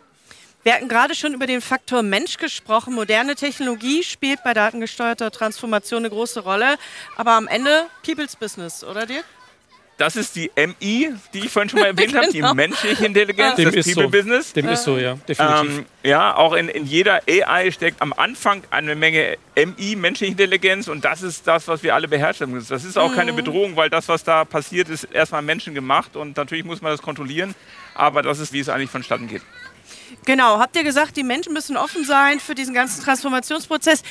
Wir 0.62 0.74
hatten 0.74 0.90
gerade 0.90 1.16
schon 1.16 1.34
über 1.34 1.48
den 1.48 1.62
Faktor 1.62 2.04
Mensch 2.04 2.38
gesprochen. 2.38 2.94
Moderne 2.94 3.36
Technologie 3.36 4.04
spielt 4.04 4.44
bei 4.44 4.54
datengesteuerter 4.54 5.32
Transformation 5.32 6.00
eine 6.00 6.10
große 6.10 6.42
Rolle. 6.42 6.78
Aber 7.16 7.32
am 7.32 7.48
Ende 7.48 7.88
People's 8.04 8.36
Business, 8.36 8.84
oder 8.84 9.06
Dirk? 9.06 9.26
Das 10.00 10.16
ist 10.16 10.38
die 10.38 10.50
MI, 10.56 11.14
die 11.34 11.40
ich 11.40 11.50
vorhin 11.50 11.70
schon 11.70 11.82
mal 11.82 11.88
erwähnt 11.88 12.14
genau. 12.14 12.24
habe, 12.24 12.32
die 12.32 12.56
menschliche 12.56 13.06
Intelligenz, 13.06 13.58
Dem 13.58 13.66
das 13.66 13.86
People 13.86 14.04
so. 14.04 14.10
Business. 14.10 14.54
Dem 14.54 14.70
ist 14.70 14.84
so, 14.84 14.98
ja, 14.98 15.16
definitiv. 15.28 15.78
Ähm, 15.78 15.86
ja, 16.04 16.38
auch 16.38 16.54
in, 16.54 16.70
in 16.70 16.86
jeder 16.86 17.20
AI 17.28 17.70
steckt 17.70 18.02
am 18.02 18.14
Anfang 18.14 18.64
eine 18.72 18.96
Menge 18.96 19.38
MI, 19.58 19.98
menschliche 19.98 20.32
Intelligenz, 20.32 20.88
und 20.88 21.04
das 21.04 21.22
ist 21.22 21.46
das, 21.46 21.68
was 21.68 21.84
wir 21.84 21.96
alle 21.96 22.08
beherrschen 22.08 22.50
müssen. 22.50 22.70
Das 22.70 22.86
ist 22.86 22.98
auch 22.98 23.12
mhm. 23.12 23.16
keine 23.16 23.34
Bedrohung, 23.34 23.76
weil 23.76 23.90
das, 23.90 24.08
was 24.08 24.24
da 24.24 24.46
passiert, 24.46 24.88
ist 24.88 25.04
erstmal 25.04 25.42
Menschen 25.42 25.76
gemacht 25.76 26.16
und 26.16 26.38
natürlich 26.38 26.64
muss 26.64 26.82
man 26.82 26.94
das 26.94 27.02
kontrollieren, 27.02 27.54
aber 27.94 28.22
das 28.22 28.40
ist, 28.40 28.54
wie 28.54 28.62
es 28.62 28.70
eigentlich 28.70 28.90
vonstatten 28.90 29.28
geht. 29.28 29.42
Genau, 30.26 30.60
habt 30.60 30.78
ihr 30.78 30.86
gesagt, 30.86 31.18
die 31.18 31.24
Menschen 31.24 31.52
müssen 31.52 31.76
offen 31.76 32.06
sein 32.06 32.40
für 32.40 32.56
diesen 32.56 32.74
ganzen 32.74 33.04
Transformationsprozess. 33.04 34.04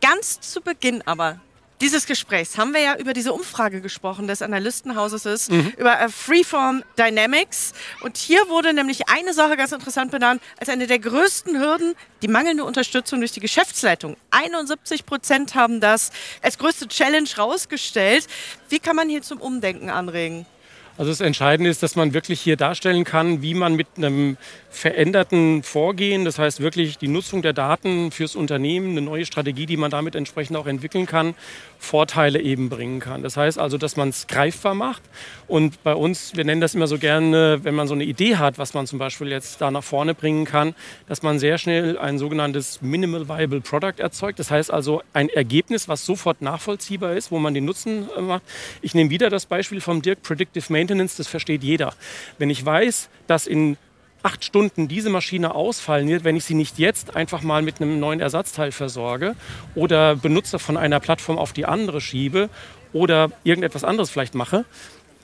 Ganz 0.00 0.40
zu 0.40 0.62
Beginn 0.62 1.02
aber 1.02 1.38
dieses 1.84 2.06
Gesprächs 2.06 2.56
haben 2.56 2.72
wir 2.72 2.80
ja 2.80 2.96
über 2.96 3.12
diese 3.12 3.34
Umfrage 3.34 3.82
gesprochen 3.82 4.26
des 4.26 4.40
Analystenhauses, 4.40 5.50
mhm. 5.50 5.74
über 5.76 6.00
äh, 6.00 6.08
Freeform 6.08 6.82
Dynamics. 6.98 7.74
Und 8.00 8.16
hier 8.16 8.48
wurde 8.48 8.72
nämlich 8.72 9.10
eine 9.10 9.34
Sache 9.34 9.58
ganz 9.58 9.70
interessant 9.70 10.10
benannt 10.10 10.40
als 10.58 10.70
eine 10.70 10.86
der 10.86 10.98
größten 10.98 11.60
Hürden, 11.60 11.94
die 12.22 12.28
mangelnde 12.28 12.64
Unterstützung 12.64 13.20
durch 13.20 13.32
die 13.32 13.40
Geschäftsleitung. 13.40 14.16
71 14.30 15.04
Prozent 15.04 15.54
haben 15.54 15.82
das 15.82 16.10
als 16.40 16.56
größte 16.56 16.88
Challenge 16.88 17.28
rausgestellt. 17.36 18.28
Wie 18.70 18.78
kann 18.78 18.96
man 18.96 19.10
hier 19.10 19.20
zum 19.20 19.42
Umdenken 19.42 19.90
anregen? 19.90 20.46
Also 20.96 21.10
das 21.10 21.20
Entscheidende 21.20 21.70
ist, 21.70 21.82
dass 21.82 21.96
man 21.96 22.14
wirklich 22.14 22.40
hier 22.40 22.56
darstellen 22.56 23.04
kann, 23.04 23.42
wie 23.42 23.54
man 23.54 23.74
mit 23.74 23.88
einem 23.96 24.36
veränderten 24.70 25.62
Vorgehen, 25.62 26.24
das 26.24 26.38
heißt 26.38 26.60
wirklich 26.60 26.98
die 26.98 27.08
Nutzung 27.08 27.42
der 27.42 27.52
Daten 27.52 28.10
fürs 28.10 28.36
Unternehmen, 28.36 28.90
eine 28.90 29.00
neue 29.00 29.24
Strategie, 29.24 29.66
die 29.66 29.76
man 29.76 29.90
damit 29.90 30.14
entsprechend 30.14 30.56
auch 30.56 30.66
entwickeln 30.66 31.06
kann, 31.06 31.34
Vorteile 31.78 32.40
eben 32.40 32.68
bringen 32.68 33.00
kann. 33.00 33.22
Das 33.22 33.36
heißt 33.36 33.58
also, 33.58 33.78
dass 33.78 33.96
man 33.96 34.08
es 34.08 34.26
greifbar 34.26 34.74
macht. 34.74 35.02
Und 35.46 35.82
bei 35.82 35.94
uns, 35.94 36.34
wir 36.34 36.44
nennen 36.44 36.60
das 36.60 36.74
immer 36.74 36.86
so 36.86 36.98
gerne, 36.98 37.60
wenn 37.62 37.74
man 37.74 37.86
so 37.86 37.94
eine 37.94 38.04
Idee 38.04 38.36
hat, 38.36 38.58
was 38.58 38.74
man 38.74 38.86
zum 38.86 38.98
Beispiel 38.98 39.28
jetzt 39.28 39.60
da 39.60 39.70
nach 39.70 39.84
vorne 39.84 40.14
bringen 40.14 40.44
kann, 40.44 40.74
dass 41.08 41.22
man 41.22 41.38
sehr 41.38 41.58
schnell 41.58 41.98
ein 41.98 42.18
sogenanntes 42.18 42.82
Minimal 42.82 43.28
Viable 43.28 43.60
Product 43.60 43.98
erzeugt. 43.98 44.38
Das 44.38 44.50
heißt 44.50 44.72
also 44.72 45.02
ein 45.12 45.28
Ergebnis, 45.28 45.88
was 45.88 46.04
sofort 46.04 46.40
nachvollziehbar 46.42 47.14
ist, 47.14 47.30
wo 47.30 47.38
man 47.38 47.54
den 47.54 47.64
Nutzen 47.64 48.08
äh, 48.16 48.20
macht. 48.20 48.42
Ich 48.80 48.94
nehme 48.94 49.10
wieder 49.10 49.30
das 49.30 49.46
Beispiel 49.46 49.80
vom 49.80 50.02
Dirk 50.02 50.22
Predictive 50.22 50.72
Maintenance, 50.72 50.83
das 50.86 51.26
versteht 51.26 51.62
jeder. 51.62 51.94
Wenn 52.38 52.50
ich 52.50 52.64
weiß, 52.64 53.08
dass 53.26 53.46
in 53.46 53.76
acht 54.22 54.44
Stunden 54.44 54.88
diese 54.88 55.10
Maschine 55.10 55.54
ausfallen 55.54 56.08
wird, 56.08 56.24
wenn 56.24 56.36
ich 56.36 56.44
sie 56.44 56.54
nicht 56.54 56.78
jetzt 56.78 57.14
einfach 57.14 57.42
mal 57.42 57.62
mit 57.62 57.80
einem 57.80 58.00
neuen 58.00 58.20
Ersatzteil 58.20 58.72
versorge 58.72 59.36
oder 59.74 60.16
Benutzer 60.16 60.58
von 60.58 60.76
einer 60.76 60.98
Plattform 60.98 61.38
auf 61.38 61.52
die 61.52 61.66
andere 61.66 62.00
schiebe 62.00 62.48
oder 62.92 63.30
irgendetwas 63.44 63.84
anderes 63.84 64.10
vielleicht 64.10 64.34
mache, 64.34 64.64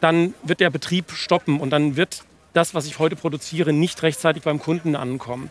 dann 0.00 0.34
wird 0.42 0.60
der 0.60 0.70
Betrieb 0.70 1.12
stoppen 1.12 1.60
und 1.60 1.70
dann 1.70 1.96
wird 1.96 2.24
das, 2.52 2.74
was 2.74 2.86
ich 2.86 2.98
heute 2.98 3.16
produziere, 3.16 3.72
nicht 3.72 4.02
rechtzeitig 4.02 4.42
beim 4.42 4.60
Kunden 4.60 4.96
ankommen. 4.96 5.50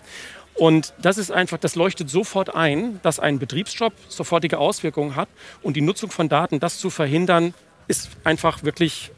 Und 0.54 0.94
das 1.02 1.18
ist 1.18 1.32
einfach, 1.32 1.58
das 1.58 1.76
leuchtet 1.76 2.10
sofort 2.10 2.54
ein, 2.54 3.00
dass 3.02 3.20
ein 3.20 3.40
Betriebsstopp 3.40 3.94
sofortige 4.10 4.58
Auswirkungen 4.58 5.16
hat 5.16 5.30
und 5.62 5.78
die 5.78 5.82
Nutzung 5.82 6.12
von 6.12 6.28
Daten, 6.28 6.60
das 6.60 6.80
zu 6.80 6.90
verhindern, 6.90 7.54
ist 7.88 8.10
einfach 8.26 8.64
wirklich 8.64 9.12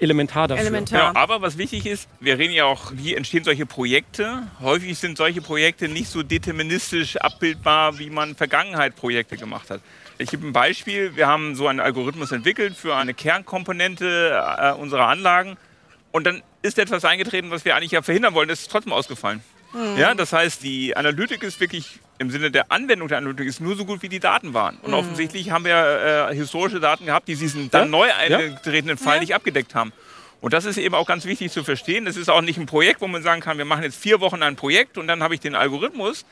elementar 0.00 0.48
dafür. 0.48 0.62
Elementar. 0.62 1.14
Ja, 1.14 1.20
aber 1.20 1.40
was 1.42 1.58
wichtig 1.58 1.86
ist, 1.86 2.08
wir 2.20 2.38
reden 2.38 2.52
ja 2.52 2.64
auch, 2.64 2.92
wie 2.94 3.14
entstehen 3.14 3.44
solche 3.44 3.66
Projekte. 3.66 4.42
Häufig 4.60 4.98
sind 4.98 5.16
solche 5.16 5.42
Projekte 5.42 5.88
nicht 5.88 6.08
so 6.08 6.22
deterministisch 6.22 7.16
abbildbar, 7.16 7.98
wie 7.98 8.10
man 8.10 8.34
Vergangenheit 8.34 8.96
Projekte 8.96 9.36
gemacht 9.36 9.70
hat. 9.70 9.80
Ich 10.18 10.30
gebe 10.30 10.46
ein 10.46 10.52
Beispiel. 10.52 11.16
Wir 11.16 11.26
haben 11.26 11.54
so 11.54 11.68
einen 11.68 11.80
Algorithmus 11.80 12.32
entwickelt 12.32 12.76
für 12.76 12.96
eine 12.96 13.14
Kernkomponente 13.14 14.42
äh, 14.58 14.72
unserer 14.72 15.08
Anlagen. 15.08 15.56
Und 16.12 16.24
dann 16.24 16.42
ist 16.62 16.78
etwas 16.78 17.04
eingetreten, 17.04 17.50
was 17.50 17.64
wir 17.64 17.76
eigentlich 17.76 17.92
ja 17.92 18.02
verhindern 18.02 18.34
wollen. 18.34 18.48
Das 18.48 18.60
ist 18.60 18.70
trotzdem 18.70 18.92
ausgefallen. 18.92 19.42
Mhm. 19.72 19.98
Ja, 19.98 20.14
das 20.14 20.32
heißt, 20.32 20.62
die 20.62 20.96
Analytik 20.96 21.42
ist 21.42 21.60
wirklich 21.60 22.00
im 22.18 22.30
Sinne 22.30 22.50
der 22.50 22.72
Anwendung 22.72 23.08
der 23.08 23.18
Analytik 23.18 23.46
ist 23.46 23.60
nur 23.60 23.76
so 23.76 23.84
gut, 23.84 24.02
wie 24.02 24.08
die 24.08 24.20
Daten 24.20 24.54
waren. 24.54 24.76
Und 24.78 24.90
mhm. 24.90 24.98
offensichtlich 24.98 25.50
haben 25.50 25.64
wir 25.64 26.28
äh, 26.30 26.34
historische 26.34 26.80
Daten 26.80 27.06
gehabt, 27.06 27.28
die 27.28 27.36
diesen 27.36 27.70
dann 27.70 27.82
ja? 27.82 27.88
neu 27.88 28.08
eingetretenen 28.12 28.96
ja? 28.96 29.02
Fall 29.02 29.16
ja. 29.16 29.20
nicht 29.20 29.34
abgedeckt 29.34 29.74
haben. 29.74 29.92
Und 30.40 30.52
das 30.52 30.64
ist 30.64 30.76
eben 30.76 30.94
auch 30.94 31.06
ganz 31.06 31.24
wichtig 31.24 31.50
zu 31.50 31.64
verstehen. 31.64 32.04
Das 32.04 32.16
ist 32.16 32.28
auch 32.28 32.42
nicht 32.42 32.58
ein 32.58 32.66
Projekt, 32.66 33.00
wo 33.00 33.08
man 33.08 33.22
sagen 33.22 33.40
kann, 33.40 33.58
wir 33.58 33.64
machen 33.64 33.82
jetzt 33.82 34.00
vier 34.00 34.20
Wochen 34.20 34.42
ein 34.42 34.56
Projekt 34.56 34.98
und 34.98 35.06
dann 35.06 35.22
habe 35.22 35.34
ich 35.34 35.40
den 35.40 35.54
Algorithmus. 35.54 36.24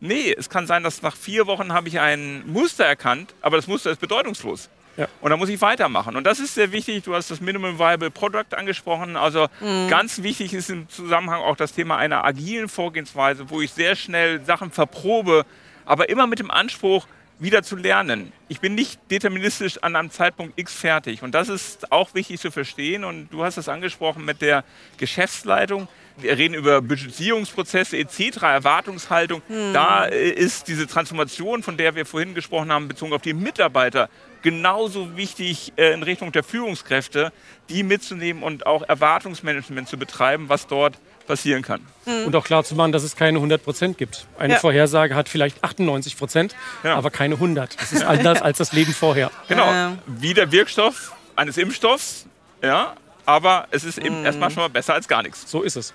Nee, 0.00 0.34
es 0.36 0.48
kann 0.48 0.66
sein, 0.66 0.82
dass 0.82 1.02
nach 1.02 1.14
vier 1.14 1.46
Wochen 1.46 1.72
habe 1.72 1.88
ich 1.88 2.00
ein 2.00 2.42
Muster 2.46 2.84
erkannt, 2.84 3.34
aber 3.42 3.56
das 3.56 3.66
Muster 3.66 3.90
ist 3.90 4.00
bedeutungslos. 4.00 4.70
Ja. 4.96 5.08
Und 5.20 5.30
da 5.30 5.36
muss 5.36 5.48
ich 5.48 5.60
weitermachen. 5.60 6.16
Und 6.16 6.24
das 6.24 6.40
ist 6.40 6.54
sehr 6.54 6.72
wichtig. 6.72 7.04
Du 7.04 7.14
hast 7.14 7.30
das 7.30 7.40
Minimum 7.40 7.78
Viable 7.78 8.10
Product 8.10 8.54
angesprochen. 8.56 9.16
Also 9.16 9.48
mhm. 9.60 9.88
ganz 9.88 10.22
wichtig 10.22 10.52
ist 10.52 10.70
im 10.70 10.88
Zusammenhang 10.88 11.42
auch 11.42 11.56
das 11.56 11.72
Thema 11.72 11.96
einer 11.96 12.24
agilen 12.24 12.68
Vorgehensweise, 12.68 13.50
wo 13.50 13.60
ich 13.60 13.72
sehr 13.72 13.96
schnell 13.96 14.44
Sachen 14.44 14.70
verprobe, 14.70 15.46
aber 15.84 16.08
immer 16.08 16.26
mit 16.26 16.38
dem 16.38 16.50
Anspruch, 16.50 17.06
wieder 17.40 17.62
zu 17.62 17.74
lernen. 17.74 18.32
Ich 18.48 18.60
bin 18.60 18.74
nicht 18.74 19.00
deterministisch 19.10 19.78
an 19.78 19.96
einem 19.96 20.10
Zeitpunkt 20.10 20.58
X 20.58 20.74
fertig. 20.74 21.22
Und 21.22 21.34
das 21.34 21.48
ist 21.48 21.90
auch 21.90 22.14
wichtig 22.14 22.38
zu 22.38 22.50
verstehen. 22.50 23.02
Und 23.02 23.30
du 23.30 23.42
hast 23.42 23.56
es 23.56 23.68
angesprochen 23.68 24.24
mit 24.24 24.42
der 24.42 24.62
Geschäftsleitung. 24.98 25.88
Wir 26.18 26.36
reden 26.36 26.54
über 26.54 26.82
Budgetierungsprozesse 26.82 27.96
etc., 27.96 28.42
Erwartungshaltung. 28.42 29.40
Hm. 29.48 29.72
Da 29.72 30.04
ist 30.04 30.68
diese 30.68 30.86
Transformation, 30.86 31.62
von 31.62 31.78
der 31.78 31.94
wir 31.94 32.04
vorhin 32.04 32.34
gesprochen 32.34 32.70
haben, 32.70 32.88
bezogen 32.88 33.14
auf 33.14 33.22
die 33.22 33.32
Mitarbeiter, 33.32 34.10
genauso 34.42 35.16
wichtig 35.16 35.72
äh, 35.76 35.92
in 35.92 36.02
Richtung 36.02 36.32
der 36.32 36.42
Führungskräfte, 36.42 37.32
die 37.68 37.82
mitzunehmen 37.82 38.42
und 38.42 38.66
auch 38.66 38.82
Erwartungsmanagement 38.82 39.88
zu 39.88 39.96
betreiben, 39.96 40.48
was 40.48 40.66
dort 40.66 40.96
passieren 41.26 41.62
kann. 41.62 41.80
Mhm. 42.06 42.26
Und 42.26 42.36
auch 42.36 42.44
klar 42.44 42.64
zu 42.64 42.74
machen, 42.74 42.92
dass 42.92 43.02
es 43.02 43.14
keine 43.14 43.38
100 43.38 43.62
Prozent 43.62 43.98
gibt. 43.98 44.26
Eine 44.38 44.54
ja. 44.54 44.58
Vorhersage 44.58 45.14
hat 45.14 45.28
vielleicht 45.28 45.62
98 45.62 46.16
Prozent, 46.16 46.56
ja. 46.82 46.96
aber 46.96 47.10
keine 47.10 47.36
100. 47.36 47.80
Das 47.80 47.92
ist 47.92 48.02
anders 48.02 48.42
als 48.42 48.58
das 48.58 48.72
Leben 48.72 48.92
vorher. 48.92 49.30
Genau, 49.48 49.66
ja. 49.66 49.98
wie 50.06 50.34
der 50.34 50.50
Wirkstoff 50.50 51.12
eines 51.36 51.56
Impfstoffs, 51.56 52.26
ja, 52.62 52.94
aber 53.26 53.68
es 53.70 53.84
ist 53.84 53.98
eben 53.98 54.20
mhm. 54.20 54.26
erstmal 54.26 54.50
schon 54.50 54.62
mal 54.62 54.68
besser 54.68 54.94
als 54.94 55.06
gar 55.06 55.22
nichts. 55.22 55.48
So 55.48 55.62
ist 55.62 55.76
es. 55.76 55.94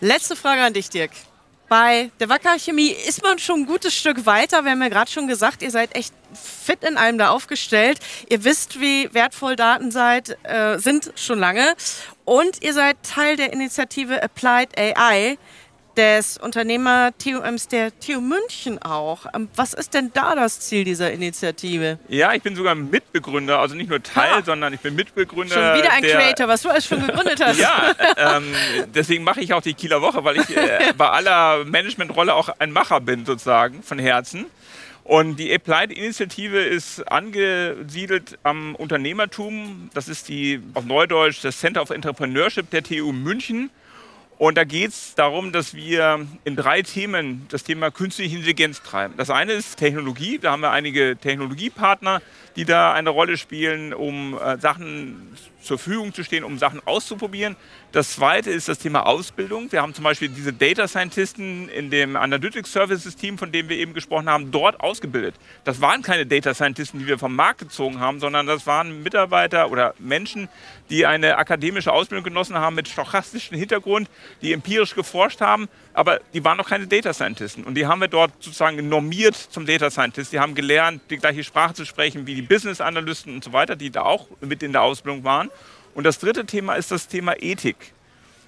Letzte 0.00 0.36
Frage 0.36 0.62
an 0.62 0.72
dich, 0.72 0.88
Dirk. 0.88 1.10
Bei 1.70 2.10
der 2.18 2.28
Wacker 2.28 2.58
Chemie 2.58 2.88
ist 2.88 3.22
man 3.22 3.38
schon 3.38 3.60
ein 3.60 3.66
gutes 3.66 3.94
Stück 3.94 4.26
weiter. 4.26 4.64
Wir 4.64 4.72
haben 4.72 4.82
ja 4.82 4.88
gerade 4.88 5.08
schon 5.08 5.28
gesagt, 5.28 5.62
ihr 5.62 5.70
seid 5.70 5.94
echt 5.94 6.12
fit 6.34 6.82
in 6.82 6.96
allem 6.96 7.16
da 7.16 7.30
aufgestellt. 7.30 8.00
Ihr 8.28 8.42
wisst, 8.42 8.80
wie 8.80 9.08
wertvoll 9.14 9.54
Daten 9.54 9.92
seid, 9.92 10.36
äh, 10.42 10.78
sind 10.78 11.12
schon 11.14 11.38
lange. 11.38 11.76
Und 12.24 12.60
ihr 12.64 12.74
seid 12.74 12.96
Teil 13.04 13.36
der 13.36 13.52
Initiative 13.52 14.20
Applied 14.20 14.76
AI 14.76 15.38
des 16.00 16.38
Unternehmer-TUMs 16.38 17.68
der 17.68 17.92
TU 18.00 18.22
München 18.22 18.80
auch. 18.80 19.26
Ähm, 19.34 19.50
was 19.54 19.74
ist 19.74 19.92
denn 19.92 20.10
da 20.14 20.34
das 20.34 20.58
Ziel 20.60 20.82
dieser 20.82 21.12
Initiative? 21.12 21.98
Ja, 22.08 22.32
ich 22.32 22.40
bin 22.42 22.56
sogar 22.56 22.74
Mitbegründer, 22.74 23.58
also 23.58 23.74
nicht 23.74 23.90
nur 23.90 24.02
Teil, 24.02 24.36
ha. 24.36 24.42
sondern 24.42 24.72
ich 24.72 24.80
bin 24.80 24.94
Mitbegründer. 24.94 25.54
Schon 25.54 25.78
wieder 25.78 25.92
ein 25.92 26.02
Creator, 26.02 26.48
was 26.48 26.62
du 26.62 26.70
alles 26.70 26.86
schon 26.86 27.06
gegründet 27.06 27.44
hast. 27.44 27.58
ja, 27.60 27.94
ähm, 28.16 28.44
deswegen 28.94 29.24
mache 29.24 29.42
ich 29.42 29.52
auch 29.52 29.60
die 29.60 29.74
Kieler 29.74 30.00
Woche, 30.00 30.24
weil 30.24 30.38
ich 30.38 30.56
äh, 30.56 30.92
bei 30.96 31.10
aller 31.10 31.66
Managementrolle 31.66 32.34
auch 32.34 32.48
ein 32.58 32.72
Macher 32.72 33.02
bin, 33.02 33.26
sozusagen, 33.26 33.82
von 33.82 33.98
Herzen. 33.98 34.46
Und 35.04 35.36
die 35.36 35.54
Applied-Initiative 35.54 36.60
ist 36.60 37.00
angesiedelt 37.12 38.38
am 38.42 38.74
Unternehmertum. 38.74 39.90
Das 39.92 40.08
ist 40.08 40.30
die 40.30 40.62
auf 40.72 40.86
Neudeutsch 40.86 41.40
das 41.42 41.58
Center 41.58 41.82
of 41.82 41.90
Entrepreneurship 41.90 42.70
der 42.70 42.82
TU 42.82 43.12
München. 43.12 43.68
Und 44.40 44.56
da 44.56 44.64
geht 44.64 44.88
es 44.88 45.14
darum, 45.16 45.52
dass 45.52 45.74
wir 45.74 46.26
in 46.44 46.56
drei 46.56 46.80
Themen 46.80 47.44
das 47.50 47.62
Thema 47.62 47.90
künstliche 47.90 48.36
Intelligenz 48.36 48.80
treiben. 48.80 49.12
Das 49.18 49.28
eine 49.28 49.52
ist 49.52 49.76
Technologie. 49.76 50.38
Da 50.38 50.52
haben 50.52 50.62
wir 50.62 50.70
einige 50.70 51.18
Technologiepartner, 51.20 52.22
die 52.56 52.64
da 52.64 52.94
eine 52.94 53.10
Rolle 53.10 53.36
spielen, 53.36 53.92
um 53.92 54.38
äh, 54.38 54.56
Sachen 54.56 55.36
zur 55.60 55.78
Verfügung 55.78 56.14
zu 56.14 56.24
stehen, 56.24 56.44
um 56.44 56.58
Sachen 56.58 56.80
auszuprobieren. 56.86 57.56
Das 57.92 58.12
zweite 58.12 58.50
ist 58.50 58.68
das 58.68 58.78
Thema 58.78 59.06
Ausbildung. 59.06 59.70
Wir 59.72 59.82
haben 59.82 59.94
zum 59.94 60.04
Beispiel 60.04 60.28
diese 60.28 60.52
Data 60.52 60.86
Scientisten 60.88 61.68
in 61.68 61.90
dem 61.90 62.16
Analytics 62.16 62.72
Services 62.72 63.16
Team, 63.16 63.38
von 63.38 63.52
dem 63.52 63.68
wir 63.68 63.76
eben 63.76 63.94
gesprochen 63.94 64.28
haben, 64.28 64.50
dort 64.50 64.80
ausgebildet. 64.80 65.34
Das 65.64 65.80
waren 65.80 66.02
keine 66.02 66.26
Data 66.26 66.54
Scientisten, 66.54 67.00
die 67.00 67.06
wir 67.06 67.18
vom 67.18 67.34
Markt 67.34 67.60
gezogen 67.60 68.00
haben, 68.00 68.20
sondern 68.20 68.46
das 68.46 68.66
waren 68.66 69.02
Mitarbeiter 69.02 69.70
oder 69.70 69.94
Menschen, 69.98 70.48
die 70.88 71.06
eine 71.06 71.36
akademische 71.36 71.92
Ausbildung 71.92 72.24
genossen 72.24 72.56
haben 72.56 72.76
mit 72.76 72.88
stochastischem 72.88 73.58
Hintergrund, 73.58 74.08
die 74.42 74.52
empirisch 74.52 74.94
geforscht 74.94 75.40
haben, 75.40 75.68
aber 75.92 76.20
die 76.32 76.44
waren 76.44 76.56
noch 76.56 76.68
keine 76.68 76.86
Data 76.86 77.12
Scientisten. 77.12 77.64
Und 77.64 77.74
die 77.74 77.86
haben 77.86 78.00
wir 78.00 78.08
dort 78.08 78.32
sozusagen 78.40 78.88
normiert 78.88 79.34
zum 79.36 79.66
Data 79.66 79.90
Scientist. 79.90 80.32
Die 80.32 80.38
haben 80.38 80.54
gelernt, 80.54 81.02
die 81.10 81.16
gleiche 81.16 81.42
Sprache 81.42 81.74
zu 81.74 81.84
sprechen 81.84 82.26
wie 82.26 82.34
die 82.34 82.42
Business 82.42 82.80
Analysten 82.80 83.34
und 83.34 83.44
so 83.44 83.52
weiter, 83.52 83.76
die 83.76 83.90
da 83.90 84.02
auch 84.02 84.28
mit 84.40 84.62
in 84.62 84.72
der 84.72 84.82
Ausbildung 84.82 85.24
waren. 85.24 85.50
Und 85.94 86.04
das 86.04 86.18
dritte 86.18 86.46
Thema 86.46 86.74
ist 86.74 86.90
das 86.90 87.08
Thema 87.08 87.34
Ethik. 87.40 87.92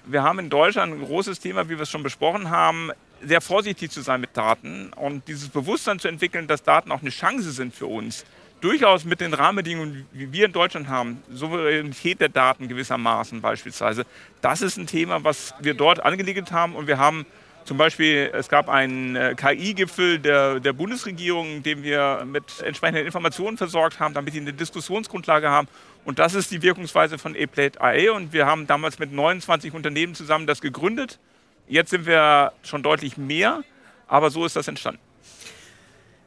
Wir 0.05 0.23
haben 0.23 0.39
in 0.39 0.49
Deutschland 0.49 0.93
ein 0.93 1.05
großes 1.05 1.39
Thema, 1.39 1.69
wie 1.69 1.75
wir 1.75 1.81
es 1.81 1.89
schon 1.89 2.03
besprochen 2.03 2.49
haben, 2.49 2.91
sehr 3.21 3.41
vorsichtig 3.41 3.91
zu 3.91 4.01
sein 4.01 4.21
mit 4.21 4.35
Daten 4.35 4.91
und 4.93 5.27
dieses 5.27 5.49
Bewusstsein 5.49 5.99
zu 5.99 6.07
entwickeln, 6.07 6.47
dass 6.47 6.63
Daten 6.63 6.91
auch 6.91 7.01
eine 7.01 7.09
Chance 7.09 7.51
sind 7.51 7.73
für 7.73 7.85
uns. 7.85 8.25
Durchaus 8.63 9.03
mit 9.03 9.19
den 9.19 9.33
Rahmenbedingungen, 9.33 10.07
wie 10.13 10.31
wir 10.31 10.45
in 10.45 10.53
Deutschland 10.53 10.87
haben, 10.87 11.21
Souveränität 11.29 12.21
der 12.21 12.29
Daten 12.29 12.69
gewissermaßen 12.69 13.41
beispielsweise. 13.41 14.05
Das 14.39 14.61
ist 14.61 14.77
ein 14.77 14.87
Thema, 14.87 15.25
was 15.25 15.53
wir 15.59 15.73
dort 15.73 16.01
angelegt 16.01 16.53
haben 16.53 16.73
und 16.73 16.87
wir 16.87 16.97
haben 16.97 17.25
zum 17.65 17.77
Beispiel, 17.77 18.31
es 18.33 18.47
gab 18.47 18.69
einen 18.69 19.17
äh, 19.17 19.35
KI-Gipfel 19.35 20.17
der, 20.17 20.61
der 20.61 20.71
Bundesregierung, 20.71 21.61
den 21.61 21.83
wir 21.83 22.23
mit 22.25 22.61
entsprechenden 22.61 23.05
Informationen 23.05 23.57
versorgt 23.57 23.99
haben, 23.99 24.13
damit 24.13 24.33
sie 24.33 24.39
eine 24.39 24.53
Diskussionsgrundlage 24.53 25.49
haben. 25.49 25.67
Und 26.05 26.19
das 26.19 26.33
ist 26.33 26.49
die 26.49 26.61
Wirkungsweise 26.61 27.17
von 27.17 27.35
ePlate 27.35 27.81
AE. 27.81 28.13
Und 28.13 28.31
wir 28.31 28.45
haben 28.45 28.65
damals 28.65 28.97
mit 28.97 29.11
29 29.11 29.73
Unternehmen 29.73 30.15
zusammen 30.15 30.47
das 30.47 30.61
gegründet. 30.61 31.19
Jetzt 31.67 31.89
sind 31.89 32.05
wir 32.05 32.53
schon 32.63 32.81
deutlich 32.81 33.17
mehr, 33.17 33.61
aber 34.07 34.29
so 34.29 34.45
ist 34.45 34.55
das 34.55 34.69
entstanden. 34.69 35.01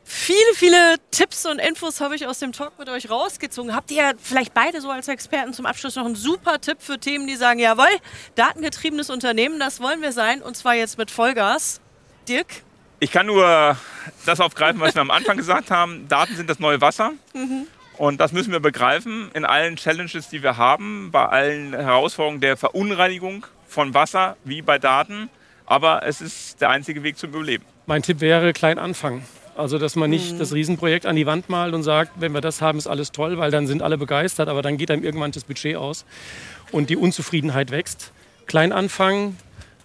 Viele, 0.09 0.54
viele 0.54 0.94
Tipps 1.11 1.46
und 1.46 1.59
Infos 1.59 2.00
habe 2.00 2.14
ich 2.14 2.28
aus 2.28 2.38
dem 2.38 2.52
Talk 2.52 2.78
mit 2.78 2.88
euch 2.88 3.11
rausgezogen. 3.11 3.74
Habt 3.74 3.90
ihr 3.90 4.12
vielleicht 4.22 4.54
beide 4.54 4.80
so 4.80 4.88
als 4.88 5.09
Experten 5.09 5.52
zum 5.52 5.66
Abschluss 5.66 5.96
noch 5.96 6.04
einen 6.04 6.14
super 6.14 6.61
Tipp 6.61 6.76
für 6.78 7.00
Themen, 7.00 7.26
die 7.26 7.34
sagen, 7.34 7.59
jawohl, 7.59 7.88
datengetriebenes 8.36 9.11
Unternehmen, 9.11 9.59
das 9.59 9.80
wollen 9.80 10.02
wir 10.02 10.12
sein 10.12 10.42
und 10.42 10.57
zwar 10.57 10.76
jetzt 10.76 10.96
mit 10.96 11.11
Vollgas. 11.11 11.80
Dirk? 12.28 12.46
Ich 13.00 13.11
kann 13.11 13.26
nur 13.26 13.76
das 14.24 14.40
aufgreifen, 14.40 14.80
was 14.80 14.94
wir 14.94 15.02
am 15.02 15.11
Anfang 15.11 15.36
gesagt 15.36 15.72
haben. 15.72 16.07
Daten 16.09 16.36
sind 16.36 16.48
das 16.48 16.61
neue 16.61 16.80
Wasser. 16.80 17.12
Mhm. 17.34 17.66
Und 17.96 18.20
das 18.20 18.30
müssen 18.30 18.52
wir 18.52 18.61
begreifen 18.61 19.30
in 19.34 19.44
allen 19.44 19.74
Challenges, 19.74 20.28
die 20.28 20.40
wir 20.40 20.57
haben, 20.57 21.11
bei 21.11 21.26
allen 21.26 21.72
Herausforderungen 21.72 22.40
der 22.40 22.57
Verunreinigung 22.57 23.44
von 23.66 23.92
Wasser 23.92 24.36
wie 24.44 24.62
bei 24.62 24.78
Daten. 24.78 25.30
Aber 25.66 26.04
es 26.04 26.20
ist 26.20 26.61
der 26.61 26.70
einzige 26.70 27.02
Weg 27.02 27.18
zum 27.18 27.30
Überleben. 27.30 27.64
Mein 27.86 28.02
Tipp 28.02 28.20
wäre 28.20 28.52
klein 28.52 28.78
anfangen. 28.78 29.26
Also, 29.57 29.78
dass 29.78 29.96
man 29.96 30.11
nicht 30.11 30.34
mhm. 30.34 30.38
das 30.38 30.52
Riesenprojekt 30.52 31.07
an 31.07 31.16
die 31.16 31.24
Wand 31.24 31.48
malt 31.48 31.72
und 31.72 31.82
sagt, 31.82 32.12
wenn 32.20 32.32
wir 32.32 32.42
das 32.42 32.61
haben, 32.61 32.76
ist 32.76 32.86
alles 32.86 33.11
toll, 33.11 33.38
weil 33.38 33.50
dann 33.50 33.66
sind 33.66 33.82
alle 33.82 33.96
begeistert, 33.96 34.48
aber 34.48 34.61
dann 34.61 34.76
geht 34.76 34.90
einem 34.90 35.02
irgendwann 35.02 35.32
das 35.32 35.44
Budget 35.44 35.76
aus 35.76 36.04
und 36.72 36.90
die 36.90 36.96
Unzufriedenheit 36.96 37.70
wächst. 37.70 38.12
Klein 38.46 38.70
anfangen, 38.72 39.38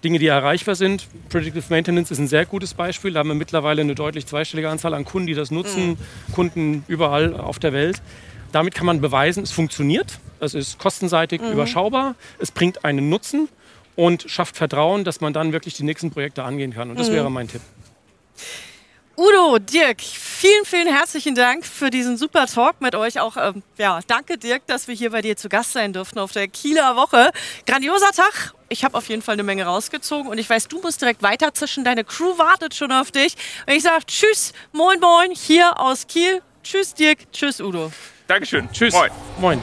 Dinge, 0.03 0.19
die 0.19 0.27
erreichbar 0.27 0.75
sind. 0.75 1.07
Predictive 1.29 1.63
Maintenance 1.69 2.11
ist 2.11 2.19
ein 2.19 2.27
sehr 2.27 2.45
gutes 2.45 2.73
Beispiel. 2.73 3.13
Da 3.13 3.19
haben 3.19 3.29
wir 3.29 3.35
mittlerweile 3.35 3.81
eine 3.81 3.95
deutlich 3.95 4.25
zweistellige 4.25 4.69
Anzahl 4.69 4.93
an 4.93 5.05
Kunden, 5.05 5.27
die 5.27 5.35
das 5.35 5.51
nutzen, 5.51 5.91
mhm. 5.91 6.33
Kunden 6.33 6.83
überall 6.89 7.33
auf 7.35 7.57
der 7.57 7.71
Welt. 7.71 8.01
Damit 8.51 8.75
kann 8.75 8.85
man 8.85 8.99
beweisen, 8.99 9.43
es 9.43 9.51
funktioniert. 9.51 10.19
Es 10.41 10.53
ist 10.53 10.79
kostenseitig 10.79 11.41
mhm. 11.41 11.51
überschaubar. 11.51 12.15
Es 12.39 12.51
bringt 12.51 12.83
einen 12.83 13.07
Nutzen 13.09 13.47
und 13.95 14.25
schafft 14.27 14.57
Vertrauen, 14.57 15.05
dass 15.05 15.21
man 15.21 15.31
dann 15.31 15.53
wirklich 15.53 15.75
die 15.75 15.83
nächsten 15.83 16.11
Projekte 16.11 16.43
angehen 16.43 16.73
kann. 16.73 16.89
Und 16.89 16.99
das 16.99 17.09
mhm. 17.09 17.13
wäre 17.13 17.31
mein 17.31 17.47
Tipp. 17.47 17.61
Udo, 19.21 19.59
Dirk, 19.59 20.01
vielen, 20.01 20.65
vielen 20.65 20.87
herzlichen 20.87 21.35
Dank 21.35 21.63
für 21.63 21.91
diesen 21.91 22.17
super 22.17 22.47
Talk 22.47 22.81
mit 22.81 22.95
euch. 22.95 23.19
Auch 23.19 23.37
ähm, 23.37 23.61
ja, 23.77 23.99
danke, 24.07 24.39
Dirk, 24.39 24.65
dass 24.65 24.87
wir 24.87 24.95
hier 24.95 25.11
bei 25.11 25.21
dir 25.21 25.37
zu 25.37 25.47
Gast 25.47 25.73
sein 25.73 25.93
durften 25.93 26.17
auf 26.17 26.31
der 26.31 26.47
Kieler 26.47 26.95
Woche. 26.95 27.29
Grandioser 27.67 28.09
Tag. 28.13 28.55
Ich 28.69 28.83
habe 28.83 28.97
auf 28.97 29.09
jeden 29.09 29.21
Fall 29.21 29.33
eine 29.33 29.43
Menge 29.43 29.65
rausgezogen 29.65 30.25
und 30.25 30.39
ich 30.39 30.49
weiß, 30.49 30.69
du 30.69 30.81
musst 30.81 31.01
direkt 31.01 31.21
weiterzischen. 31.21 31.83
Deine 31.83 32.03
Crew 32.03 32.39
wartet 32.39 32.73
schon 32.73 32.91
auf 32.91 33.11
dich. 33.11 33.35
Und 33.67 33.73
ich 33.75 33.83
sage 33.83 34.07
Tschüss, 34.07 34.53
moin, 34.71 34.99
moin, 34.99 35.29
hier 35.35 35.79
aus 35.79 36.07
Kiel. 36.07 36.41
Tschüss, 36.63 36.95
Dirk. 36.95 37.31
Tschüss, 37.31 37.61
Udo. 37.61 37.91
Dankeschön. 38.25 38.71
Tschüss. 38.71 38.95
Moin. 38.95 39.11
moin 39.39 39.61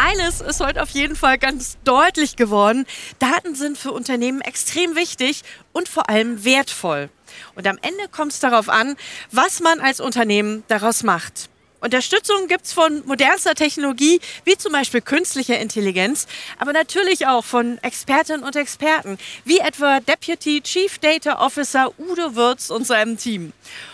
eines 0.00 0.40
ist 0.40 0.60
heute 0.60 0.82
auf 0.82 0.90
jeden 0.90 1.16
Fall 1.16 1.38
ganz 1.38 1.76
deutlich 1.84 2.36
geworden. 2.36 2.86
Daten 3.18 3.54
sind 3.54 3.76
für 3.76 3.92
Unternehmen 3.92 4.40
extrem 4.40 4.94
wichtig 4.94 5.42
und 5.72 5.88
vor 5.88 6.08
allem 6.08 6.44
wertvoll. 6.44 7.10
Und 7.54 7.66
am 7.66 7.78
Ende 7.82 8.08
kommt 8.10 8.32
es 8.32 8.40
darauf 8.40 8.68
an, 8.68 8.96
was 9.30 9.60
man 9.60 9.80
als 9.80 10.00
Unternehmen 10.00 10.64
daraus 10.68 11.02
macht. 11.02 11.48
Unterstützung 11.80 12.48
gibt 12.48 12.64
es 12.64 12.72
von 12.72 13.06
modernster 13.06 13.54
Technologie, 13.54 14.20
wie 14.44 14.56
zum 14.56 14.72
Beispiel 14.72 15.00
künstlicher 15.00 15.60
Intelligenz, 15.60 16.26
aber 16.58 16.72
natürlich 16.72 17.28
auch 17.28 17.44
von 17.44 17.78
Expertinnen 17.82 18.42
und 18.42 18.56
Experten, 18.56 19.16
wie 19.44 19.58
etwa 19.58 20.00
Deputy 20.00 20.60
Chief 20.60 20.98
Data 20.98 21.38
Officer 21.40 21.92
Udo 21.98 22.34
Würz 22.34 22.70
und 22.70 22.84
seinem 22.84 23.16
Team. 23.16 23.52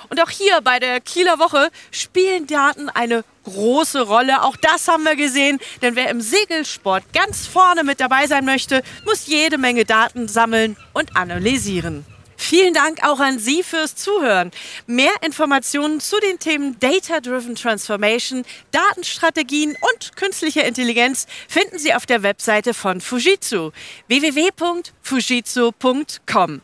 Und 0.09 0.23
auch 0.23 0.31
hier 0.31 0.63
bei 0.63 0.79
der 0.79 1.01
Kieler 1.01 1.39
Woche 1.39 1.71
spielen 1.91 2.47
Daten 2.47 2.89
eine 2.89 3.23
große 3.45 4.01
Rolle. 4.01 4.43
Auch 4.43 4.57
das 4.57 4.89
haben 4.89 5.05
wir 5.05 5.17
gesehen, 5.17 5.59
denn 5.83 5.95
wer 5.95 6.09
im 6.09 6.23
Segelsport 6.23 7.05
ganz 7.13 7.47
vorne 7.47 7.85
mit 7.85 8.01
dabei 8.01 8.27
sein 8.27 8.47
möchte, 8.47 8.83
muss 9.05 9.27
jede 9.27 9.59
Menge 9.59 9.85
Daten 9.85 10.29
sammeln 10.29 10.79
und 10.95 11.17
analysieren. 11.17 12.07
Vielen 12.47 12.75
Dank 12.75 13.03
auch 13.03 13.21
an 13.21 13.39
Sie 13.39 13.63
fürs 13.63 13.97
Zuhören. 13.97 14.51
Mehr 14.87 15.15
Informationen 15.23 15.99
zu 15.99 16.21
den 16.21 16.39
Themen 16.39 16.79
Data-Driven 16.79 17.55
Transformation, 17.55 18.45
Datenstrategien 18.71 19.79
und 19.81 20.15
künstliche 20.15 20.61
Intelligenz 20.61 21.27
finden 21.49 21.79
Sie 21.79 21.95
auf 21.95 22.05
der 22.05 22.23
Webseite 22.23 22.75
von 22.75 23.01
Fujitsu 23.01 23.71
www.fujitsu.com. 24.09 26.61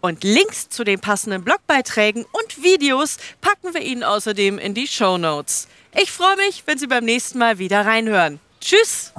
Und 0.00 0.22
Links 0.22 0.68
zu 0.68 0.84
den 0.84 1.00
passenden 1.00 1.42
Blogbeiträgen 1.42 2.24
und 2.24 2.62
Videos 2.62 3.16
packen 3.40 3.74
wir 3.74 3.80
Ihnen 3.80 4.04
außerdem 4.04 4.60
in 4.60 4.74
die 4.74 4.86
Show 4.86 5.18
Notes. 5.18 5.66
Ich 6.00 6.12
freue 6.12 6.36
mich, 6.36 6.62
wenn 6.66 6.78
Sie 6.78 6.86
beim 6.86 7.04
nächsten 7.04 7.40
Mal 7.40 7.58
wieder 7.58 7.84
reinhören. 7.84 8.38
Tschüss! 8.60 9.12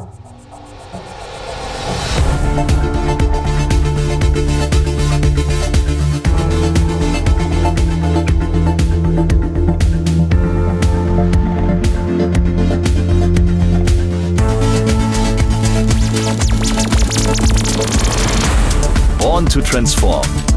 Born 19.27 19.45
to 19.47 19.61
Transform 19.61 20.56